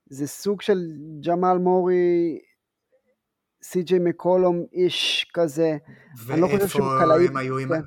[0.10, 0.80] זה סוג של
[1.28, 2.40] ג'מאל מורי
[3.64, 5.78] סי.ג'יי מקולום איש כזה.
[6.30, 7.28] אני לא חושב שהוא קלעי.
[7.28, 7.70] הם היו עם...
[7.70, 7.82] כן.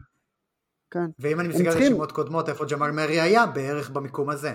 [0.91, 1.11] כן.
[1.19, 3.47] ואם אני מסתכל על רשימות קודמות, איפה ג'מאל מרי היה?
[3.47, 4.55] בערך במיקום הזה.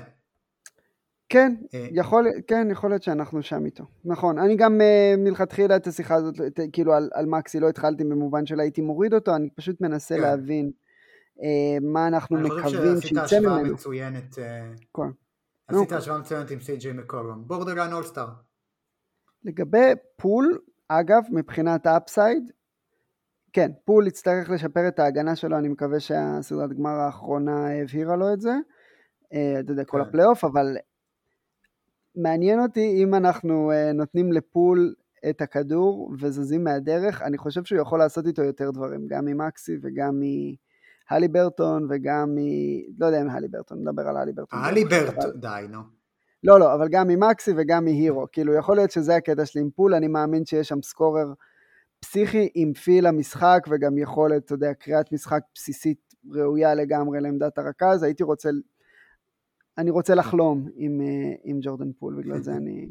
[1.30, 1.88] כן, אה.
[1.92, 3.84] יכול, כן, יכול להיות שאנחנו שם איתו.
[4.06, 8.04] נכון, אני גם uh, מלכתחילה את השיחה הזאת, את, כאילו על, על מקסי לא התחלתי
[8.04, 10.22] במובן של הייתי מוריד אותו, אני פשוט מנסה כן.
[10.22, 10.72] להבין
[11.82, 12.92] מה אנחנו מקווים שיצא ממנו.
[12.92, 14.36] אני חושב שעשית השוואה מצוינת.
[14.94, 15.10] כן.
[15.68, 17.48] עשית השוואה מצוינת עם סי.ג'יי מקולום.
[17.48, 18.28] borderline all-star.
[19.44, 22.52] לגבי פול, אגב, מבחינת ה upside,
[23.54, 28.42] כן, פול יצטרך לשפר את ההגנה שלו, אני מקווה שהסדרת גמר האחרונה הבהירה לו את
[28.42, 28.54] זה.
[29.60, 30.10] אתה יודע, כל כן.
[30.10, 30.78] הפלייאוף, אבל
[32.18, 34.94] מעניין אותי אם אנחנו אה, נותנים לפול
[35.30, 40.22] את הכדור וזזים מהדרך, אני חושב שהוא יכול לעשות איתו יותר דברים, גם ממקסי וגם
[41.12, 42.38] מהליברטון וגם מ...
[43.00, 44.60] לא יודע אם הליברטון, נדבר על הליברטון.
[44.64, 45.80] הליברטון, די, נו.
[46.44, 48.26] לא, לא, אבל גם ממקסי וגם מהירו.
[48.32, 51.34] כאילו, יכול להיות שזה הקטע שלי עם פול, אני מאמין שיש שם scorer
[52.00, 58.04] פסיכי עם feel למשחק וגם יכולת, אתה יודע, קריאת משחק בסיסית ראויה לגמרי לעמדת הרכז.
[58.04, 58.50] הייתי רוצה,
[59.78, 62.90] אני רוצה לחלום עם, אה, עם ג'ורדן פול, בגלל זה אני,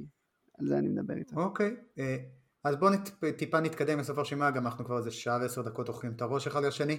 [0.59, 1.41] על זה אני מדבר איתו.
[1.41, 2.17] אוקיי, אה,
[2.65, 2.93] אז בואו
[3.37, 6.65] טיפה נתקדם לסוף הרשימה, גם אנחנו כבר איזה שעה ועשר דקות אוכלים את הראש אחד
[6.65, 6.99] לשני.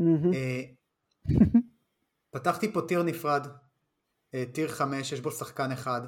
[0.00, 0.62] אה,
[2.34, 3.46] פתחתי פה טיר נפרד,
[4.52, 6.00] טיר חמש, יש בו שחקן אחד.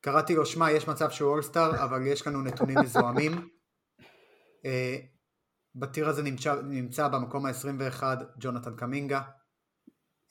[0.00, 3.32] קראתי לו, שמע, יש מצב שהוא אולסטאר, אבל יש לנו נתונים מזוהמים.
[5.74, 8.02] בטיר הזה נמצא, נמצא במקום ה-21
[8.38, 9.22] ג'ונתן קמינגה,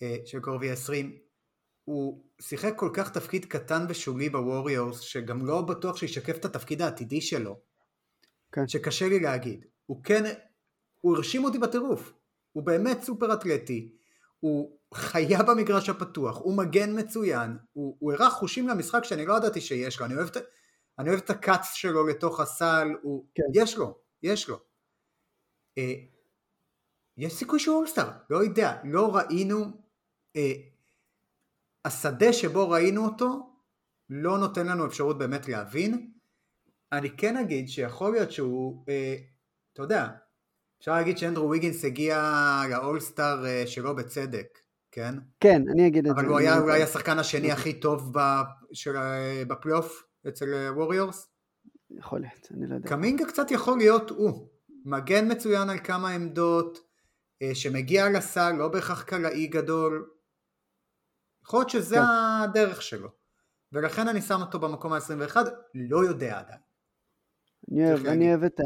[0.02, 1.18] אה, של קרובי 20.
[1.84, 7.22] הוא שיחק כל כך תפקיד קטן ושולי בווריורס, שגם לא בטוח שישקף את התפקיד העתידי
[7.22, 7.60] שלו.
[8.52, 8.68] כן.
[8.68, 9.66] שקשה לי להגיד.
[9.86, 10.24] הוא כן,
[11.02, 12.14] הוא הרשים אותי בטירוף.
[12.52, 13.96] הוא באמת סופר אתלטי.
[14.40, 19.62] הוא חיה במגרש הפתוח, הוא מגן מצוין, הוא, הוא הראה חושים למשחק שאני לא ידעתי
[19.62, 20.30] שיש לו, אני אוהב,
[21.00, 23.44] אני אוהב את הקאץ שלו לתוך הסל, הוא, כן.
[23.54, 24.60] יש לו, יש לו.
[25.78, 25.94] אה,
[27.18, 29.85] יש סיכוי שהוא אולסטאר, לא יודע, לא ראינו,
[30.36, 30.54] אה,
[31.86, 33.50] השדה שבו ראינו אותו
[34.10, 36.12] לא נותן לנו אפשרות באמת להבין.
[36.92, 39.16] אני כן אגיד שיכול להיות שהוא, אה,
[39.74, 40.08] אתה יודע,
[40.80, 42.32] אפשר להגיד שאנדרו ויגינס הגיע
[42.70, 44.60] לאולסטאר אה, שלא בצדק.
[44.92, 45.16] כן?
[45.40, 46.22] כן, אני אגיד את זה.
[46.22, 48.14] אבל הוא היה אולי השחקן השני הכי טוב
[49.48, 51.28] בפלייאוף אצל ווריורס?
[51.90, 52.90] יכול להיות, אני לא יודע.
[52.90, 54.48] קמינגה קצת יכול להיות הוא.
[54.86, 56.80] מגן מצוין על כמה עמדות,
[57.42, 60.10] אה, שמגיע לסל, לא בהכרח קלעי גדול.
[61.46, 62.02] יכול להיות שזה כן.
[62.44, 63.10] הדרך שלו.
[63.72, 65.38] ולכן אני שם אותו במקום ה-21,
[65.76, 66.60] לא יודע עדיין.
[67.72, 68.64] אני אוהב, אני אוהב את ה...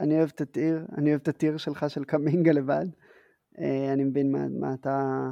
[0.00, 2.86] אני אוהב את ה tier, אני אוהב את ה tier שלך של קמינגה לבד.
[3.60, 5.22] אה, אני מבין מה, מה אתה...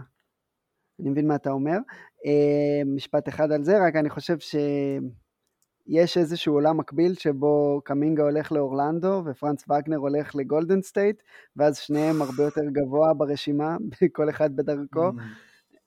[1.01, 1.79] אני מבין מה אתה אומר.
[2.27, 8.53] אה, משפט אחד על זה, רק אני חושב שיש איזשהו עולם מקביל שבו קמינגה הולך
[8.53, 11.23] לאורלנדו ופרנץ וגנר הולך לגולדן סטייט,
[11.57, 13.77] ואז שניהם הרבה יותר גבוה ברשימה,
[14.17, 15.11] כל אחד בדרכו.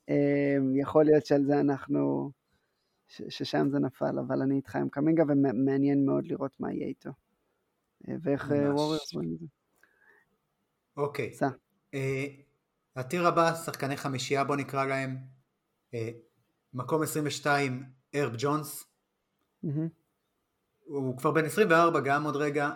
[0.10, 2.32] אה, יכול להיות שעל זה אנחנו,
[3.08, 7.10] ששם זה נפל, אבל אני איתך עם קמינגה ומעניין מאוד לראות מה יהיה איתו.
[8.22, 9.46] ואיך ווריורס רואים את זה.
[10.98, 11.32] אוקיי.
[11.96, 11.98] Uh,
[12.96, 15.18] הטיר הבא, שחקני חמישייה בוא נקרא להם,
[16.74, 17.84] מקום 22,
[18.16, 18.86] ארב ג'ונס.
[20.80, 22.70] הוא כבר בן 24 גם עוד רגע,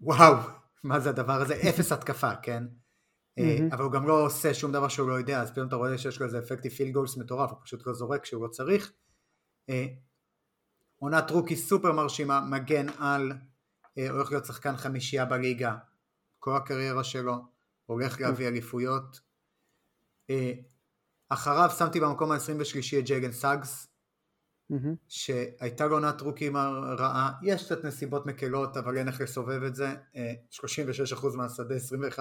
[0.00, 0.34] וואו,
[0.82, 2.64] מה זה הדבר הזה, אפס התקפה, כן?
[3.40, 3.74] Mm-hmm.
[3.74, 6.20] אבל הוא גם לא עושה שום דבר שהוא לא יודע, אז פתאום אתה רואה שיש
[6.20, 8.92] לו איזה effective field goals מטורף, הוא פשוט לא זורק כשהוא לא צריך.
[9.68, 9.86] אה,
[10.98, 13.32] עונת rookie סופר מרשימה, מגן על,
[13.98, 15.76] אה, הולך להיות שחקן חמישייה בליגה,
[16.38, 17.34] כל הקריירה שלו,
[17.86, 18.24] הולך כן.
[18.24, 19.20] להביא אליפויות.
[21.28, 23.88] אחריו שמתי במקום ה-23 את ג'יילן סאגס,
[24.72, 24.76] mm-hmm.
[25.08, 26.56] שהייתה לו עונת רוקים
[26.98, 29.94] רעה, יש קצת נסיבות מקלות, אבל אין איך לסובב את זה,
[30.50, 32.20] 36% מהשדה, 21.5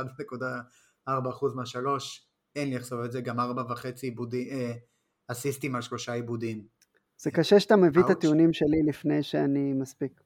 [1.10, 1.12] 4%
[1.56, 4.74] מהשלוש, אין לי לחשוב את זה, גם 4.5 עיבודים, אה,
[5.28, 6.66] אסיסטים על שלושה עיבודים.
[7.18, 10.22] זה קשה שאתה מביא את הטיעונים שלי לפני שאני מספיק.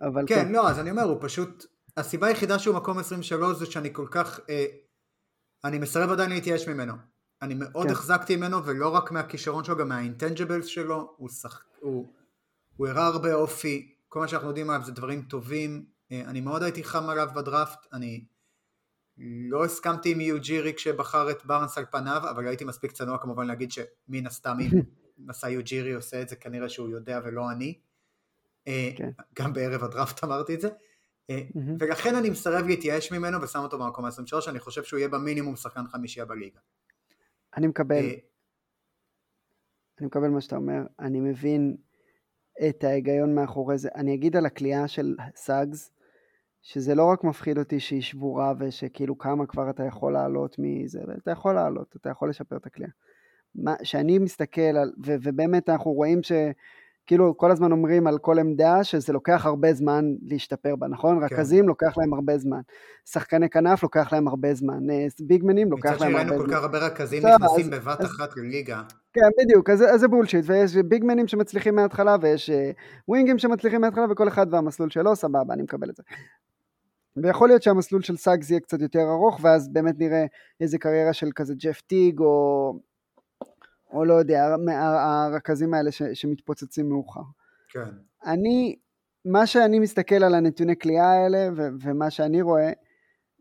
[0.00, 3.66] אבל כן, כן, לא, אז אני אומר, הוא פשוט, הסיבה היחידה שהוא מקום 23 זה
[3.66, 4.66] שאני כל כך, אה,
[5.64, 6.94] אני מסרב עדיין להתייאש ממנו.
[7.42, 7.92] אני מאוד כן.
[7.92, 11.64] החזקתי ממנו, ולא רק מהכישרון שלו, גם מהאינטנג'בלס שלו, הוא, שח...
[11.80, 12.12] הוא...
[12.76, 16.62] הוא הראה הרבה אופי, כל מה שאנחנו יודעים עליו זה דברים טובים, אה, אני מאוד
[16.62, 18.24] הייתי חם עליו בדראפט, אני
[19.18, 23.70] לא הסכמתי עם יוג'ירי כשבחר את בארנס על פניו, אבל הייתי מספיק צנוע כמובן להגיד
[23.72, 24.70] שמן הסתם אם
[25.26, 27.78] מסע יוג'ירי עושה את זה, כנראה שהוא יודע ולא אני.
[28.68, 29.10] אה, כן.
[29.38, 30.68] גם בערב הדראפט אמרתי את זה.
[30.68, 31.58] Mm-hmm.
[31.78, 35.86] ולכן אני מסרב להתייאש ממנו ושם אותו במקום ה-23, אני חושב שהוא יהיה במינימום שחקן
[35.86, 36.60] חמישייה בליגה.
[37.56, 38.14] אני מקבל, אה,
[39.98, 41.76] אני מקבל מה שאתה אומר, אני מבין
[42.68, 43.88] את ההיגיון מאחורי זה.
[43.94, 45.90] אני אגיד על הכלייה של סאגס,
[46.68, 51.30] שזה לא רק מפחיד אותי שהיא שבורה ושכאילו כמה כבר אתה יכול לעלות מזה, אתה
[51.30, 52.90] יכול לעלות, אתה יכול לשפר את הכלייה.
[53.82, 56.32] שאני מסתכל על, ו, ובאמת אנחנו רואים ש...
[57.06, 61.18] כאילו כל הזמן אומרים על כל עמדה שזה לוקח הרבה זמן להשתפר בה, נכון?
[61.18, 61.24] כן.
[61.24, 62.60] רכזים לוקח להם הרבה זמן,
[63.10, 66.26] שחקני כנף לוקח להם הרבה זמן, אה, ביגמנים לוקח להם הרבה זמן.
[66.26, 68.82] מצד שראינו כל כך הרבה רכזים נכנסים בבת אחת לליגה.
[69.12, 72.50] כן, בדיוק, אז, אז זה bullshit, ויש big man ים שמצליחים מההתחלה, ויש
[73.08, 76.02] wing ים שמצליחים מההתחלה, וכל אחד והמסלול שלו, סבבה, אני מקבל את זה.
[77.22, 80.24] ויכול להיות שהמסלול של סאגס יהיה קצת יותר ארוך, ואז באמת נראה
[80.60, 82.72] איזה קריירה של כזה ג'ף טיג, או,
[83.92, 87.20] או לא יודע, הרכזים האלה ש, שמתפוצצים מאוחר.
[87.68, 87.90] כן.
[88.26, 88.76] אני,
[89.24, 92.72] מה שאני מסתכל על הנתוני קליעה האלה, ו, ומה שאני רואה,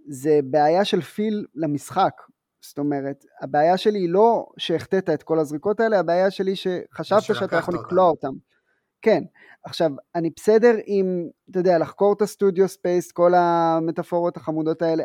[0.08, 2.14] זה בעיה של feel למשחק.
[2.62, 7.56] זאת אומרת, הבעיה שלי היא לא שהחטאת את כל הזריקות האלה, הבעיה שלי שחשבת שאתה
[7.56, 8.34] יכול לקלוע אותם.
[9.06, 9.24] כן,
[9.64, 15.04] עכשיו, אני בסדר עם, אתה יודע, לחקור את ה studio space, כל המטאפורות החמודות האלה,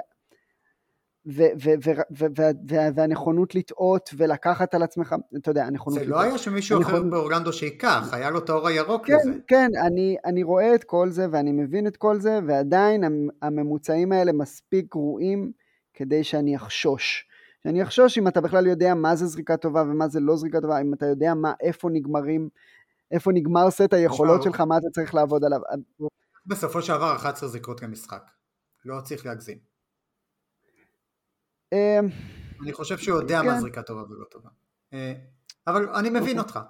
[2.95, 6.09] והנכונות לטעות ולקחת על עצמך, אתה יודע, הנכונות לטעות.
[6.09, 9.33] זה לא היה שמישהו אחר באורלנדו שייקח, היה לו את האור הירוק כן, לזה.
[9.47, 13.05] כן, אני, אני רואה את כל זה ואני מבין את כל זה, ועדיין
[13.43, 15.53] הממוצעים האלה מספיק גרועים
[15.95, 17.27] כדי שאני אחשוש.
[17.63, 20.81] שאני אחשוש אם אתה בכלל יודע מה זה זריקה טובה ומה זה לא זריקה טובה,
[20.81, 22.49] אם אתה יודע מה, איפה נגמרים
[23.11, 25.61] איפה נגמר סט היכולות שלך, מה אתה צריך לעבוד עליו.
[26.47, 28.23] בסופו של דבר 11 זריקות למשחק.
[28.85, 29.59] לא צריך להגזים.
[31.73, 32.09] אמ,
[32.63, 33.61] אני חושב שהוא יודע מה כן.
[33.61, 34.49] זריקה טובה ולא טובה.
[34.93, 35.13] אה,
[35.67, 36.39] אבל אני מבין אוקיי.
[36.39, 36.61] אותך.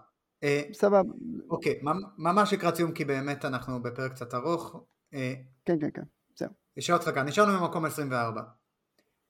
[0.43, 1.12] אה, סבבה.
[1.51, 1.81] אוקיי,
[2.19, 4.77] ממש לקראת סיום כי באמת אנחנו בפרק קצת ארוך.
[5.15, 5.35] אה,
[5.65, 6.03] כן, כן, כן,
[6.37, 6.51] זהו.
[6.79, 8.43] אשאל אותך כאן, נשארנו במקום 24.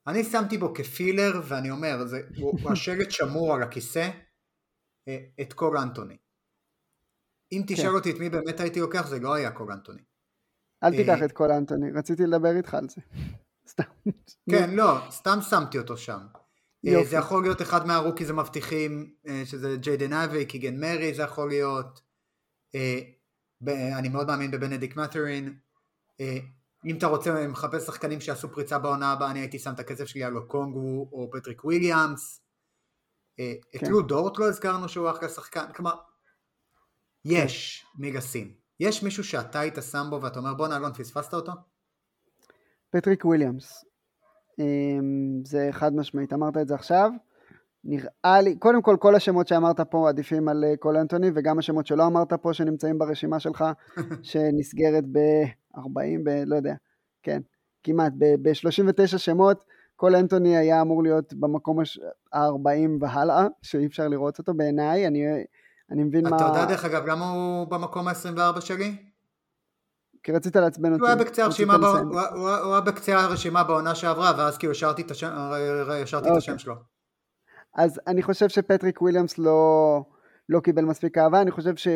[0.06, 2.04] אני שמתי בו כ filler ואני אומר,
[2.36, 4.10] הוא השלט שמור על הכיסא,
[5.40, 6.16] את קול אנטוני.
[7.52, 7.94] אם תשאל כן.
[7.94, 10.02] אותי את מי באמת הייתי לוקח, זה לא היה קול אנטוני.
[10.82, 13.00] אל תיקח אה, את קול אנטוני, רציתי לדבר איתך על זה.
[13.70, 13.82] סתם.
[14.50, 16.18] כן, לא, סתם שמתי אותו שם.
[16.86, 17.06] אה, יופי.
[17.06, 21.48] זה יכול להיות אחד מה rookies המבטיחים, אה, שזה ג'יידן אייבי, קיגן מארי זה יכול
[21.48, 22.00] להיות.
[23.98, 25.58] אני מאוד מאמין בבנדיק מת'רין.
[26.86, 30.24] אם אתה רוצה, מחפש שחקנים שעשו פריצה בעונה הבאה, אני הייתי שם את הכסף שלי
[30.24, 32.42] על קומינגה או פטריק וויליאמס.
[33.34, 33.90] את כן.
[33.90, 35.94] לו דורט לא הזכרנו שהוא אחלה שחקן, כלומר,
[37.24, 38.52] יש מי לשים.
[38.80, 41.52] יש מישהו שאתה היית שם בו ואתה אומר בואנה אלון פספסת אותו?
[42.90, 43.84] פטריק וויליאמס.
[44.58, 47.10] אמ, זה חד משמעית, אמרת את זה עכשיו.
[47.84, 51.86] נראה לי, קודם כל כל השמות שאמרת פה עדיפים על אה, קול אנטוני וגם השמות
[51.86, 53.64] שלא אמרת פה שנמצאים ברשימה שלך
[54.22, 55.80] שנסגרת ב-40,
[56.24, 56.74] ב- לא יודע,
[57.22, 57.40] כן,
[57.82, 59.64] כמעט, ב-39 שמות
[59.96, 61.78] קול אנטוני היה אמור להיות במקום
[62.32, 65.20] ה-40 והלאה, שאי אפשר לראות אותו בעיניי, אני
[65.90, 66.36] אני מבין אתה מה...
[66.36, 68.96] אתה יודע דרך אגב למה הוא במקום ה-24 שלי?
[70.22, 71.00] כי רצית לעצבן אותי.
[71.00, 71.86] הוא היה בקצה הרשימה, בא...
[71.86, 75.30] הוא, הוא, הוא היה בקצה הרשימה בעונה שעברה, ואז כאילו השארתי את השם,
[76.02, 76.74] השארתי את השם שלו.
[77.74, 80.04] אז אני חושב שפטריק וויליאמס לא,
[80.48, 81.88] לא קיבל מספיק אהבה, אני חושב ש...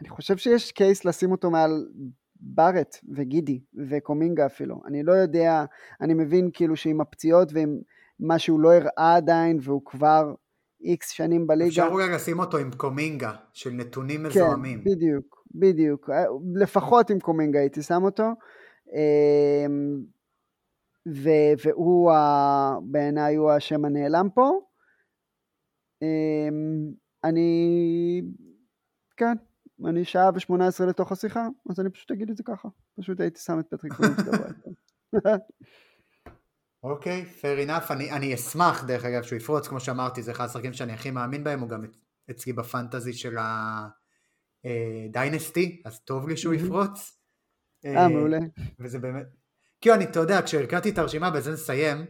[0.00, 1.86] אני חושב שיש קייס לשים אותו מעל
[2.40, 4.82] בארט וגידי וקומינגה אפילו.
[4.86, 5.64] אני לא יודע,
[6.00, 7.78] אני מבין כאילו שעם הפציעות ועם
[8.20, 10.34] מה שהוא לא הראה עדיין והוא כבר
[10.80, 11.68] איקס שנים בליגה.
[11.68, 14.84] אפשר אולי לשים אותו עם קומינגה, של נתונים כן, מזוהמים.
[14.84, 16.10] כן, בדיוק, בדיוק.
[16.54, 18.24] לפחות עם קומינגה הייתי שם אותו.
[18.92, 20.04] אמ,
[21.08, 22.12] ו- והוא
[22.82, 24.60] בעיניי הוא השם הנעלם פה.
[26.02, 26.92] אמ,
[27.24, 28.22] אני,
[29.16, 29.36] כן,
[29.86, 32.68] אני שעה ושמונה עשרה לתוך השיחה, אז אני פשוט אגיד את זה ככה.
[33.00, 34.18] פשוט הייתי שם את פטריק ווילמס
[36.90, 40.72] אוקיי, fair enough, אני, אני אשמח דרך אגב שהוא יפרוץ, כמו שאמרתי, זה אחד השחקנים
[40.72, 41.84] שאני הכי מאמין בהם, הוא גם
[42.30, 43.36] אצלי ב fantasy של
[44.64, 47.18] ה dynasty, אז טוב לי שהוא יפרוץ.
[47.84, 48.38] אה, מעולה.
[48.80, 49.26] וזה באמת,
[49.80, 52.06] כאילו אני, אתה יודע, כשהרכבתי את הרשימה, בזה נסיים,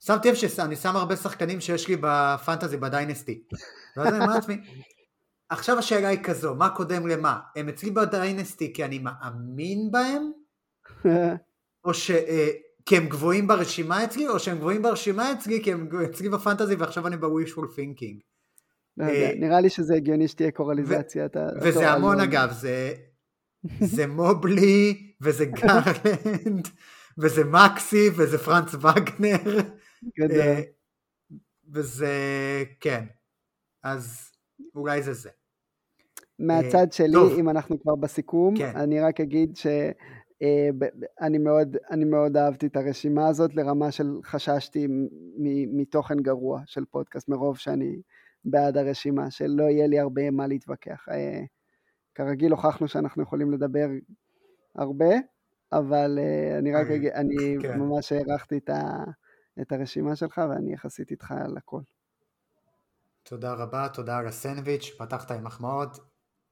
[0.00, 3.44] שמתי לב שאני שם הרבה שחקנים שיש לי בפנטזי, בדיינסטי.
[3.96, 4.56] ואז אני אומר לעצמי,
[5.48, 7.40] עכשיו השאלה היא כזו, מה קודם למה?
[7.56, 10.30] הם אצלי בדיינסטי כי אני מאמין בהם?
[11.84, 12.10] או ש...
[12.86, 17.06] כי הם גבוהים ברשימה אצלי, או שהם גבוהים ברשימה אצלי כי הם אצלי בפנטזי ועכשיו
[17.06, 18.20] אני ב-wishful thinking.
[18.96, 19.06] לא
[19.36, 21.26] נראה לי שזה הגיוני שתהיה קורליזציה.
[21.62, 22.52] וזה המון אגב,
[23.80, 26.68] זה מובלי, וזה גרלנד,
[27.18, 29.60] וזה מקסי, וזה פרנץ וגנר.
[30.30, 30.62] אה,
[31.72, 32.14] וזה,
[32.80, 33.04] כן.
[33.82, 34.30] אז
[34.74, 35.30] אולי זה זה.
[36.38, 38.76] מהצד אה, שלי, אם אנחנו כבר בסיכום, כן.
[38.76, 39.66] אני רק אגיד ש...
[40.44, 40.68] אה,
[41.20, 44.86] אני מאוד, אני מאוד אהבתי את הרשימה הזאת לרמה של חששתי
[45.72, 48.00] מתוכן גרוע של פודקאסט מרוב שאני
[48.44, 51.06] בעד הרשימה, שלא יהיה לי הרבה מה להתווכח.
[51.10, 51.42] אה,
[52.14, 53.86] כרגיל הוכחנו שאנחנו יכולים לדבר
[54.74, 55.14] הרבה,
[55.72, 57.78] אבל אה, אני רק אגיד, אני כן.
[57.78, 59.04] ממש הערכתי את, ה,
[59.60, 61.80] את הרשימה שלך ואני יחסית איתך על הכל.
[63.22, 65.98] תודה רבה, תודה על הסנדוויץ', פתחת עם מחמאות,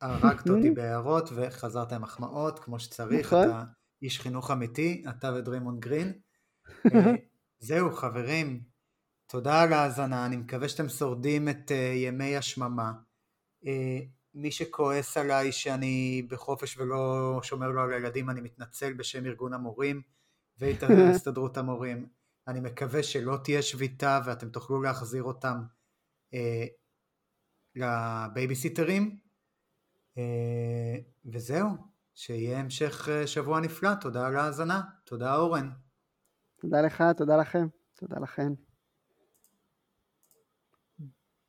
[0.01, 3.48] הרגת אותי בהערות וחזרת עם מחמאות כמו שצריך, נכון.
[3.48, 3.62] אתה
[4.03, 6.12] איש חינוך אמיתי, אתה ודרימון גרין.
[6.95, 7.12] אה,
[7.59, 8.62] זהו חברים,
[9.27, 12.93] תודה על ההאזנה, אני מקווה שאתם שורדים את uh, ימי השממה.
[13.65, 13.69] Uh,
[14.35, 20.03] מי שכועס עליי שאני בחופש ולא שומר לו על הילדים, אני מתנצל בשם ארגון המורים
[20.59, 22.07] והסתדרות המורים.
[22.49, 25.62] אני מקווה שלא תהיה שביתה ואתם תוכלו להחזיר אותם
[26.35, 26.37] uh,
[27.77, 29.16] לבייביסיטרים.
[30.15, 30.19] Uh,
[31.24, 31.69] וזהו,
[32.14, 35.70] שיהיה המשך uh, שבוע נפלא, תודה על ההאזנה, תודה אורן.
[36.60, 38.52] תודה לך, תודה לכם, תודה לכם.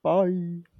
[0.04, 0.73] ביי.